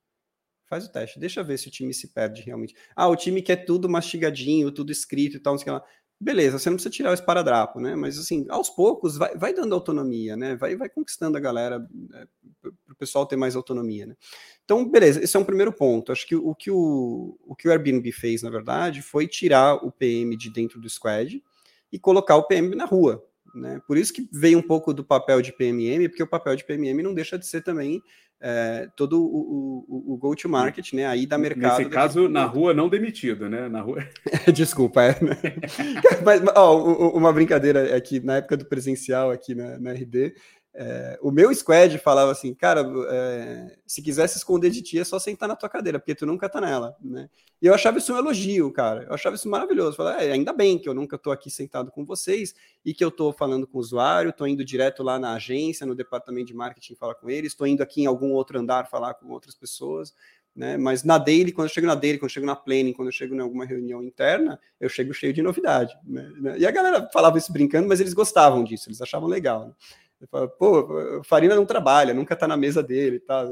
Faz 0.71 0.85
o 0.85 0.91
teste, 0.91 1.19
deixa 1.19 1.43
ver 1.43 1.57
se 1.57 1.67
o 1.67 1.71
time 1.71 1.93
se 1.93 2.13
perde 2.13 2.43
realmente. 2.43 2.73
Ah, 2.95 3.09
o 3.09 3.15
time 3.17 3.41
quer 3.41 3.65
tudo 3.65 3.89
mastigadinho, 3.89 4.71
tudo 4.71 4.89
escrito 4.89 5.35
e 5.35 5.39
tal, 5.41 5.51
não 5.51 5.57
sei 5.57 5.65
que 5.65 5.71
lá 5.71 5.83
beleza, 6.21 6.59
você 6.59 6.69
não 6.69 6.77
precisa 6.77 6.93
tirar 6.93 7.09
o 7.09 7.15
esparadrapo, 7.15 7.79
né? 7.79 7.95
Mas 7.95 8.17
assim, 8.19 8.45
aos 8.47 8.69
poucos 8.69 9.17
vai, 9.17 9.35
vai 9.35 9.53
dando 9.53 9.73
autonomia, 9.73 10.37
né? 10.37 10.55
Vai, 10.55 10.75
vai 10.75 10.87
conquistando 10.87 11.35
a 11.35 11.41
galera 11.41 11.79
né? 11.79 12.27
para 12.61 12.93
o 12.93 12.95
pessoal 12.95 13.25
ter 13.25 13.35
mais 13.35 13.55
autonomia, 13.55 14.05
né? 14.05 14.15
Então, 14.63 14.87
beleza, 14.87 15.21
esse 15.21 15.35
é 15.35 15.39
um 15.39 15.43
primeiro 15.43 15.73
ponto. 15.73 16.11
Acho 16.11 16.27
que 16.27 16.35
o 16.35 16.53
que 16.53 16.69
o, 16.69 17.37
o 17.43 17.55
que 17.55 17.67
o 17.67 17.71
Airbnb 17.71 18.11
fez, 18.11 18.43
na 18.43 18.51
verdade, 18.51 19.01
foi 19.01 19.27
tirar 19.27 19.83
o 19.83 19.91
PM 19.91 20.37
de 20.37 20.51
dentro 20.51 20.79
do 20.79 20.87
squad 20.87 21.43
e 21.91 21.97
colocar 21.97 22.35
o 22.35 22.43
PM 22.43 22.75
na 22.75 22.85
rua. 22.85 23.25
Né? 23.55 23.81
Por 23.87 23.97
isso 23.97 24.13
que 24.13 24.29
veio 24.31 24.59
um 24.59 24.61
pouco 24.61 24.93
do 24.93 25.03
papel 25.03 25.41
de 25.41 25.51
PMM, 25.51 26.07
porque 26.07 26.23
o 26.23 26.27
papel 26.27 26.55
de 26.55 26.63
PMM 26.63 27.01
não 27.01 27.15
deixa 27.15 27.37
de 27.37 27.47
ser 27.47 27.63
também 27.63 28.01
é, 28.41 28.89
todo 28.95 29.21
o, 29.21 29.85
o, 29.87 30.13
o 30.13 30.17
go-to-market, 30.17 30.93
né? 30.93 31.05
Aí 31.05 31.27
da 31.27 31.37
mercado. 31.37 31.77
Nesse 31.77 31.89
caso, 31.89 32.27
na 32.27 32.43
rua, 32.43 32.73
não 32.73 32.89
demitido, 32.89 33.47
né? 33.47 33.69
Na 33.69 33.81
rua. 33.81 34.03
Desculpa, 34.51 35.03
é. 35.03 35.23
Né? 35.23 35.37
Mas, 36.25 36.41
ó, 36.55 37.11
uma 37.15 37.31
brincadeira 37.31 37.95
é 37.95 38.01
que 38.01 38.19
na 38.19 38.37
época 38.37 38.57
do 38.57 38.65
presencial 38.65 39.29
aqui 39.29 39.53
na, 39.53 39.77
na 39.79 39.91
RD, 39.93 40.33
é, 40.73 41.19
o 41.21 41.31
meu 41.31 41.53
squad 41.53 41.97
falava 41.97 42.31
assim, 42.31 42.53
cara, 42.53 42.81
é, 43.09 43.77
se 43.85 44.01
quiser 44.01 44.27
se 44.27 44.37
esconder 44.37 44.69
de 44.69 44.81
ti, 44.81 44.99
é 44.99 45.03
só 45.03 45.19
sentar 45.19 45.49
na 45.49 45.55
tua 45.55 45.67
cadeira, 45.67 45.99
porque 45.99 46.15
tu 46.15 46.25
nunca 46.25 46.47
tá 46.47 46.61
nela, 46.61 46.95
né? 47.01 47.29
E 47.61 47.67
eu 47.67 47.73
achava 47.73 47.97
isso 47.97 48.13
um 48.13 48.17
elogio, 48.17 48.71
cara. 48.71 49.03
Eu 49.03 49.13
achava 49.13 49.35
isso 49.35 49.47
maravilhoso. 49.49 49.95
Falei, 49.97 50.29
é, 50.29 50.31
ainda 50.31 50.51
bem 50.53 50.79
que 50.79 50.89
eu 50.89 50.93
nunca 50.93 51.17
tô 51.17 51.29
aqui 51.29 51.51
sentado 51.51 51.91
com 51.91 52.05
vocês 52.05 52.55
e 52.83 52.93
que 52.93 53.03
eu 53.03 53.11
tô 53.11 53.31
falando 53.33 53.67
com 53.67 53.77
o 53.77 53.81
usuário, 53.81 54.33
tô 54.33 54.47
indo 54.47 54.63
direto 54.63 55.03
lá 55.03 55.19
na 55.19 55.33
agência, 55.33 55.85
no 55.85 55.93
departamento 55.93 56.47
de 56.47 56.53
marketing 56.53 56.95
falar 56.95 57.15
com 57.15 57.29
eles, 57.29 57.53
tô 57.53 57.65
indo 57.65 57.83
aqui 57.83 58.01
em 58.01 58.05
algum 58.05 58.31
outro 58.31 58.57
andar 58.57 58.89
falar 58.89 59.13
com 59.13 59.29
outras 59.29 59.53
pessoas, 59.53 60.13
né? 60.55 60.77
Mas 60.77 61.03
na 61.03 61.17
daily, 61.17 61.51
quando 61.51 61.67
eu 61.67 61.73
chego 61.73 61.87
na 61.87 61.95
daily, 61.95 62.17
quando 62.17 62.29
eu 62.29 62.33
chego 62.33 62.45
na 62.45 62.55
planning, 62.55 62.93
quando 62.93 63.07
eu 63.07 63.13
chego 63.13 63.35
em 63.35 63.39
alguma 63.39 63.65
reunião 63.65 64.03
interna, 64.03 64.59
eu 64.79 64.89
chego 64.89 65.13
cheio 65.13 65.33
de 65.33 65.41
novidade. 65.41 65.93
Né? 66.03 66.57
E 66.57 66.65
a 66.65 66.71
galera 66.71 67.09
falava 67.13 67.37
isso 67.37 67.53
brincando, 67.53 67.87
mas 67.87 67.99
eles 67.99 68.13
gostavam 68.13 68.63
disso, 68.63 68.89
eles 68.89 69.01
achavam 69.01 69.29
legal. 69.29 69.67
Né? 69.67 69.73
Ele 70.21 70.27
fala, 70.27 70.47
pô, 70.47 71.23
Farina 71.23 71.55
não 71.55 71.65
trabalha, 71.65 72.13
nunca 72.13 72.35
está 72.35 72.47
na 72.47 72.55
mesa 72.55 72.83
dele 72.83 73.19
tal. 73.19 73.49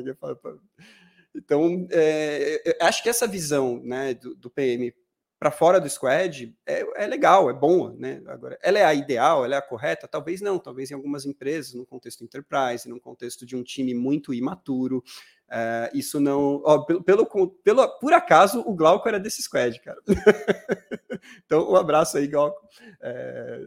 Então, 1.34 1.88
é, 1.92 2.78
acho 2.80 3.02
que 3.02 3.10
essa 3.10 3.28
visão 3.28 3.82
né, 3.84 4.14
do, 4.14 4.36
do 4.36 4.52
PM 4.52 4.94
para 5.40 5.50
fora 5.50 5.80
do 5.80 5.90
squad 5.90 6.54
é, 6.66 6.86
é, 6.96 7.08
legal, 7.08 7.50
é 7.50 7.54
boa, 7.54 7.96
né? 7.98 8.22
Agora, 8.28 8.60
ela 8.62 8.78
é 8.78 8.84
a 8.84 8.94
ideal, 8.94 9.46
ela 9.46 9.56
é 9.56 9.58
a 9.58 9.62
correta? 9.62 10.08
Talvez 10.08 10.42
não, 10.42 10.60
talvez 10.60 10.92
em 10.92 10.94
algumas 10.94 11.26
empresas, 11.26 11.74
no 11.74 11.86
contexto 11.86 12.24
enterprise, 12.24 12.90
no 12.90 13.00
contexto 13.00 13.46
de 13.46 13.56
um 13.56 13.64
time 13.64 13.96
muito 13.96 14.34
imaturo, 14.34 15.02
é, 15.50 15.90
isso 15.94 16.20
não. 16.20 16.62
Ó, 16.66 16.80
pelo, 16.80 17.04
pelo, 17.04 17.26
pelo, 17.64 18.00
por 18.00 18.14
acaso, 18.14 18.62
o 18.68 18.76
Glauco 18.76 19.08
era 19.08 19.20
desse 19.20 19.42
squad, 19.42 19.80
cara. 19.80 20.00
então, 21.46 21.72
um 21.72 21.76
abraço 21.76 22.18
aí, 22.18 22.28
Glauco. 22.28 22.62
É, 23.02 23.62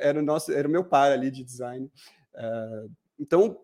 era 0.00 0.18
o 0.18 0.22
nosso, 0.22 0.50
era 0.52 0.66
o 0.66 0.70
meu 0.70 0.84
par 0.84 1.12
ali 1.12 1.30
de 1.30 1.44
design. 1.44 1.90
Uh, 2.34 2.90
então, 3.18 3.60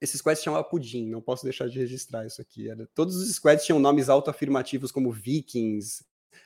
esse 0.00 0.18
squad 0.18 0.38
se 0.38 0.44
chamava 0.44 0.64
Pudim, 0.64 1.08
não 1.08 1.20
posso 1.20 1.44
deixar 1.44 1.68
de 1.68 1.78
registrar 1.78 2.26
isso 2.26 2.40
aqui. 2.40 2.68
Era, 2.68 2.88
todos 2.94 3.16
os 3.16 3.34
squads 3.34 3.64
tinham 3.64 3.78
nomes 3.78 4.08
autoafirmativos 4.08 4.90
como 4.90 5.12
Vikings, 5.12 6.04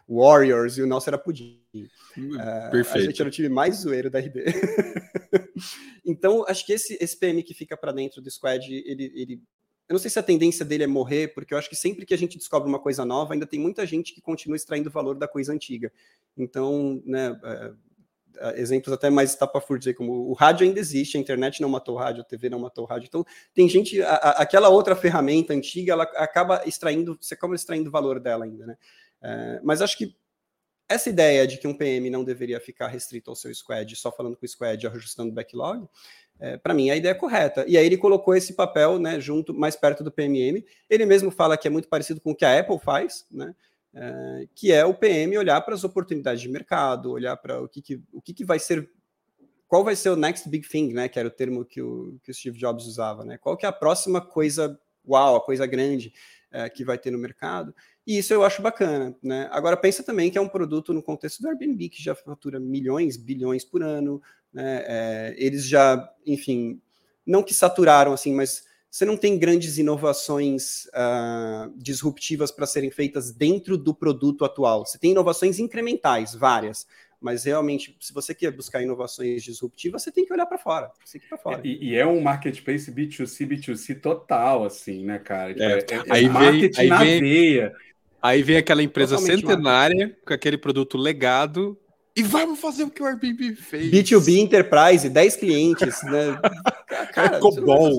Warriors, 0.09 0.77
e 0.77 0.83
o 0.83 0.87
nosso 0.87 1.09
era 1.09 1.19
Pudim. 1.19 1.63
Uh, 1.75 2.71
Perfeito. 2.71 2.99
A 2.99 3.11
gente 3.11 3.21
era 3.23 3.29
o 3.29 3.33
time 3.33 3.49
mais 3.49 3.77
zoeiro 3.77 4.11
da 4.11 4.19
RD. 4.19 4.45
então, 6.05 6.45
acho 6.47 6.67
que 6.67 6.73
esse, 6.73 6.99
esse 7.01 7.19
PM 7.19 7.43
que 7.43 7.55
fica 7.55 7.77
para 7.77 7.93
dentro 7.93 8.21
do 8.21 8.31
squad, 8.31 8.67
ele, 8.71 9.13
ele 9.15 9.43
eu 9.89 9.95
não 9.95 10.01
sei 10.01 10.11
se 10.11 10.19
a 10.19 10.23
tendência 10.23 10.65
dele 10.65 10.83
é 10.83 10.87
morrer, 10.89 11.29
porque 11.29 11.55
eu 11.55 11.59
acho 11.59 11.69
que 11.69 11.77
sempre 11.77 12.05
que 12.05 12.13
a 12.13 12.19
gente 12.19 12.37
descobre 12.37 12.69
uma 12.69 12.79
coisa 12.79 13.05
nova, 13.05 13.35
ainda 13.35 13.47
tem 13.47 13.61
muita 13.61 13.87
gente 13.87 14.13
que 14.13 14.21
continua 14.21 14.57
extraindo 14.57 14.91
valor 14.91 15.17
da 15.17 15.29
coisa 15.29 15.53
antiga. 15.53 15.93
Então, 16.37 17.01
né, 17.07 17.39
é, 17.45 17.73
exemplos 18.57 18.93
até 18.93 19.11
mais 19.11 19.31
estapafúrdios 19.31 19.95
como 19.97 20.29
o 20.29 20.33
rádio 20.33 20.67
ainda 20.67 20.81
existe, 20.81 21.17
a 21.17 21.21
internet 21.21 21.61
não 21.61 21.69
matou 21.69 21.95
o 21.95 21.99
rádio, 21.99 22.23
a 22.23 22.25
TV 22.25 22.49
não 22.49 22.59
matou 22.59 22.85
o 22.85 22.87
rádio. 22.87 23.07
Então, 23.07 23.25
tem 23.55 23.69
gente, 23.69 24.03
a, 24.03 24.15
a, 24.15 24.31
aquela 24.43 24.69
outra 24.69 24.95
ferramenta 24.97 25.53
antiga, 25.53 25.93
ela 25.93 26.05
acaba 26.05 26.63
extraindo, 26.67 27.17
você 27.21 27.35
acaba 27.35 27.55
extraindo 27.55 27.91
valor 27.91 28.21
dela 28.21 28.45
ainda, 28.45 28.67
né? 28.67 28.77
É, 29.23 29.61
mas 29.63 29.81
acho 29.83 29.97
que 29.97 30.15
essa 30.89 31.11
ideia 31.11 31.47
de 31.47 31.59
que 31.59 31.67
um 31.67 31.75
PM 31.75 32.09
não 32.11 32.23
deveria 32.23 32.61
ficar 32.61 32.87
restrito 32.87 33.31
ao 33.31 33.37
seu 33.37 33.53
squad, 33.53 33.97
só 33.97 34.13
falando 34.13 34.37
com 34.37 34.47
o 34.47 34.49
squad, 34.49 34.87
ajustando 34.87 35.31
o 35.31 35.35
backlog, 35.35 35.89
é, 36.39 36.57
para 36.57 36.75
mim 36.75 36.91
a 36.91 36.97
ideia 36.97 37.13
é 37.13 37.15
correta. 37.15 37.65
E 37.67 37.77
aí 37.77 37.85
ele 37.85 37.97
colocou 37.97 38.37
esse 38.37 38.53
papel, 38.53 38.99
né, 38.99 39.19
junto, 39.19 39.55
mais 39.55 39.75
perto 39.75 40.05
do 40.05 40.13
PMM. 40.13 40.65
Ele 40.89 41.07
mesmo 41.07 41.31
fala 41.31 41.57
que 41.57 41.67
é 41.67 41.71
muito 41.71 41.89
parecido 41.89 42.21
com 42.21 42.31
o 42.31 42.35
que 42.35 42.45
a 42.45 42.61
Apple 42.61 42.79
faz, 42.79 43.27
né? 43.31 43.55
É, 43.99 44.47
que 44.55 44.71
é 44.71 44.85
o 44.85 44.93
PM 44.93 45.39
olhar 45.39 45.59
para 45.63 45.75
as 45.75 45.83
oportunidades 45.83 46.43
de 46.43 46.51
mercado, 46.51 47.13
olhar 47.13 47.35
para 47.39 47.63
o 47.63 47.69
que, 47.69 47.81
que 47.81 48.03
o 48.13 48.21
que, 48.21 48.35
que, 48.35 48.45
vai 48.45 48.59
ser, 48.59 48.91
qual 49.67 49.83
vai 49.83 49.97
ser 49.97 50.11
o 50.11 50.17
next 50.17 50.47
big 50.51 50.69
thing, 50.69 50.93
né? 50.93 51.09
Que 51.09 51.19
era 51.19 51.29
o 51.29 51.31
termo 51.31 51.65
que 51.65 51.81
o, 51.81 52.19
que 52.23 52.31
o 52.31 52.35
Steve 52.35 52.59
Jobs 52.59 52.85
usava, 52.85 53.25
né? 53.25 53.39
Qual 53.39 53.57
que 53.57 53.65
é 53.65 53.69
a 53.69 53.73
próxima 53.73 54.21
coisa, 54.21 54.79
uau, 55.09 55.37
a 55.37 55.41
coisa 55.41 55.67
grande 55.67 56.13
é, 56.53 56.69
que 56.69 56.85
vai 56.85 56.99
ter 56.99 57.11
no 57.11 57.19
mercado? 57.19 57.75
E 58.07 58.19
isso 58.19 58.35
eu 58.35 58.45
acho 58.45 58.61
bacana, 58.61 59.17
né? 59.23 59.49
Agora 59.51 59.79
pensa 59.79 60.03
também 60.03 60.31
que 60.31 60.37
é 60.37 60.43
um 60.43 60.49
produto 60.49 60.93
no 60.93 61.03
contexto 61.03 61.41
do 61.41 61.49
Airbnb 61.49 61.89
que 61.89 62.03
já 62.03 62.15
fatura 62.15 62.61
milhões, 62.61 63.17
bilhões 63.17 63.65
por 63.65 63.83
ano, 63.83 64.21
né? 64.53 64.85
É, 64.87 65.35
eles 65.39 65.67
já, 65.67 66.07
enfim, 66.27 66.83
não 67.25 67.43
que 67.43 67.55
saturaram 67.55 68.13
assim, 68.13 68.35
mas 68.35 68.65
você 68.97 69.05
não 69.05 69.15
tem 69.15 69.39
grandes 69.39 69.77
inovações 69.77 70.87
uh, 70.87 71.71
disruptivas 71.77 72.51
para 72.51 72.65
serem 72.65 72.91
feitas 72.91 73.31
dentro 73.31 73.77
do 73.77 73.95
produto 73.95 74.43
atual. 74.43 74.87
Você 74.87 74.99
tem 74.99 75.11
inovações 75.11 75.59
incrementais, 75.59 76.35
várias, 76.35 76.87
mas 77.21 77.45
realmente, 77.45 77.95
se 78.01 78.11
você 78.11 78.35
quer 78.35 78.51
buscar 78.53 78.83
inovações 78.83 79.43
disruptivas, 79.43 80.03
você 80.03 80.11
tem 80.11 80.25
que 80.25 80.33
olhar 80.33 80.47
para 80.47 80.57
fora. 80.57 80.91
Você 81.05 81.19
tem 81.19 81.29
que 81.29 81.43
fora. 81.43 81.61
E, 81.63 81.91
e, 81.91 81.95
é 81.95 82.07
um 82.07 82.23
marketplace 82.23 82.91
B2C, 82.91 83.47
B2C 83.47 84.01
total, 84.01 84.65
assim, 84.65 85.05
né, 85.05 85.19
cara? 85.19 85.53
Tipo, 85.53 85.63
é, 85.63 85.79
é, 85.79 85.97
é 85.97 86.03
aí 86.09 86.29
marketing 86.31 86.81
vem, 86.81 86.89
na 86.89 86.99
vem, 86.99 87.21
veia. 87.21 87.75
Aí 88.23 88.43
vem 88.43 88.57
aquela 88.57 88.83
empresa 88.83 89.17
Totalmente 89.17 89.41
centenária 89.43 90.07
marketing. 90.07 90.25
com 90.25 90.33
aquele 90.33 90.57
produto 90.57 90.97
legado 90.97 91.79
e 92.17 92.23
vamos 92.23 92.59
fazer 92.59 92.85
o 92.85 92.91
que 92.91 93.03
o 93.03 93.05
Airbnb 93.05 93.57
fez. 93.57 93.91
B2B 93.91 94.39
Enterprise, 94.39 95.07
10 95.07 95.37
clientes, 95.37 96.03
né? 96.05 96.41
Cara, 97.13 97.35
Ficou 97.35 97.55
bom. 97.57 97.91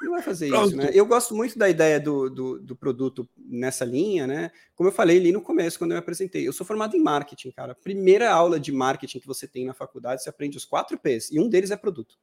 Não 0.00 0.12
vai 0.12 0.22
fazer 0.22 0.48
isso, 0.48 0.76
né? 0.76 0.90
Eu 0.92 1.06
gosto 1.06 1.34
muito 1.34 1.58
da 1.58 1.68
ideia 1.68 2.00
do, 2.00 2.30
do, 2.30 2.58
do, 2.60 2.76
produto 2.76 3.28
nessa 3.36 3.84
linha, 3.84 4.26
né? 4.26 4.50
Como 4.74 4.88
eu 4.88 4.92
falei 4.92 5.18
ali 5.18 5.32
no 5.32 5.42
começo, 5.42 5.78
quando 5.78 5.92
eu 5.92 5.96
me 5.96 6.00
apresentei. 6.00 6.46
Eu 6.46 6.52
sou 6.52 6.66
formado 6.66 6.96
em 6.96 7.02
marketing, 7.02 7.50
cara. 7.50 7.74
Primeira 7.74 8.30
aula 8.30 8.58
de 8.58 8.72
marketing 8.72 9.20
que 9.20 9.26
você 9.26 9.46
tem 9.46 9.66
na 9.66 9.74
faculdade, 9.74 10.22
você 10.22 10.30
aprende 10.30 10.56
os 10.56 10.64
quatro 10.64 10.98
P's, 10.98 11.30
e 11.30 11.38
um 11.38 11.48
deles 11.48 11.70
é 11.70 11.76
produto. 11.76 12.16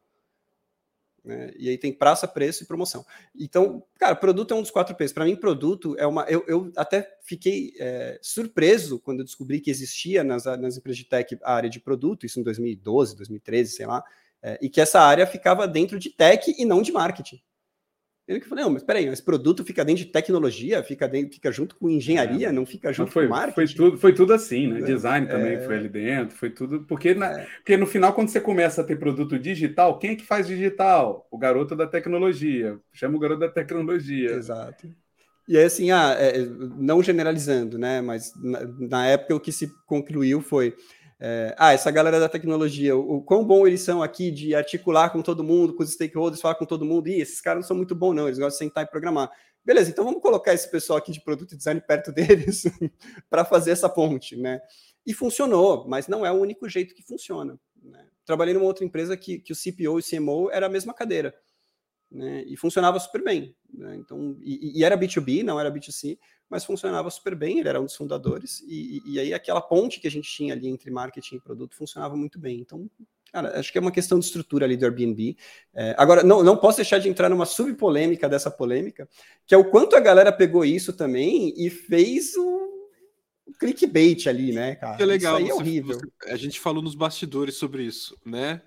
Né? 1.26 1.52
E 1.58 1.70
aí 1.70 1.78
tem 1.78 1.92
praça, 1.92 2.28
preço 2.28 2.64
e 2.64 2.68
promoção. 2.68 3.04
Então, 3.36 3.84
cara, 3.98 4.16
produto 4.16 4.54
é 4.54 4.58
um 4.58 4.62
dos 4.62 4.72
quatro 4.72 4.96
P's. 4.96 5.12
Para 5.12 5.26
mim, 5.26 5.36
produto 5.36 5.96
é 5.98 6.06
uma. 6.06 6.24
Eu, 6.26 6.44
eu 6.48 6.72
até 6.78 7.18
fiquei 7.24 7.74
é, 7.80 8.20
surpreso 8.22 9.00
quando 9.00 9.20
eu 9.20 9.26
descobri 9.26 9.60
que 9.60 9.72
existia 9.72 10.24
nas, 10.24 10.46
nas 10.46 10.78
empresas 10.78 10.98
de 10.98 11.06
tech 11.06 11.38
a 11.44 11.56
área 11.56 11.70
de 11.70 11.80
produto, 11.80 12.26
isso 12.26 12.40
em 12.40 12.44
2012, 12.44 13.16
2013, 13.16 13.72
sei 13.72 13.88
lá, 13.88 14.04
é, 14.46 14.60
e 14.62 14.70
que 14.70 14.80
essa 14.80 15.02
área 15.02 15.26
ficava 15.26 15.68
dentro 15.68 15.98
de 15.98 16.12
tech 16.12 16.54
e 16.56 16.64
não 16.66 16.84
de 16.84 16.92
marketing. 16.92 17.42
Ele 18.28 18.40
que 18.40 18.48
falou, 18.48 18.66
não, 18.66 18.72
mas 18.72 18.84
peraí, 18.84 19.08
esse 19.08 19.24
produto 19.24 19.64
fica 19.64 19.84
dentro 19.84 20.04
de 20.04 20.12
tecnologia, 20.12 20.84
fica, 20.84 21.08
dentro, 21.08 21.34
fica 21.34 21.52
junto 21.52 21.76
com 21.76 21.90
engenharia, 21.90 22.50
é. 22.50 22.52
não 22.52 22.66
fica 22.66 22.94
junto 22.94 23.12
foi, 23.12 23.26
com 23.26 23.34
marketing. 23.34 23.56
Foi 23.56 23.76
tudo, 23.76 23.98
foi 23.98 24.14
tudo 24.14 24.34
assim, 24.34 24.68
né? 24.68 24.82
É. 24.82 24.84
Design 24.84 25.28
também 25.28 25.54
é. 25.54 25.62
foi 25.62 25.78
ali 25.78 25.90
dentro, 25.90 26.36
foi 26.36 26.52
tudo. 26.52 26.84
Porque, 26.84 27.16
na, 27.16 27.40
é. 27.40 27.48
porque 27.58 27.76
no 27.76 27.88
final, 27.88 28.14
quando 28.14 28.30
você 28.30 28.40
começa 28.40 28.82
a 28.82 28.84
ter 28.84 28.98
produto 28.98 29.38
digital, 29.40 29.98
quem 29.98 30.12
é 30.12 30.16
que 30.16 30.26
faz 30.26 30.46
digital? 30.46 31.28
O 31.32 31.38
garoto 31.40 31.76
da 31.76 31.88
tecnologia. 31.88 32.80
Chama 32.94 33.16
o 33.16 33.20
garoto 33.20 33.42
da 33.42 33.50
tecnologia. 33.50 34.32
Exato. 34.32 34.88
E 35.48 35.58
aí, 35.58 35.64
assim, 35.64 35.92
ah, 35.92 36.16
é, 36.20 36.40
não 36.78 37.04
generalizando, 37.04 37.78
né? 37.78 38.02
Mas 38.02 38.32
na, 38.42 38.60
na 38.80 39.08
época 39.08 39.36
o 39.36 39.40
que 39.40 39.52
se 39.52 39.72
concluiu 39.86 40.42
foi 40.42 40.76
é, 41.20 41.56
ah, 41.58 41.72
essa 41.72 41.90
galera 41.92 42.20
da 42.20 42.28
tecnologia, 42.28 42.96
o, 42.96 43.18
o, 43.18 43.22
quão 43.22 43.46
bom 43.46 43.66
eles 43.66 43.82
são 43.82 44.04
aqui 44.04 44.32
de 44.32 44.54
articular 44.54 45.10
com 45.10 45.22
todo 45.22 45.44
mundo, 45.44 45.74
com 45.74 45.84
os 45.84 45.94
stakeholders, 45.94 46.42
falar 46.42 46.56
com 46.56 46.66
todo 46.66 46.86
mundo. 46.86 47.08
Ih, 47.08 47.22
esses 47.22 47.40
caras 47.40 47.62
não 47.62 47.68
são 47.68 47.78
muito 47.78 47.96
bons, 47.96 48.14
não, 48.14 48.28
eles 48.28 48.38
gostam 48.38 48.58
de 48.60 48.70
sentar 48.70 48.84
e 48.84 48.90
programar. 48.90 49.32
Beleza, 49.64 49.90
então 49.90 50.04
vamos 50.04 50.22
colocar 50.22 50.54
esse 50.54 50.70
pessoal 50.70 50.98
aqui 50.98 51.12
de 51.12 51.22
produto 51.22 51.54
e 51.54 51.58
design 51.58 51.82
perto 51.82 52.12
deles 52.14 52.64
para 53.30 53.46
fazer 53.46 53.72
essa 53.72 53.90
ponte, 53.90 54.36
né? 54.36 54.60
E 55.06 55.14
funcionou, 55.14 55.88
mas 55.88 56.08
não 56.08 56.26
é 56.26 56.32
o 56.32 56.36
único 56.36 56.68
jeito 56.68 56.94
que 56.94 57.04
funciona. 57.04 57.58
Né? 57.82 58.06
Trabalhei 58.26 58.54
numa 58.54 58.66
outra 58.66 58.84
empresa 58.84 59.16
que, 59.16 59.40
que 59.40 59.54
o 59.54 59.56
CPO 59.56 60.00
e 60.00 60.02
o 60.02 60.04
CMO 60.04 60.50
era 60.52 60.66
a 60.66 60.70
mesma 60.70 60.94
cadeira. 60.94 61.34
Né? 62.12 62.44
E 62.48 62.58
funcionava 62.58 63.00
super 63.00 63.24
bem. 63.24 63.56
Né? 63.72 63.96
Então, 63.98 64.38
e, 64.42 64.80
e, 64.80 64.84
era 64.84 64.98
B2B, 64.98 65.44
não 65.44 65.60
era 65.60 65.72
B2C, 65.72 66.18
mas 66.50 66.64
funcionava 66.64 67.10
super 67.10 67.36
bem, 67.36 67.60
ele 67.60 67.70
era 67.70 67.82
um 67.82 67.86
dos 67.86 67.96
fundadores, 67.96 68.64
e, 68.68 69.02
e, 69.06 69.20
aí 69.20 69.34
aquela 69.34 69.62
ponte 69.62 70.00
que 70.00 70.08
a 70.08 70.12
gente 70.12 70.30
tinha 70.30 70.54
ali 70.54 70.68
entre 70.68 70.92
marketing 70.92 71.36
e 71.36 71.40
produto 71.40 71.76
funcionava 71.76 72.16
muito 72.16 72.40
bem. 72.40 72.60
Então, 72.60 72.90
cara, 73.32 73.60
acho 73.60 73.72
que 73.72 73.78
é 73.78 73.82
uma 73.82 73.92
questão 73.92 74.20
de 74.20 74.26
estrutura 74.26 74.66
ali 74.66 74.78
do 74.78 74.86
Airbnb. 74.86 75.36
É, 75.74 75.96
agora, 75.98 76.24
não, 76.24 76.44
não 76.44 76.56
posso 76.56 76.78
deixar 76.78 77.00
de 77.00 77.10
entrar 77.10 77.30
numa 77.30 77.46
subpolêmica 77.46 78.30
dessa 78.30 78.52
polêmica, 78.52 79.10
que 79.46 79.56
é 79.56 79.58
o 79.58 79.70
quanto 79.70 79.96
a 79.96 80.00
galera 80.00 80.32
pegou 80.32 80.64
isso 80.64 80.94
também 80.94 81.54
e 81.58 81.70
fez 81.70 82.36
o 82.38 82.90
clickbait 83.60 84.28
ali, 84.28 84.52
né, 84.52 84.76
cara? 84.76 84.98
Que 84.98 85.06
legal. 85.06 85.40
Isso 85.40 85.46
aí 85.46 85.50
é 85.50 85.54
horrível. 85.54 86.00
Você, 86.00 86.32
a 86.32 86.36
gente 86.36 86.60
falou 86.60 86.82
nos 86.82 86.96
bastidores 86.96 87.56
sobre 87.56 87.84
isso, 87.84 88.18
né? 88.26 88.62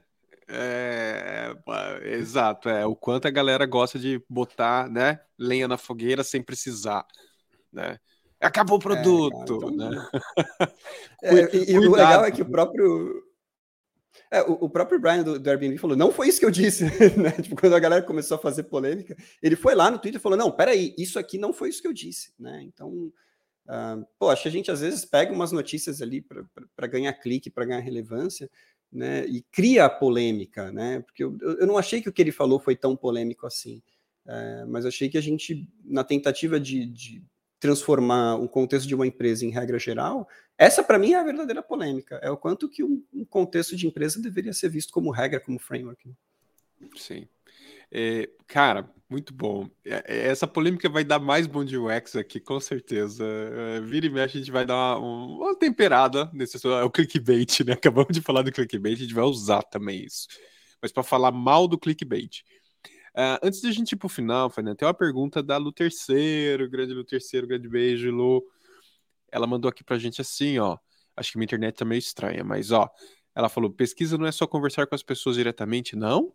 É, 0.51 1.55
é, 1.69 2.15
exato, 2.15 2.71
é 2.71 2.87
o 2.87 2.97
quanto 2.97 3.29
a 3.29 3.31
galera 3.31 3.67
gosta 3.67 3.99
de 3.99 4.23
botar, 4.27 4.89
né, 4.89 5.21
lenha 5.39 5.69
na 5.69 5.77
fogueira 5.77 6.25
sem 6.25 6.43
precisar 6.43 7.07
né? 7.73 7.99
Acabou 8.41 8.79
o 8.79 8.81
é, 8.81 8.83
produto, 8.83 9.69
é, 9.69 9.77
né? 9.77 10.09
É, 11.23 11.57
e, 11.57 11.73
e 11.73 11.79
o 11.79 11.91
legal 11.91 12.25
é 12.25 12.31
que 12.31 12.43
o 12.43 12.49
próprio 12.49 13.25
é, 14.31 14.43
o, 14.43 14.53
o, 14.53 14.71
próprio 14.71 15.01
Brian 15.01 15.23
do, 15.23 15.39
do, 15.39 15.51
Airbnb 15.51 15.79
falou, 15.79 15.97
não 15.97 16.13
foi 16.13 16.29
isso 16.29 16.39
que 16.39 16.45
eu 16.45 16.51
disse, 16.51 16.85
né? 17.19 17.33
Tipo, 17.43 17.57
quando 17.57 17.75
a 17.75 17.81
galera 17.81 18.03
começou 18.03 18.37
a 18.37 18.41
fazer 18.41 18.65
polêmica, 18.65 19.17
ele 19.43 19.57
foi 19.57 19.75
lá 19.75 19.91
no 19.91 19.99
Twitter 19.99 20.21
e 20.21 20.23
falou, 20.23 20.37
não, 20.37 20.51
peraí, 20.51 20.95
isso 20.99 21.19
aqui 21.19 21.39
não 21.39 21.53
foi 21.53 21.71
isso 21.71 21.81
que 21.81 21.89
eu 21.89 21.93
disse, 21.93 22.33
né? 22.39 22.63
Então, 22.63 22.91
uh, 23.67 24.07
pô, 24.19 24.29
acho 24.29 24.43
que 24.43 24.49
a 24.49 24.53
gente 24.53 24.71
às 24.71 24.81
vezes 24.81 25.05
pega 25.05 25.33
umas 25.33 25.51
notícias 25.51 26.03
ali 26.03 26.25
para 26.77 26.87
ganhar 26.87 27.13
clique, 27.15 27.51
para 27.51 27.65
ganhar 27.65 27.81
relevância, 27.81 28.51
né? 28.93 29.27
E 29.27 29.43
cria 29.51 29.87
a 29.87 29.91
polêmica, 29.91 30.71
né? 30.73 31.01
Porque 31.01 31.25
eu, 31.25 31.37
eu 31.41 31.67
não 31.67 31.79
achei 31.79 32.03
que 32.03 32.09
o 32.09 32.13
que 32.13 32.21
ele 32.21 32.33
falou 32.33 32.61
foi 32.61 32.77
tão 32.77 32.95
polêmico 32.95 33.47
assim, 33.47 33.83
é, 34.27 34.65
mas 34.67 34.85
achei 34.85 35.09
que 35.09 35.17
a 35.17 35.23
gente, 35.23 35.67
na 35.83 36.05
tentativa 36.05 36.61
de, 36.61 36.85
de 36.85 37.25
transformar 37.61 38.37
o 38.37 38.49
contexto 38.49 38.87
de 38.87 38.95
uma 38.95 39.07
empresa 39.07 39.45
em 39.45 39.51
regra 39.51 39.79
geral, 39.79 40.29
essa 40.57 40.83
para 40.83 40.99
mim 40.99 41.13
é 41.13 41.17
a 41.17 41.25
verdadeira 41.25 41.63
polêmica. 41.63 42.17
É 42.23 42.31
o 42.31 42.37
quanto 42.37 42.69
que 42.69 42.83
um, 42.83 43.03
contexto 43.29 43.77
de 43.77 43.87
empresa 43.87 44.21
deveria 44.21 44.53
ser 44.53 44.69
visto 44.69 44.93
como 44.93 45.11
regra, 45.11 45.41
como 45.41 45.59
framework. 45.59 46.13
Sim. 46.97 47.29
É, 47.91 48.29
cara, 48.47 48.89
muito 49.09 49.33
bom. 49.33 49.69
É, 49.85 50.05
é, 50.07 50.27
essa 50.29 50.47
polêmica 50.47 50.89
vai 50.89 51.03
dar 51.03 51.19
mais 51.19 51.47
bom 51.47 51.65
de 51.65 51.79
UX 51.79 52.17
aqui, 52.17 52.39
com 52.39 52.61
certeza. 52.61 53.25
É, 53.25 53.81
vira 53.81 54.07
e 54.07 54.11
mexe, 54.11 54.37
a 54.37 54.41
gente 54.41 54.53
vai 54.53 54.67
dar 54.67 54.99
uma, 54.99 55.47
uma 55.47 55.59
temperada 55.59 56.31
nesse 56.33 56.65
é 56.67 56.83
o 56.83 56.91
clickbait, 56.91 57.61
né? 57.65 57.73
Acabamos 57.73 58.13
de 58.13 58.21
falar 58.21 58.43
do 58.43 58.53
clickbait, 58.53 58.97
a 58.97 59.01
gente 59.01 59.15
vai 59.15 59.25
usar 59.25 59.63
também 59.63 60.05
isso. 60.05 60.29
Mas 60.83 60.93
para 60.93 61.03
falar 61.03 61.33
mal 61.33 61.67
do 61.67 61.79
clickbait. 61.79 62.43
Uh, 63.19 63.35
antes 63.43 63.61
de 63.61 63.67
a 63.67 63.73
gente 63.73 63.93
ir 63.93 63.97
pro 63.97 64.09
final, 64.09 64.49
Fernando, 64.49 64.77
tem 64.77 64.87
uma 64.87 64.95
pergunta 64.95 65.43
da 65.43 65.57
Lu 65.57 65.73
Terceiro, 65.73 66.71
grande 66.71 66.95
Lu 66.95 67.03
Terceiro, 67.03 67.49
grande 67.49 67.69
beijo, 67.69 68.13
Lu. 68.13 68.45
Ela 69.33 69.45
mandou 69.45 69.69
aqui 69.69 69.83
pra 69.83 69.99
gente 69.99 70.21
assim, 70.21 70.57
ó. 70.61 70.79
Acho 71.17 71.33
que 71.33 71.39
minha 71.39 71.47
internet 71.47 71.75
tá 71.75 71.85
meio 71.85 71.99
estranha, 71.99 72.45
mas 72.45 72.71
ó. 72.71 72.89
Ela 73.35 73.49
falou: 73.49 73.73
pesquisa 73.73 74.17
não 74.17 74.25
é 74.25 74.31
só 74.31 74.47
conversar 74.47 74.87
com 74.87 74.95
as 74.95 75.03
pessoas 75.03 75.35
diretamente, 75.35 75.97
não? 75.97 76.33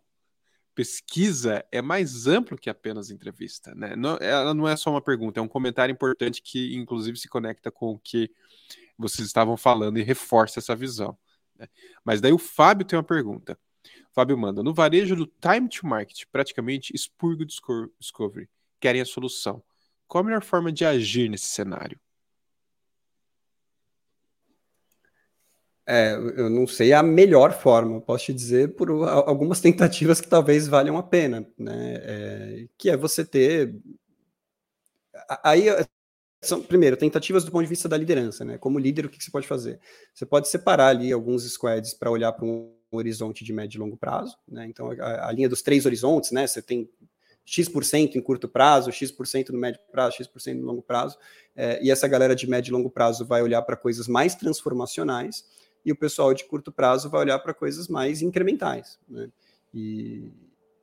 Pesquisa 0.74 1.64
é 1.72 1.80
mais 1.80 2.26
amplo 2.26 2.58
que 2.58 2.68
apenas 2.68 3.10
entrevista, 3.10 3.74
né? 3.74 3.96
Não, 3.96 4.18
ela 4.18 4.52
não 4.52 4.68
é 4.68 4.76
só 4.76 4.90
uma 4.90 5.00
pergunta, 5.00 5.40
é 5.40 5.42
um 5.42 5.48
comentário 5.48 5.90
importante 5.90 6.42
que, 6.42 6.76
inclusive, 6.76 7.16
se 7.16 7.28
conecta 7.28 7.70
com 7.70 7.92
o 7.92 7.98
que 7.98 8.30
vocês 8.98 9.26
estavam 9.26 9.56
falando 9.56 9.98
e 9.98 10.02
reforça 10.02 10.58
essa 10.58 10.76
visão. 10.76 11.16
Né? 11.56 11.66
Mas 12.04 12.20
daí 12.20 12.32
o 12.32 12.38
Fábio 12.38 12.86
tem 12.86 12.98
uma 12.98 13.02
pergunta. 13.04 13.58
Fábio 14.14 14.38
manda, 14.38 14.62
no 14.62 14.72
varejo 14.72 15.16
do 15.16 15.26
time 15.26 15.68
to 15.68 15.84
market, 15.84 16.24
praticamente 16.30 16.94
expurgo 16.94 17.44
discovery, 17.44 18.48
querem 18.78 19.00
a 19.00 19.04
solução. 19.04 19.60
Qual 20.06 20.22
a 20.22 20.24
melhor 20.24 20.44
forma 20.44 20.70
de 20.70 20.84
agir 20.84 21.28
nesse 21.28 21.46
cenário? 21.46 21.98
É, 25.86 26.14
eu 26.14 26.48
não 26.48 26.66
sei 26.66 26.92
a 26.92 27.02
melhor 27.02 27.52
forma, 27.52 28.00
posso 28.00 28.26
te 28.26 28.32
dizer 28.32 28.74
por 28.74 28.88
algumas 28.90 29.60
tentativas 29.60 30.20
que 30.20 30.28
talvez 30.28 30.66
valham 30.68 30.96
a 30.96 31.02
pena, 31.02 31.46
né? 31.58 31.94
É, 31.96 32.68
que 32.78 32.88
é 32.88 32.96
você 32.96 33.24
ter. 33.24 33.76
Aí, 35.42 35.66
são, 36.40 36.62
primeiro, 36.62 36.96
tentativas 36.96 37.44
do 37.44 37.50
ponto 37.50 37.64
de 37.64 37.68
vista 37.68 37.88
da 37.88 37.96
liderança, 37.96 38.44
né? 38.44 38.58
Como 38.58 38.78
líder, 38.78 39.06
o 39.06 39.08
que, 39.08 39.18
que 39.18 39.24
você 39.24 39.30
pode 39.30 39.46
fazer? 39.46 39.80
Você 40.14 40.24
pode 40.24 40.48
separar 40.48 40.88
ali 40.88 41.12
alguns 41.12 41.42
squads 41.50 41.92
para 41.94 42.10
olhar 42.10 42.32
para 42.32 42.46
um 42.46 42.72
horizonte 42.96 43.44
de 43.44 43.52
médio 43.52 43.78
e 43.78 43.80
longo 43.80 43.96
prazo, 43.96 44.36
né? 44.48 44.66
Então 44.66 44.90
a, 44.90 45.28
a 45.28 45.32
linha 45.32 45.48
dos 45.48 45.62
três 45.62 45.86
horizontes, 45.86 46.30
né? 46.30 46.46
Você 46.46 46.62
tem 46.62 46.88
X% 47.44 48.16
em 48.16 48.20
curto 48.20 48.48
prazo, 48.48 48.90
X% 48.90 49.50
no 49.50 49.58
médio 49.58 49.80
prazo, 49.92 50.16
X% 50.16 50.54
no 50.54 50.66
longo 50.66 50.82
prazo, 50.82 51.18
é, 51.54 51.82
e 51.84 51.90
essa 51.90 52.08
galera 52.08 52.34
de 52.34 52.48
médio 52.48 52.70
e 52.70 52.72
longo 52.72 52.90
prazo 52.90 53.24
vai 53.24 53.42
olhar 53.42 53.62
para 53.62 53.76
coisas 53.76 54.08
mais 54.08 54.34
transformacionais, 54.34 55.44
e 55.84 55.92
o 55.92 55.96
pessoal 55.96 56.32
de 56.32 56.44
curto 56.44 56.72
prazo 56.72 57.10
vai 57.10 57.20
olhar 57.20 57.38
para 57.38 57.52
coisas 57.52 57.88
mais 57.88 58.22
incrementais. 58.22 58.98
Né? 59.06 59.28
E, 59.74 60.32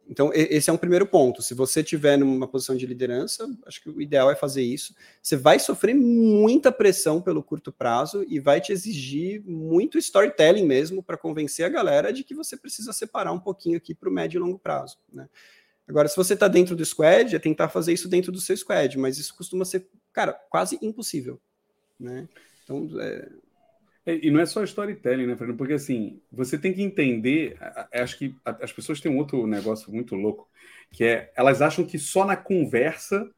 então, 0.08 0.30
esse 0.34 0.70
é 0.70 0.74
um 0.74 0.78
primeiro 0.78 1.06
ponto. 1.06 1.42
Se 1.42 1.54
você 1.54 1.82
tiver 1.82 2.18
numa 2.18 2.48
posição 2.48 2.76
de 2.76 2.86
liderança, 2.86 3.50
acho 3.66 3.82
que 3.82 3.90
o 3.90 4.02
ideal 4.02 4.30
é 4.30 4.36
fazer 4.36 4.62
isso. 4.62 4.94
Você 5.22 5.38
vai 5.38 5.58
sofrer 5.58 5.96
muita 5.96 6.70
pressão 6.70 7.22
pelo 7.22 7.42
curto 7.42 7.72
prazo 7.72 8.26
e 8.28 8.38
vai 8.38 8.60
te 8.60 8.74
exigir 8.74 9.42
muito 9.46 9.98
storytelling 9.98 10.66
mesmo 10.66 11.02
para 11.02 11.18
convencer 11.18 11.66
a 11.66 11.70
galera 11.70 12.12
de 12.12 12.26
que 12.26 12.36
você 12.36 12.58
precisa 12.58 12.92
separar 12.92 13.32
um 13.32 13.40
pouquinho 13.40 13.78
aqui 13.78 13.96
para 13.96 14.10
o 14.10 14.12
médio 14.12 14.38
e 14.38 14.42
longo 14.42 14.60
prazo. 14.60 14.98
Né? 15.14 15.30
Agora, 15.88 16.10
se 16.10 16.18
você 16.18 16.34
está 16.34 16.48
dentro 16.50 16.76
do 16.76 16.84
squad, 16.84 17.34
é 17.34 17.40
tentar 17.40 17.70
fazer 17.70 17.94
isso 17.94 18.10
dentro 18.10 18.32
do 18.32 18.42
seu 18.42 18.56
squad, 18.58 18.98
mas 18.98 19.18
isso 19.18 19.36
costuma 19.36 19.64
ser, 19.64 19.88
cara, 20.12 20.34
quase 20.34 20.78
impossível. 20.82 21.40
Né? 21.98 22.28
Então, 22.64 22.90
é, 23.00 23.30
e 24.06 24.32
não 24.32 24.40
é 24.40 24.46
só 24.46 24.64
storytelling, 24.64 25.28
né, 25.28 25.36
Fernando? 25.36 25.58
Porque 25.58 25.74
assim, 25.74 26.20
você 26.32 26.58
tem 26.58 26.74
que 26.74 26.82
entender. 26.82 27.58
Acho 27.94 28.18
que 28.18 28.36
as 28.44 28.72
pessoas 28.72 29.00
têm 29.00 29.12
um 29.12 29.18
outro 29.18 29.46
negócio 29.46 29.92
muito 29.92 30.16
louco, 30.16 30.50
que 30.92 31.04
é 31.04 31.32
elas 31.36 31.62
acham 31.62 31.86
que 31.86 32.00
só 32.00 32.26
na 32.26 32.36
conversa 32.36 33.30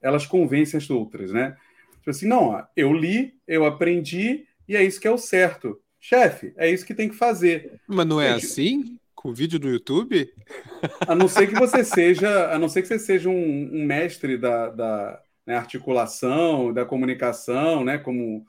elas 0.00 0.26
convencem 0.26 0.78
as 0.78 0.90
outras, 0.90 1.32
né? 1.32 1.56
Tipo 1.98 2.10
assim, 2.10 2.26
não, 2.26 2.48
ó, 2.48 2.64
eu 2.76 2.92
li, 2.92 3.34
eu 3.46 3.64
aprendi 3.64 4.46
e 4.68 4.76
é 4.76 4.82
isso 4.82 5.00
que 5.00 5.08
é 5.08 5.10
o 5.10 5.18
certo. 5.18 5.80
Chefe, 6.00 6.52
é 6.56 6.68
isso 6.68 6.84
que 6.84 6.94
tem 6.94 7.08
que 7.08 7.14
fazer. 7.14 7.80
Mas 7.86 8.06
não 8.06 8.20
é 8.20 8.30
assim? 8.30 8.98
Com 9.14 9.32
vídeo 9.32 9.56
do 9.56 9.68
YouTube? 9.68 10.28
A 11.06 11.14
não 11.14 11.28
ser 11.28 11.46
que 11.46 11.54
você 11.54 11.84
seja, 11.84 12.52
a 12.52 12.58
não 12.58 12.68
ser 12.68 12.82
que 12.82 12.88
você 12.88 12.98
seja 12.98 13.28
um, 13.28 13.70
um 13.72 13.84
mestre 13.84 14.36
da, 14.36 14.68
da 14.68 15.22
né, 15.46 15.54
articulação, 15.54 16.72
da 16.72 16.84
comunicação, 16.84 17.84
né? 17.84 17.98
Como 17.98 18.44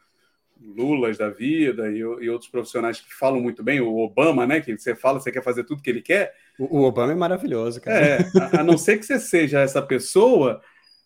Lulas 0.66 1.18
da 1.18 1.30
vida 1.30 1.92
e, 1.92 1.98
e, 1.98 2.30
outros 2.30 2.50
profissionais 2.50 3.02
que 3.02 3.14
falam 3.14 3.42
muito 3.42 3.62
bem, 3.62 3.82
o 3.82 3.98
Obama, 3.98 4.48
né? 4.48 4.62
Que 4.62 4.78
você 4.78 4.96
fala, 4.96 5.20
você 5.20 5.32
quer 5.32 5.44
fazer 5.44 5.66
tudo 5.66 5.82
que 5.82 5.90
ele 5.90 6.02
quer. 6.02 6.34
O, 6.58 6.80
o 6.80 6.84
Obama 6.84 7.12
é 7.12 7.16
maravilhoso, 7.16 7.82
cara. 7.82 8.06
É, 8.06 8.18
a, 8.40 8.62
a, 8.62 8.64
não 8.64 8.78
ser 8.78 8.98
que 8.98 9.06
você 9.06 9.20
seja 9.20 9.60
essa 9.60 9.82
pessoa, 9.82 10.62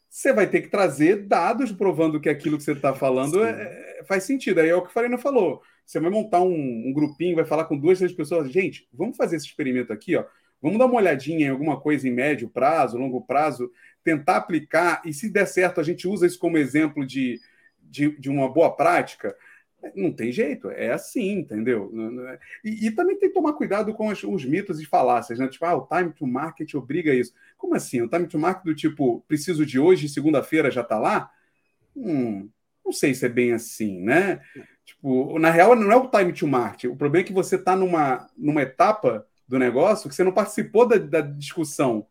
você 0.09 0.31
vai 0.31 0.47
ter 0.47 0.61
que 0.61 0.69
trazer 0.69 1.27
dados 1.27 1.71
provando 1.71 2.19
que 2.19 2.29
aquilo 2.29 2.57
que 2.57 2.63
você 2.63 2.73
está 2.73 2.93
falando 2.93 3.43
é, 3.43 3.97
é, 3.99 4.03
faz 4.03 4.23
sentido. 4.23 4.59
Aí 4.59 4.69
é 4.69 4.75
o 4.75 4.81
que 4.81 4.89
o 4.89 4.93
Farina 4.93 5.17
falou. 5.17 5.61
Você 5.85 5.99
vai 5.99 6.09
montar 6.09 6.41
um, 6.41 6.87
um, 6.87 6.93
grupinho, 6.93 7.35
vai 7.35 7.45
falar 7.45 7.65
com 7.65 7.77
duas, 7.77 7.97
três 7.97 8.13
pessoas. 8.13 8.51
Gente, 8.51 8.87
vamos 8.93 9.17
fazer 9.17 9.37
esse 9.37 9.45
experimento 9.45 9.91
aqui, 9.93 10.15
ó. 10.15 10.25
Vamos 10.61 10.79
dar 10.79 10.85
uma 10.85 10.95
olhadinha 10.95 11.47
em 11.47 11.49
alguma 11.49 11.79
coisa 11.79 12.07
em 12.07 12.11
médio 12.11 12.49
prazo, 12.49 12.97
longo 12.97 13.21
prazo, 13.21 13.71
tentar 14.03 14.37
aplicar, 14.37 15.01
e 15.05 15.13
se 15.13 15.29
der 15.29 15.45
certo, 15.45 15.79
a 15.79 15.83
gente 15.83 16.07
usa 16.07 16.25
isso 16.25 16.39
como 16.39 16.57
exemplo 16.57 17.05
de, 17.05 17.39
de, 17.79 18.17
de 18.19 18.29
uma 18.29 18.51
boa 18.51 18.75
prática. 18.75 19.35
Não 19.95 20.11
tem 20.11 20.31
jeito, 20.31 20.69
é 20.71 20.91
assim, 20.91 21.39
entendeu? 21.39 21.91
E, 22.63 22.87
e 22.87 22.91
também 22.91 23.17
tem 23.17 23.29
que 23.29 23.35
tomar 23.35 23.53
cuidado 23.53 23.93
com 23.93 24.07
os, 24.07 24.23
os, 24.23 24.43
mitos 24.43 24.81
e 24.81 24.85
falácias, 24.85 25.39
né? 25.39 25.47
Tipo, 25.47 25.65
ah, 25.65 25.75
o 25.75 25.87
time 25.87 26.11
to 26.11 26.25
market 26.25 26.73
obriga 26.73 27.13
isso. 27.13 27.33
Como 27.57 27.75
assim? 27.75 28.01
O 28.01 28.09
time 28.09 28.27
to 28.27 28.39
market 28.39 28.65
do 28.65 28.75
tipo, 28.75 29.23
preciso 29.27 29.65
de 29.65 29.79
hoje, 29.79 30.09
segunda-feira 30.09 30.71
já 30.71 30.81
está 30.81 30.97
lá? 30.97 31.29
Hum, 31.95 32.49
não 32.83 32.91
sei 32.91 33.13
se 33.13 33.25
é 33.25 33.29
bem 33.29 33.53
assim, 33.53 34.01
né? 34.01 34.41
Tipo, 34.83 35.37
na 35.37 35.51
real, 35.51 35.75
não 35.75 35.91
é 35.91 35.95
o 35.95 36.09
time 36.09 36.33
to 36.33 36.47
market. 36.47 36.89
O 36.89 36.95
problema 36.95 37.23
é 37.23 37.27
que 37.27 37.33
você 37.33 37.55
está 37.55 37.75
numa, 37.75 38.29
numa 38.37 38.61
etapa 38.63 39.27
do 39.47 39.59
negócio 39.59 40.09
que 40.09 40.15
você 40.15 40.23
não 40.23 40.31
participou 40.31 40.87
da, 40.87 40.97
da 40.97 41.21
discussão. 41.21 42.07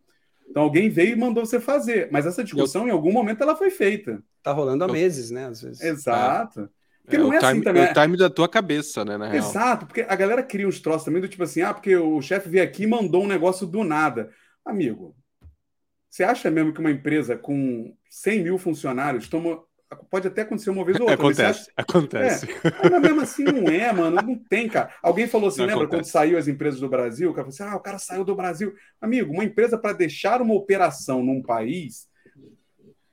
Então 0.49 0.63
alguém 0.63 0.89
veio 0.89 1.13
e 1.13 1.17
mandou 1.17 1.45
você 1.45 1.61
fazer. 1.61 2.09
Mas 2.11 2.27
essa 2.27 2.45
discussão, 2.45 2.83
eu... 2.83 2.89
em 2.89 2.91
algum 2.93 3.13
momento, 3.13 3.43
ela 3.43 3.57
foi 3.57 3.71
feita. 3.71 4.23
Tá 4.43 4.53
rolando 4.53 4.85
há 4.85 4.89
meses, 4.89 5.31
né? 5.31 5.47
Às 5.47 5.61
vezes. 5.61 5.83
Exato. 5.83 6.71
Porque 7.07 7.17
é, 7.17 7.19
não 7.21 7.33
é 7.33 7.37
assim 7.37 7.47
time, 7.47 7.53
assim 7.53 7.63
também. 7.63 7.83
É 7.85 7.91
o 7.91 7.95
time 7.95 8.17
da 8.17 8.29
tua 8.29 8.49
cabeça, 8.49 9.05
né? 9.05 9.17
Na 9.17 9.29
real. 9.29 9.49
Exato, 9.49 9.87
porque 9.87 10.03
a 10.03 10.17
galera 10.17 10.43
cria 10.43 10.67
uns 10.67 10.81
troços 10.81 11.05
também 11.05 11.23
do 11.23 11.29
tipo 11.29 11.45
assim, 11.45 11.63
ah, 11.63 11.73
porque 11.73 11.97
o 11.97 12.21
chefe 12.21 12.49
veio 12.49 12.65
aqui 12.65 12.83
e 12.83 12.87
mandou 12.87 13.23
um 13.23 13.29
negócio 13.29 13.65
do 13.65 13.85
nada. 13.85 14.31
Amigo, 14.65 15.15
você 16.11 16.25
acha 16.25 16.51
mesmo 16.51 16.73
que 16.73 16.81
uma 16.81 16.91
empresa 16.91 17.37
com 17.37 17.97
100 18.11 18.43
mil 18.43 18.59
funcionários 18.59 19.29
toma 19.29 19.63
Pode 20.11 20.27
até 20.27 20.43
acontecer 20.43 20.71
uma 20.71 20.85
vez 20.85 20.99
ou 20.99 21.09
outra. 21.09 21.15
Acontece, 21.15 21.61
acha... 21.61 21.73
acontece. 21.77 22.47
É. 22.65 22.91
Mas 22.91 23.03
mesmo 23.03 23.21
assim 23.21 23.45
não 23.45 23.69
é, 23.69 23.93
mano. 23.93 24.21
Não 24.21 24.37
tem, 24.37 24.69
cara. 24.69 24.93
Alguém 25.01 25.29
falou 25.29 25.49
assim, 25.49 25.61
não 25.61 25.67
lembra 25.67 25.85
acontece. 25.85 26.11
quando 26.11 26.13
saiu 26.13 26.39
as 26.39 26.49
empresas 26.49 26.81
do 26.81 26.89
Brasil? 26.89 27.31
O 27.31 27.33
cara 27.33 27.45
falou 27.45 27.55
assim, 27.55 27.75
ah, 27.75 27.77
o 27.77 27.83
cara 27.83 27.99
saiu 27.99 28.25
do 28.25 28.35
Brasil. 28.35 28.75
Amigo, 29.01 29.33
uma 29.33 29.45
empresa 29.45 29.79
para 29.79 29.93
deixar 29.93 30.43
uma 30.43 30.55
operação 30.55 31.23
num 31.23 31.41
país, 31.41 32.09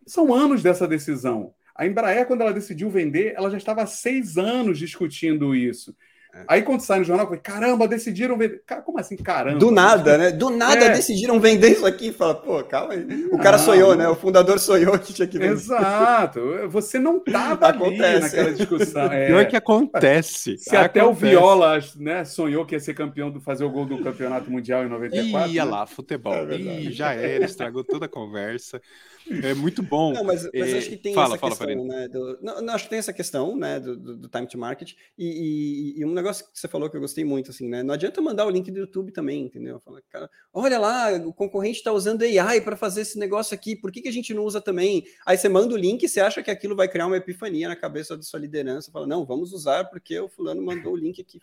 são 0.08 0.34
anos 0.34 0.64
dessa 0.64 0.88
decisão. 0.88 1.54
A 1.76 1.86
Embraer, 1.86 2.26
quando 2.26 2.42
ela 2.42 2.54
decidiu 2.54 2.90
vender, 2.90 3.34
ela 3.36 3.50
já 3.50 3.58
estava 3.58 3.82
há 3.82 3.88
seis 3.88 4.38
anos 4.38 4.78
discutindo 4.78 5.56
isso. 5.56 5.96
É. 6.34 6.46
Aí 6.48 6.62
quando 6.64 6.82
sai 6.82 6.98
no 6.98 7.06
jornal, 7.06 7.26
eu 7.26 7.28
falei, 7.28 7.42
caramba, 7.42 7.88
decidiram 7.88 8.36
vender. 8.36 8.64
Cara, 8.66 8.82
como 8.82 9.00
assim, 9.00 9.16
caramba? 9.16 9.60
Do 9.60 9.70
nada, 9.70 10.18
né? 10.18 10.32
Do 10.32 10.50
nada 10.50 10.86
é. 10.86 10.90
decidiram 10.90 11.40
vender 11.40 11.74
isso 11.74 11.86
aqui. 11.86 12.12
Fala, 12.12 12.34
pô, 12.34 12.64
calma 12.64 12.94
aí. 12.94 13.26
O 13.32 13.38
cara 13.38 13.60
sonhou, 13.60 13.96
né? 13.96 14.08
O 14.10 14.16
fundador 14.16 14.58
sonhou 14.58 14.98
que 14.98 15.14
tinha 15.14 15.28
que 15.28 15.38
vender. 15.38 15.54
Exato. 15.54 16.42
Você 16.70 16.98
não 16.98 17.18
estava 17.18 17.68
ali 17.68 17.98
naquela 17.98 18.52
discussão. 18.52 19.04
É. 19.14 19.28
Pior 19.28 19.46
que 19.46 19.56
acontece. 19.56 20.58
Se 20.58 20.70
acontece. 20.70 20.78
até 20.78 21.04
o 21.04 21.14
Viola 21.14 21.80
né, 21.98 22.24
sonhou 22.26 22.66
que 22.66 22.74
ia 22.74 22.80
ser 22.80 22.94
campeão, 22.94 23.30
do, 23.30 23.40
fazer 23.42 23.64
o 23.64 23.70
gol 23.70 23.86
do 23.86 24.02
Campeonato 24.02 24.50
Mundial 24.50 24.84
em 24.84 24.90
94. 24.90 25.52
Ia 25.52 25.66
né? 25.66 25.72
lá, 25.72 25.86
futebol. 25.86 26.34
É 26.34 26.56
Ih, 26.56 26.92
já 26.92 27.14
era, 27.14 27.44
estragou 27.44 27.84
toda 27.84 28.06
a 28.06 28.10
conversa. 28.10 28.82
É 29.30 29.54
muito 29.54 29.82
bom. 29.82 30.14
Não, 30.14 30.24
mas, 30.24 30.44
mas 30.54 30.74
é... 30.74 30.78
acho 30.78 30.90
que 30.90 30.98
tem 30.98 31.14
fala, 31.14 31.36
essa 31.36 31.38
fala, 31.38 31.56
questão, 31.56 31.86
né? 31.86 32.08
Do, 32.08 32.40
não, 32.42 32.62
não, 32.62 32.74
acho 32.74 32.86
que 32.86 32.90
tem 32.90 33.00
essa 33.00 33.14
questão, 33.14 33.56
né, 33.56 33.80
do, 33.80 33.96
do, 33.96 34.28
time 34.28 34.48
to 34.48 34.58
market. 34.58 34.94
E, 35.18 35.94
e, 35.96 36.00
e, 36.00 36.06
um 36.06 36.14
negócio 36.14 36.46
que 36.46 36.60
você 36.60 36.68
falou 36.68 36.90
que 36.90 36.98
eu 36.98 37.02
gostei 37.02 37.24
muito, 37.24 37.52
assim, 37.52 37.68
né? 37.68 37.84
Não 37.84 37.94
adianta 37.94 38.22
mandar 38.22 38.46
o 38.46 38.50
link 38.50 38.70
do 38.70 38.80
YouTube 38.80 39.12
também, 39.12 39.46
entendeu? 39.46 39.80
Fala, 39.80 40.02
cara, 40.10 40.30
olha 40.54 40.80
lá, 40.80 41.14
o 41.14 41.34
concorrente 41.34 41.78
está 41.78 41.92
usando 41.92 42.24
AI 42.24 42.62
para 42.62 42.76
fazer 42.76 43.02
esse 43.02 43.18
negócio 43.18 43.56
aqui, 43.56 43.76
por 43.76 43.92
que, 43.92 44.02
que 44.02 44.10
a 44.10 44.14
gente 44.14 44.34
não 44.34 44.44
usa 44.44 44.60
também? 44.60 45.06
Aí 45.26 45.38
você 45.38 45.48
manda 45.48 45.74
o 45.74 45.78
link 45.78 46.04
e 46.04 46.10
você 46.10 46.20
acha 46.20 46.44
que 46.44 46.52
aquilo 46.52 46.76
vai 46.76 46.88
criar 46.88 47.08
uma 47.08 47.18
epifania 47.18 47.68
na 47.68 47.76
cabeça 47.76 48.18
da 48.18 48.24
sua 48.24 48.40
liderança. 48.40 48.92
Fala, 48.92 49.08
não, 49.08 49.26
vamos 49.26 49.54
usar 49.54 49.86
porque 49.86 50.20
o 50.20 50.28
fulano 50.28 50.62
mandou 50.62 50.94
o 50.94 50.98
link 50.98 51.22
aqui. 51.22 51.40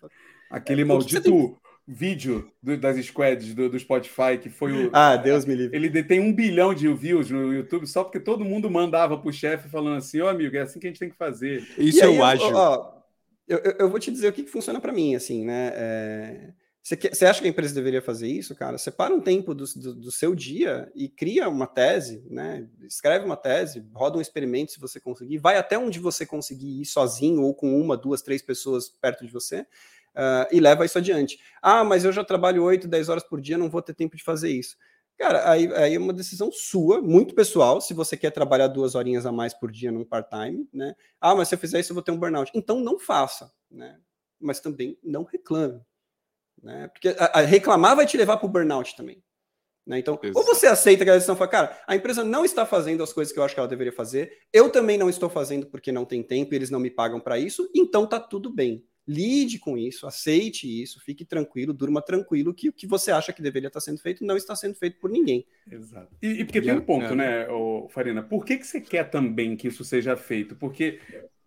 Aquele 0.50 0.82
é, 0.82 0.84
maldito. 0.84 1.58
Vídeo 1.92 2.48
do, 2.62 2.76
das 2.76 3.04
squads 3.04 3.52
do, 3.52 3.68
do, 3.68 3.78
Spotify, 3.78 4.38
que 4.40 4.48
foi 4.48 4.86
o. 4.86 4.90
Ah, 4.92 5.16
Deus 5.16 5.44
me 5.44 5.56
livre. 5.56 5.76
Ele 5.76 6.02
tem 6.04 6.20
um 6.20 6.32
bilhão 6.32 6.72
de 6.72 6.86
views 6.94 7.30
no 7.30 7.52
YouTube 7.52 7.84
só 7.84 8.04
porque 8.04 8.20
todo 8.20 8.44
mundo 8.44 8.70
mandava 8.70 9.18
pro 9.18 9.32
chefe 9.32 9.68
falando 9.68 9.96
assim: 9.96 10.20
ó, 10.20 10.26
oh, 10.26 10.28
amigo, 10.28 10.56
é 10.56 10.60
assim 10.60 10.78
que 10.78 10.86
a 10.86 10.90
gente 10.90 11.00
tem 11.00 11.10
que 11.10 11.16
fazer. 11.16 11.66
Isso 11.76 12.04
eu 12.04 12.22
acho. 12.22 12.44
eu, 13.48 13.58
eu, 13.58 13.72
eu, 13.80 13.90
vou 13.90 13.98
te 13.98 14.12
dizer 14.12 14.28
o 14.28 14.32
que, 14.32 14.44
que 14.44 14.50
funciona 14.50 14.80
para 14.80 14.92
mim, 14.92 15.16
assim, 15.16 15.44
né? 15.44 15.72
É... 15.74 16.50
Você, 16.80 16.96
quer, 16.96 17.12
você 17.12 17.26
acha 17.26 17.40
que 17.40 17.48
a 17.48 17.50
empresa 17.50 17.74
deveria 17.74 18.00
fazer 18.00 18.28
isso, 18.28 18.54
cara? 18.54 18.78
Separa 18.78 19.12
um 19.12 19.20
tempo 19.20 19.52
do, 19.52 19.64
do, 19.76 19.94
do, 19.94 20.12
seu 20.12 20.32
dia 20.32 20.90
e 20.94 21.08
cria 21.08 21.48
uma 21.48 21.66
tese, 21.66 22.24
né? 22.30 22.68
Escreve 22.82 23.24
uma 23.24 23.36
tese, 23.36 23.84
roda 23.92 24.16
um 24.16 24.20
experimento 24.20 24.70
se 24.72 24.80
você 24.80 25.00
conseguir, 25.00 25.38
vai 25.38 25.56
até 25.56 25.76
onde 25.76 25.98
você 25.98 26.24
conseguir 26.24 26.80
ir 26.80 26.86
sozinho 26.86 27.42
ou 27.42 27.52
com 27.52 27.78
uma, 27.80 27.96
duas, 27.96 28.22
três 28.22 28.40
pessoas 28.40 28.88
perto 28.88 29.26
de 29.26 29.32
você 29.32 29.66
uh, 30.16 30.46
e 30.50 30.60
leva 30.60 30.84
isso 30.84 30.98
adiante. 30.98 31.38
Ah, 31.62 31.84
mas 31.84 32.04
eu 32.04 32.12
já 32.12 32.24
trabalho 32.24 32.62
8, 32.64 32.88
10 32.88 33.08
horas 33.08 33.24
por 33.24 33.40
dia, 33.40 33.58
não 33.58 33.70
vou 33.70 33.82
ter 33.82 33.94
tempo 33.94 34.16
de 34.16 34.22
fazer 34.22 34.50
isso. 34.50 34.76
Cara, 35.18 35.50
aí, 35.50 35.70
aí 35.74 35.94
é 35.94 35.98
uma 35.98 36.14
decisão 36.14 36.50
sua, 36.50 37.02
muito 37.02 37.34
pessoal, 37.34 37.78
se 37.80 37.92
você 37.92 38.16
quer 38.16 38.30
trabalhar 38.30 38.68
duas 38.68 38.94
horinhas 38.94 39.26
a 39.26 39.32
mais 39.32 39.52
por 39.52 39.70
dia 39.70 39.92
num 39.92 40.04
part-time, 40.04 40.66
né? 40.72 40.94
Ah, 41.20 41.34
mas 41.34 41.48
se 41.48 41.54
eu 41.54 41.58
fizer 41.58 41.78
isso 41.78 41.92
eu 41.92 41.94
vou 41.94 42.02
ter 42.02 42.10
um 42.10 42.18
burnout. 42.18 42.50
Então 42.54 42.80
não 42.80 42.98
faça, 42.98 43.52
né? 43.70 43.98
Mas 44.40 44.60
também 44.60 44.98
não 45.02 45.22
reclame, 45.24 45.82
né? 46.62 46.88
Porque 46.88 47.08
a, 47.18 47.40
a 47.40 47.42
reclamar 47.42 47.94
vai 47.94 48.06
te 48.06 48.16
levar 48.16 48.38
para 48.38 48.46
o 48.46 48.48
burnout 48.48 48.96
também. 48.96 49.22
Né? 49.86 49.98
Então, 49.98 50.18
ou 50.34 50.44
você 50.44 50.66
aceita 50.66 51.02
aquela 51.02 51.16
decisão 51.16 51.34
e 51.34 51.38
fala, 51.38 51.50
cara, 51.50 51.82
a 51.86 51.96
empresa 51.96 52.24
não 52.24 52.44
está 52.44 52.64
fazendo 52.64 53.02
as 53.02 53.12
coisas 53.12 53.32
que 53.32 53.38
eu 53.38 53.44
acho 53.44 53.54
que 53.54 53.60
ela 53.60 53.68
deveria 53.68 53.92
fazer, 53.92 54.38
eu 54.52 54.70
também 54.70 54.96
não 54.96 55.10
estou 55.10 55.28
fazendo 55.28 55.66
porque 55.66 55.92
não 55.92 56.04
tem 56.06 56.22
tempo 56.22 56.54
e 56.54 56.56
eles 56.56 56.70
não 56.70 56.80
me 56.80 56.90
pagam 56.90 57.20
para 57.20 57.38
isso, 57.38 57.68
então 57.74 58.06
tá 58.06 58.20
tudo 58.20 58.50
bem 58.50 58.86
lide 59.10 59.58
com 59.58 59.76
isso, 59.76 60.06
aceite 60.06 60.68
isso, 60.82 61.00
fique 61.00 61.24
tranquilo, 61.24 61.72
durma 61.72 62.00
tranquilo 62.00 62.54
que 62.54 62.68
o 62.68 62.72
que 62.72 62.86
você 62.86 63.10
acha 63.10 63.32
que 63.32 63.42
deveria 63.42 63.66
estar 63.66 63.80
sendo 63.80 63.98
feito 63.98 64.24
não 64.24 64.36
está 64.36 64.54
sendo 64.54 64.76
feito 64.76 64.98
por 65.00 65.10
ninguém. 65.10 65.44
Exato. 65.68 66.08
E, 66.22 66.28
e 66.28 66.44
porque 66.44 66.62
tem 66.62 66.72
um 66.72 66.80
ponto, 66.80 67.12
é. 67.12 67.16
né, 67.16 67.46
Farina? 67.88 68.22
Por 68.22 68.44
que, 68.44 68.56
que 68.56 68.66
você 68.66 68.80
quer 68.80 69.10
também 69.10 69.56
que 69.56 69.66
isso 69.66 69.84
seja 69.84 70.16
feito? 70.16 70.54
Porque 70.54 71.00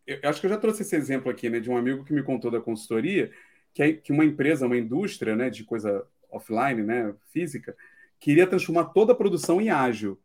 eu 0.06 0.30
acho 0.30 0.42
que 0.42 0.46
eu 0.46 0.50
já 0.50 0.58
trouxe 0.58 0.82
esse 0.82 0.96
exemplo 0.96 1.32
aqui, 1.32 1.50
né, 1.50 1.62
de 1.62 1.70
um 1.70 1.78
amigo 1.78 2.04
que 2.04 2.12
me 2.12 2.22
contou 2.22 2.52
da 2.52 2.60
consultoria, 2.60 3.32
que, 3.74 3.82
é, 3.82 3.94
que 3.94 4.12
uma 4.12 4.26
empresa, 4.26 4.66
uma 4.66 4.78
indústria, 4.78 5.34
né, 5.34 5.50
de 5.50 5.64
coisa 5.64 6.06
offline, 6.30 6.84
né, 6.84 7.14
física, 7.32 7.74
queria 8.20 8.46
transformar 8.46 8.86
toda 8.86 9.14
a 9.14 9.16
produção 9.16 9.62
em 9.62 9.70
ágil. 9.70 10.20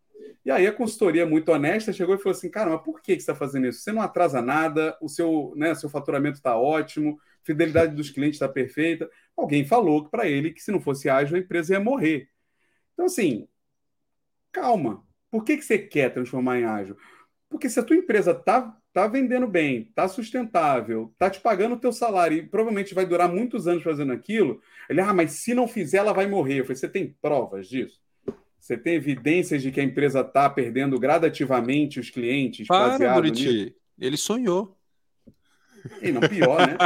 E 0.45 0.51
aí 0.51 0.67
a 0.67 0.73
consultoria 0.73 1.27
muito 1.27 1.53
honesta 1.53 1.93
chegou 1.93 2.15
e 2.15 2.19
falou 2.19 2.33
assim, 2.33 2.51
cara, 2.51 2.71
mas 2.71 2.83
por 2.83 3.01
que 3.01 3.13
você 3.13 3.19
está 3.19 3.35
fazendo 3.35 3.67
isso? 3.67 3.81
Você 3.81 3.93
não 3.93 4.03
atrasa 4.03 4.41
nada, 4.41 4.97
o 5.01 5.09
seu, 5.09 5.53
né, 5.55 5.75
seu 5.75 5.89
faturamento 5.89 6.39
está 6.39 6.57
ótimo, 6.57 7.21
fidelidade 7.45 7.95
dos 7.95 8.11
clientes 8.11 8.37
está 8.37 8.49
perfeita. 8.49 9.09
Alguém 9.37 9.65
falou 9.65 10.09
para 10.09 10.27
ele 10.29 10.53
que 10.53 10.63
se 10.63 10.71
não 10.71 10.81
fosse 10.81 11.09
ágil, 11.09 11.37
a 11.37 11.41
empresa 11.41 11.75
ia 11.75 11.81
morrer. 11.81 12.29
Então, 12.93 13.07
assim, 13.07 13.47
calma. 14.53 15.05
Por 15.31 15.45
que, 15.45 15.57
que 15.57 15.65
você 15.65 15.79
quer 15.79 16.13
transformar 16.13 16.59
em 16.59 16.65
ágil? 16.65 16.97
Porque 17.49 17.69
se 17.69 17.79
a 17.79 17.83
tua 17.83 17.97
empresa 17.97 18.33
está 18.33 18.77
tá 18.93 19.07
vendendo 19.07 19.47
bem, 19.47 19.83
está 19.83 20.09
sustentável, 20.09 21.11
está 21.13 21.31
te 21.31 21.41
pagando 21.41 21.75
o 21.75 21.79
teu 21.79 21.93
salário 21.93 22.39
e 22.39 22.47
provavelmente 22.47 22.95
vai 22.95 23.07
durar 23.07 23.29
muitos 23.29 23.69
anos 23.69 23.83
fazendo 23.83 24.13
aquilo, 24.13 24.61
ele, 24.89 25.01
ah, 25.01 25.15
mas 25.15 25.33
se 25.33 25.55
não 25.55 25.69
fizer, 25.69 25.99
ela 25.99 26.13
vai 26.13 26.27
morrer. 26.27 26.61
Eu 26.61 26.65
falei, 26.65 26.77
você 26.77 26.89
tem 26.89 27.15
provas 27.21 27.69
disso? 27.69 28.01
Você 28.59 28.77
tem 28.77 28.95
evidências 28.95 29.63
de 29.63 29.71
que 29.71 29.81
a 29.81 29.85
empresa 29.85 30.21
está 30.21 30.51
perdendo 30.51 30.99
gradativamente 30.99 32.01
os 32.01 32.11
clientes? 32.11 32.67
Para, 32.67 33.15
Buriti. 33.15 33.75
Ele 33.99 34.17
sonhou. 34.17 34.78
E 36.03 36.13
não, 36.13 36.21
pior, 36.21 36.67
né? 36.67 36.77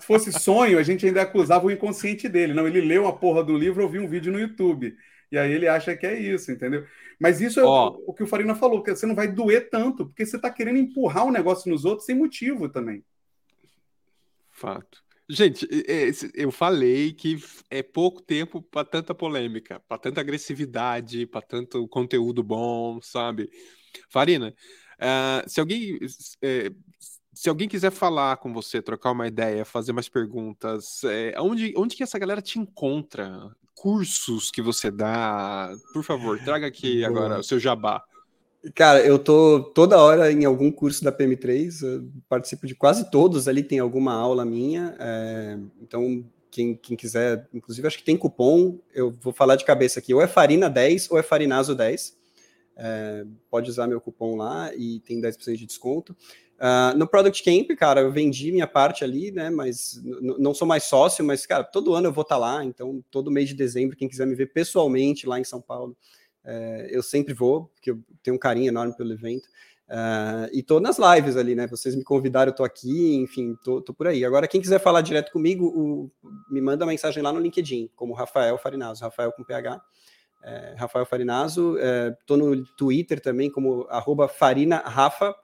Se 0.00 0.06
fosse 0.06 0.32
sonho, 0.32 0.78
a 0.78 0.82
gente 0.82 1.06
ainda 1.06 1.22
acusava 1.22 1.66
o 1.66 1.70
inconsciente 1.70 2.28
dele. 2.28 2.54
Não, 2.54 2.66
ele 2.66 2.80
leu 2.80 3.06
a 3.06 3.12
porra 3.12 3.42
do 3.42 3.56
livro, 3.56 3.82
ouviu 3.82 4.02
um 4.02 4.08
vídeo 4.08 4.32
no 4.32 4.40
YouTube. 4.40 4.96
E 5.30 5.38
aí 5.38 5.52
ele 5.52 5.68
acha 5.68 5.96
que 5.96 6.06
é 6.06 6.18
isso, 6.18 6.50
entendeu? 6.50 6.86
Mas 7.18 7.40
isso 7.40 7.60
é 7.60 7.64
o, 7.64 8.02
o, 8.06 8.14
que 8.14 8.22
o 8.22 8.26
Farina 8.26 8.54
falou, 8.54 8.82
que 8.82 8.94
você 8.94 9.06
não 9.06 9.14
vai 9.14 9.28
doer 9.28 9.68
tanto, 9.70 10.06
porque 10.06 10.26
você 10.26 10.36
está 10.36 10.50
querendo 10.50 10.78
empurrar 10.78 11.24
o 11.24 11.28
um 11.28 11.32
negócio 11.32 11.70
nos 11.70 11.84
outros 11.84 12.06
sem 12.06 12.16
motivo 12.16 12.68
também. 12.68 13.04
Fato. 14.50 15.02
Gente, 15.28 15.68
eu 16.34 16.50
falei 16.50 17.12
que 17.12 17.38
é 17.70 17.84
pouco 17.84 18.20
tempo 18.20 18.60
para 18.60 18.84
tanta 18.84 19.14
polêmica, 19.14 19.80
para 19.86 19.96
tanta 19.96 20.20
agressividade, 20.20 21.24
para 21.24 21.40
tanto 21.40 21.86
conteúdo 21.86 22.42
bom, 22.42 23.00
sabe? 23.00 23.48
Farina, 24.08 24.52
uh, 24.98 25.48
se 25.48 25.60
alguém 25.60 25.94
uh, 25.94 26.76
se 27.40 27.48
alguém 27.48 27.66
quiser 27.66 27.90
falar 27.90 28.36
com 28.36 28.52
você, 28.52 28.82
trocar 28.82 29.12
uma 29.12 29.26
ideia, 29.26 29.64
fazer 29.64 29.94
mais 29.94 30.10
perguntas, 30.10 31.02
é, 31.04 31.32
onde, 31.38 31.72
onde 31.74 31.96
que 31.96 32.02
essa 32.02 32.18
galera 32.18 32.42
te 32.42 32.58
encontra? 32.58 33.50
Cursos 33.74 34.50
que 34.50 34.60
você 34.60 34.90
dá? 34.90 35.72
Por 35.94 36.04
favor, 36.04 36.38
traga 36.44 36.66
aqui 36.66 36.98
Boa. 36.98 37.08
agora 37.08 37.40
o 37.40 37.42
seu 37.42 37.58
jabá. 37.58 38.04
Cara, 38.74 39.00
eu 39.00 39.18
tô 39.18 39.62
toda 39.74 39.96
hora 39.96 40.30
em 40.30 40.44
algum 40.44 40.70
curso 40.70 41.02
da 41.02 41.10
PM3, 41.10 42.06
participo 42.28 42.66
de 42.66 42.74
quase 42.74 43.10
todos 43.10 43.48
ali, 43.48 43.62
tem 43.62 43.78
alguma 43.78 44.12
aula 44.12 44.44
minha, 44.44 44.94
é, 45.00 45.58
então 45.80 46.22
quem, 46.50 46.74
quem, 46.74 46.94
quiser, 46.94 47.48
inclusive 47.54 47.88
acho 47.88 47.96
que 47.96 48.04
tem 48.04 48.18
cupom, 48.18 48.78
eu 48.92 49.16
vou 49.18 49.32
falar 49.32 49.56
de 49.56 49.64
cabeça 49.64 49.98
aqui, 49.98 50.12
ou 50.12 50.20
é 50.20 50.26
Farina 50.26 50.68
10 50.68 51.10
ou 51.10 51.18
é 51.18 51.22
Farinazo 51.22 51.74
10, 51.74 52.20
é, 52.76 53.24
pode 53.50 53.70
usar 53.70 53.86
meu 53.86 54.00
cupom 54.00 54.36
lá 54.36 54.74
e 54.74 55.00
tem 55.00 55.20
10% 55.20 55.56
de 55.56 55.66
desconto. 55.66 56.16
Uh, 56.60 56.94
no 56.98 57.08
Product 57.08 57.42
Camp, 57.42 57.74
cara, 57.78 58.02
eu 58.02 58.12
vendi 58.12 58.52
minha 58.52 58.66
parte 58.66 59.02
ali, 59.02 59.30
né? 59.30 59.48
Mas 59.48 59.98
não 60.04 60.52
sou 60.52 60.68
mais 60.68 60.84
sócio, 60.84 61.24
mas, 61.24 61.46
cara, 61.46 61.64
todo 61.64 61.94
ano 61.94 62.08
eu 62.08 62.12
vou 62.12 62.20
estar 62.20 62.34
tá 62.34 62.38
lá. 62.38 62.62
Então, 62.62 63.02
todo 63.10 63.30
mês 63.30 63.48
de 63.48 63.54
dezembro, 63.54 63.96
quem 63.96 64.08
quiser 64.08 64.26
me 64.26 64.34
ver 64.34 64.52
pessoalmente 64.52 65.26
lá 65.26 65.40
em 65.40 65.44
São 65.44 65.60
Paulo, 65.60 65.96
é, 66.44 66.88
eu 66.90 67.02
sempre 67.02 67.32
vou, 67.32 67.70
porque 67.74 67.90
eu 67.90 68.00
tenho 68.22 68.36
um 68.36 68.38
carinho 68.38 68.68
enorme 68.68 68.94
pelo 68.94 69.12
evento. 69.12 69.48
Uh, 69.88 70.46
e 70.52 70.62
tô 70.62 70.78
nas 70.78 70.98
lives 70.98 71.36
ali, 71.36 71.54
né? 71.54 71.66
Vocês 71.66 71.96
me 71.96 72.04
convidaram, 72.04 72.52
eu 72.52 72.54
tô 72.54 72.62
aqui, 72.62 73.16
enfim, 73.16 73.56
tô, 73.64 73.80
tô 73.80 73.94
por 73.94 74.06
aí. 74.06 74.22
Agora, 74.22 74.46
quem 74.46 74.60
quiser 74.60 74.80
falar 74.80 75.00
direto 75.00 75.32
comigo, 75.32 75.66
o, 75.66 76.10
me 76.50 76.60
manda 76.60 76.84
mensagem 76.84 77.22
lá 77.22 77.32
no 77.32 77.40
LinkedIn, 77.40 77.90
como 77.96 78.12
Rafael 78.12 78.58
Farinazo, 78.58 79.02
Rafael 79.02 79.32
com 79.32 79.42
PH. 79.42 79.82
É, 80.42 80.74
Rafael 80.76 81.06
Farinazo, 81.06 81.76
é, 81.78 82.14
tô 82.26 82.36
no 82.36 82.64
Twitter 82.76 83.18
também, 83.18 83.50
como 83.50 83.86
arroba 83.88 84.30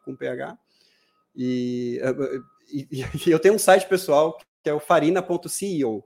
com 0.04 0.14
PH. 0.14 0.58
E, 1.36 2.00
e, 2.72 2.88
e, 3.28 3.30
eu 3.30 3.38
tenho 3.38 3.54
um 3.54 3.58
site 3.58 3.88
pessoal 3.88 4.36
que 4.62 4.70
é 4.70 4.74
o 4.74 4.80
farina.ceo. 4.80 6.02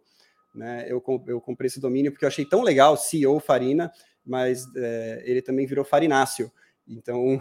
Né? 0.55 0.87
Eu, 0.89 1.03
eu 1.29 1.41
comprei 1.41 1.69
esse 1.69 1.81
domínio 1.81 2.11
porque 2.11 2.25
eu 2.25 2.29
achei 2.29 2.45
tão 2.45 2.63
legal, 2.63 2.97
CEO 2.97 3.39
Farina, 3.39 3.91
mas 4.25 4.65
é, 4.77 5.23
ele 5.25 5.41
também 5.41 5.67
virou 5.67 5.85
Farinácio. 5.85 6.51
Então. 6.87 7.41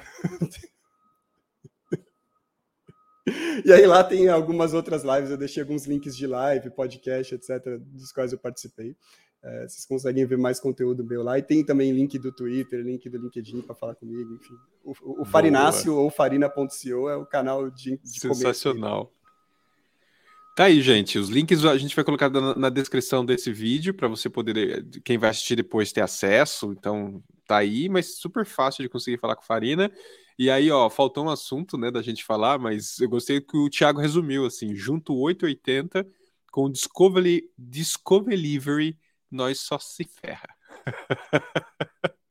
e 3.66 3.74
aí 3.74 3.86
lá 3.86 4.04
tem 4.04 4.30
algumas 4.30 4.74
outras 4.74 5.04
lives, 5.04 5.32
eu 5.32 5.38
deixei 5.38 5.64
alguns 5.64 5.86
links 5.86 6.16
de 6.16 6.28
live, 6.28 6.70
podcast, 6.70 7.34
etc., 7.34 7.80
dos 7.80 8.12
quais 8.12 8.32
eu 8.32 8.38
participei. 8.38 8.96
É, 9.42 9.68
vocês 9.68 9.86
conseguem 9.86 10.26
ver 10.26 10.38
mais 10.38 10.60
conteúdo 10.60 11.04
meu 11.04 11.24
lá. 11.24 11.40
E 11.40 11.42
tem 11.42 11.64
também 11.64 11.92
link 11.92 12.18
do 12.20 12.32
Twitter, 12.32 12.82
link 12.82 13.10
do 13.10 13.18
LinkedIn 13.18 13.62
para 13.62 13.76
falar 13.76 13.96
comigo, 13.96 14.34
enfim. 14.34 14.56
O, 14.84 15.22
o 15.22 15.26
Farinácio 15.26 15.96
ou 15.96 16.10
farina.co 16.10 17.10
é 17.10 17.16
o 17.16 17.26
canal 17.26 17.70
de, 17.70 17.98
de 17.98 18.20
Sensacional. 18.20 19.12
Tá 20.56 20.66
aí, 20.66 20.82
gente. 20.82 21.18
Os 21.18 21.30
links 21.30 21.64
a 21.64 21.78
gente 21.78 21.96
vai 21.96 22.04
colocar 22.04 22.30
na, 22.30 22.54
na 22.54 22.70
descrição 22.70 23.26
desse 23.26 23.50
vídeo 23.50 23.94
para 23.94 24.10
você 24.10 24.30
poder, 24.30 24.86
quem 25.06 25.18
vai 25.18 25.30
assistir 25.30 25.56
depois, 25.56 25.94
ter 25.94 26.02
acesso. 26.02 26.74
Então, 26.78 27.24
tá 27.48 27.58
aí, 27.58 27.88
mas 27.88 28.18
super 28.18 28.46
fácil 28.46 28.84
de 28.84 28.90
conseguir 28.90 29.20
falar 29.20 29.38
com 29.38 29.44
Farina. 29.44 29.90
E 30.38 30.50
aí, 30.50 30.70
ó, 30.70 30.90
faltou 30.90 31.26
um 31.26 31.30
assunto, 31.30 31.78
né, 31.78 31.90
da 31.90 32.02
gente 32.02 32.26
falar, 32.26 32.60
mas 32.60 33.00
eu 33.00 33.08
gostei 33.08 33.40
que 33.40 33.56
o 33.56 33.70
Thiago 33.70 34.02
resumiu 34.02 34.46
assim: 34.46 34.76
junto 34.76 35.16
880 35.16 36.06
com 36.52 36.66
o 36.66 36.70
Discovery, 36.70 37.50
Discovery 37.58 38.98
nós 39.32 39.60
só 39.60 39.78
se 39.80 40.04
ferra. 40.04 40.50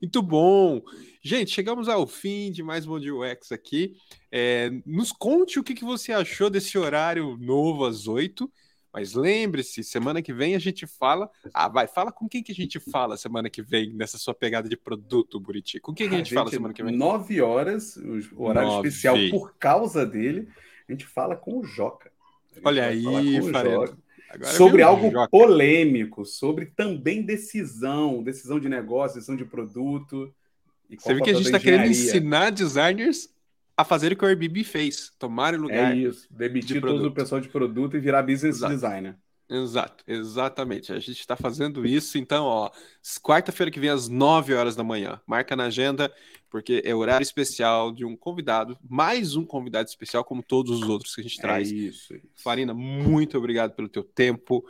Muito 0.00 0.22
bom! 0.22 0.80
Gente, 1.20 1.50
chegamos 1.50 1.88
ao 1.88 2.06
fim 2.06 2.52
de 2.52 2.62
mais 2.62 2.86
um 2.86 3.00
Dia 3.00 3.14
UX 3.14 3.50
aqui. 3.50 3.96
É, 4.30 4.70
nos 4.86 5.10
conte 5.10 5.58
o 5.58 5.64
que, 5.64 5.74
que 5.74 5.84
você 5.84 6.12
achou 6.12 6.48
desse 6.48 6.78
horário 6.78 7.36
novo 7.36 7.84
às 7.84 8.06
oito. 8.06 8.50
Mas 8.92 9.12
lembre-se, 9.12 9.84
semana 9.84 10.22
que 10.22 10.32
vem 10.32 10.54
a 10.54 10.58
gente 10.58 10.86
fala. 10.86 11.28
Ah, 11.52 11.68
vai, 11.68 11.86
fala 11.86 12.10
com 12.10 12.28
quem 12.28 12.42
que 12.42 12.52
a 12.52 12.54
gente 12.54 12.80
fala 12.80 13.16
semana 13.16 13.50
que 13.50 13.60
vem 13.60 13.92
nessa 13.92 14.16
sua 14.16 14.34
pegada 14.34 14.68
de 14.68 14.76
produto, 14.76 15.38
Buriti. 15.38 15.78
Com 15.80 15.92
quem 15.92 16.08
que 16.08 16.14
a 16.14 16.18
gente, 16.18 16.26
a 16.26 16.28
gente 16.28 16.34
fala 16.34 16.50
semana 16.50 16.72
que 16.72 16.82
vem? 16.82 16.96
Nove 16.96 17.40
horas, 17.40 17.96
o 18.32 18.44
horário 18.44 18.70
Nove. 18.70 18.88
especial 18.88 19.16
por 19.30 19.54
causa 19.58 20.06
dele. 20.06 20.48
A 20.88 20.92
gente 20.92 21.06
fala 21.06 21.36
com 21.36 21.58
o 21.58 21.64
Joca. 21.64 22.10
Olha 22.64 22.86
aí, 22.86 23.04
Farelo. 23.52 23.98
Agora 24.28 24.52
sobre 24.52 24.82
algo 24.82 25.10
joca. 25.10 25.28
polêmico, 25.28 26.24
sobre 26.24 26.66
também 26.66 27.22
decisão, 27.22 28.22
decisão 28.22 28.60
de 28.60 28.68
negócio, 28.68 29.16
decisão 29.16 29.36
de 29.36 29.44
produto. 29.44 30.32
Você 30.98 31.14
vê 31.14 31.20
que 31.22 31.30
a 31.30 31.34
gente 31.34 31.46
está 31.46 31.58
querendo 31.58 31.86
ensinar 31.86 32.50
designers 32.50 33.28
a 33.76 33.84
fazer 33.84 34.12
o 34.12 34.16
que 34.16 34.24
o 34.24 34.28
Airbnb 34.28 34.64
fez, 34.64 35.12
tomar 35.18 35.54
o 35.54 35.60
lugar. 35.60 35.92
É 35.92 35.96
isso, 35.96 36.26
demitir 36.30 36.76
de 36.76 36.80
todo 36.80 37.06
o 37.06 37.12
pessoal 37.12 37.40
de 37.40 37.48
produto 37.48 37.96
e 37.96 38.00
virar 38.00 38.22
business 38.22 38.56
Exato. 38.56 38.74
designer. 38.74 39.16
Exato, 39.50 40.04
exatamente. 40.06 40.92
A 40.92 40.98
gente 40.98 41.20
está 41.20 41.34
fazendo 41.34 41.86
isso, 41.86 42.18
então, 42.18 42.44
ó, 42.44 42.70
quarta-feira 43.22 43.70
que 43.70 43.80
vem 43.80 43.88
às 43.88 44.08
9 44.08 44.52
horas 44.52 44.76
da 44.76 44.84
manhã. 44.84 45.20
Marca 45.26 45.56
na 45.56 45.64
agenda, 45.64 46.12
porque 46.50 46.82
é 46.84 46.94
horário 46.94 47.22
especial 47.22 47.92
de 47.92 48.04
um 48.04 48.16
convidado, 48.16 48.76
mais 48.88 49.36
um 49.36 49.44
convidado 49.44 49.88
especial, 49.88 50.24
como 50.24 50.42
todos 50.42 50.82
os 50.82 50.88
outros 50.88 51.14
que 51.14 51.20
a 51.20 51.24
gente 51.24 51.38
é 51.38 51.42
traz. 51.42 51.70
Isso, 51.70 52.14
isso. 52.14 52.26
Farina, 52.36 52.74
muito 52.74 53.36
obrigado 53.36 53.74
pelo 53.74 53.88
teu 53.88 54.02
tempo, 54.02 54.64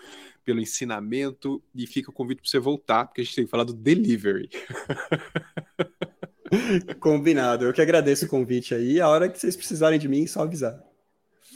pelo 0.44 0.60
ensinamento, 0.60 1.62
e 1.74 1.86
fica 1.86 2.10
o 2.10 2.14
convite 2.14 2.42
para 2.42 2.50
você 2.50 2.58
voltar, 2.58 3.06
porque 3.06 3.20
a 3.20 3.24
gente 3.24 3.36
tem 3.36 3.44
que 3.44 3.50
falar 3.50 3.64
do 3.64 3.74
delivery. 3.74 4.48
Combinado. 6.98 7.66
Eu 7.66 7.72
que 7.72 7.82
agradeço 7.82 8.26
o 8.26 8.28
convite 8.28 8.74
aí. 8.74 9.00
A 9.00 9.08
hora 9.08 9.28
que 9.28 9.38
vocês 9.38 9.56
precisarem 9.56 9.98
de 9.98 10.08
mim, 10.08 10.26
só 10.26 10.42
avisar. 10.42 10.82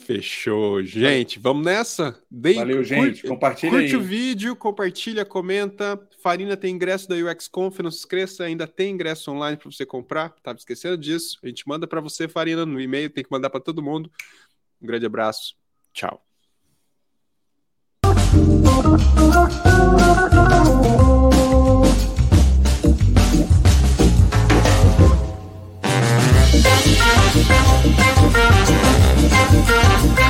Fechou, 0.04 0.82
gente. 0.82 1.38
Vamos 1.38 1.64
nessa? 1.64 2.20
Dei, 2.30 2.54
Valeu, 2.54 2.78
curte, 2.78 2.88
gente. 2.88 3.26
Compartilha 3.26 3.72
curte 3.72 3.94
aí. 3.94 3.96
o 3.96 4.00
vídeo, 4.00 4.56
compartilha, 4.56 5.24
comenta. 5.24 6.00
Farina 6.22 6.56
tem 6.56 6.74
ingresso 6.74 7.08
da 7.08 7.14
UX 7.14 7.46
Conf, 7.48 7.78
não 7.80 7.90
se 7.90 7.98
esqueça, 7.98 8.44
ainda 8.44 8.66
tem 8.66 8.92
ingresso 8.94 9.30
online 9.30 9.56
para 9.56 9.70
você 9.70 9.86
comprar. 9.86 10.30
Tava 10.42 10.58
esquecendo 10.58 10.98
disso. 10.98 11.38
A 11.42 11.48
gente 11.48 11.66
manda 11.68 11.86
para 11.86 12.00
você, 12.00 12.28
Farina, 12.28 12.66
no 12.66 12.80
e-mail, 12.80 13.10
tem 13.10 13.22
que 13.22 13.30
mandar 13.30 13.50
para 13.50 13.60
todo 13.60 13.82
mundo. 13.82 14.10
Um 14.80 14.86
grande 14.86 15.06
abraço. 15.06 15.54
Tchau. 15.92 16.22
Thank 28.22 28.56
you. 28.56 28.61
Thank 29.44 30.18
you. 30.18 30.21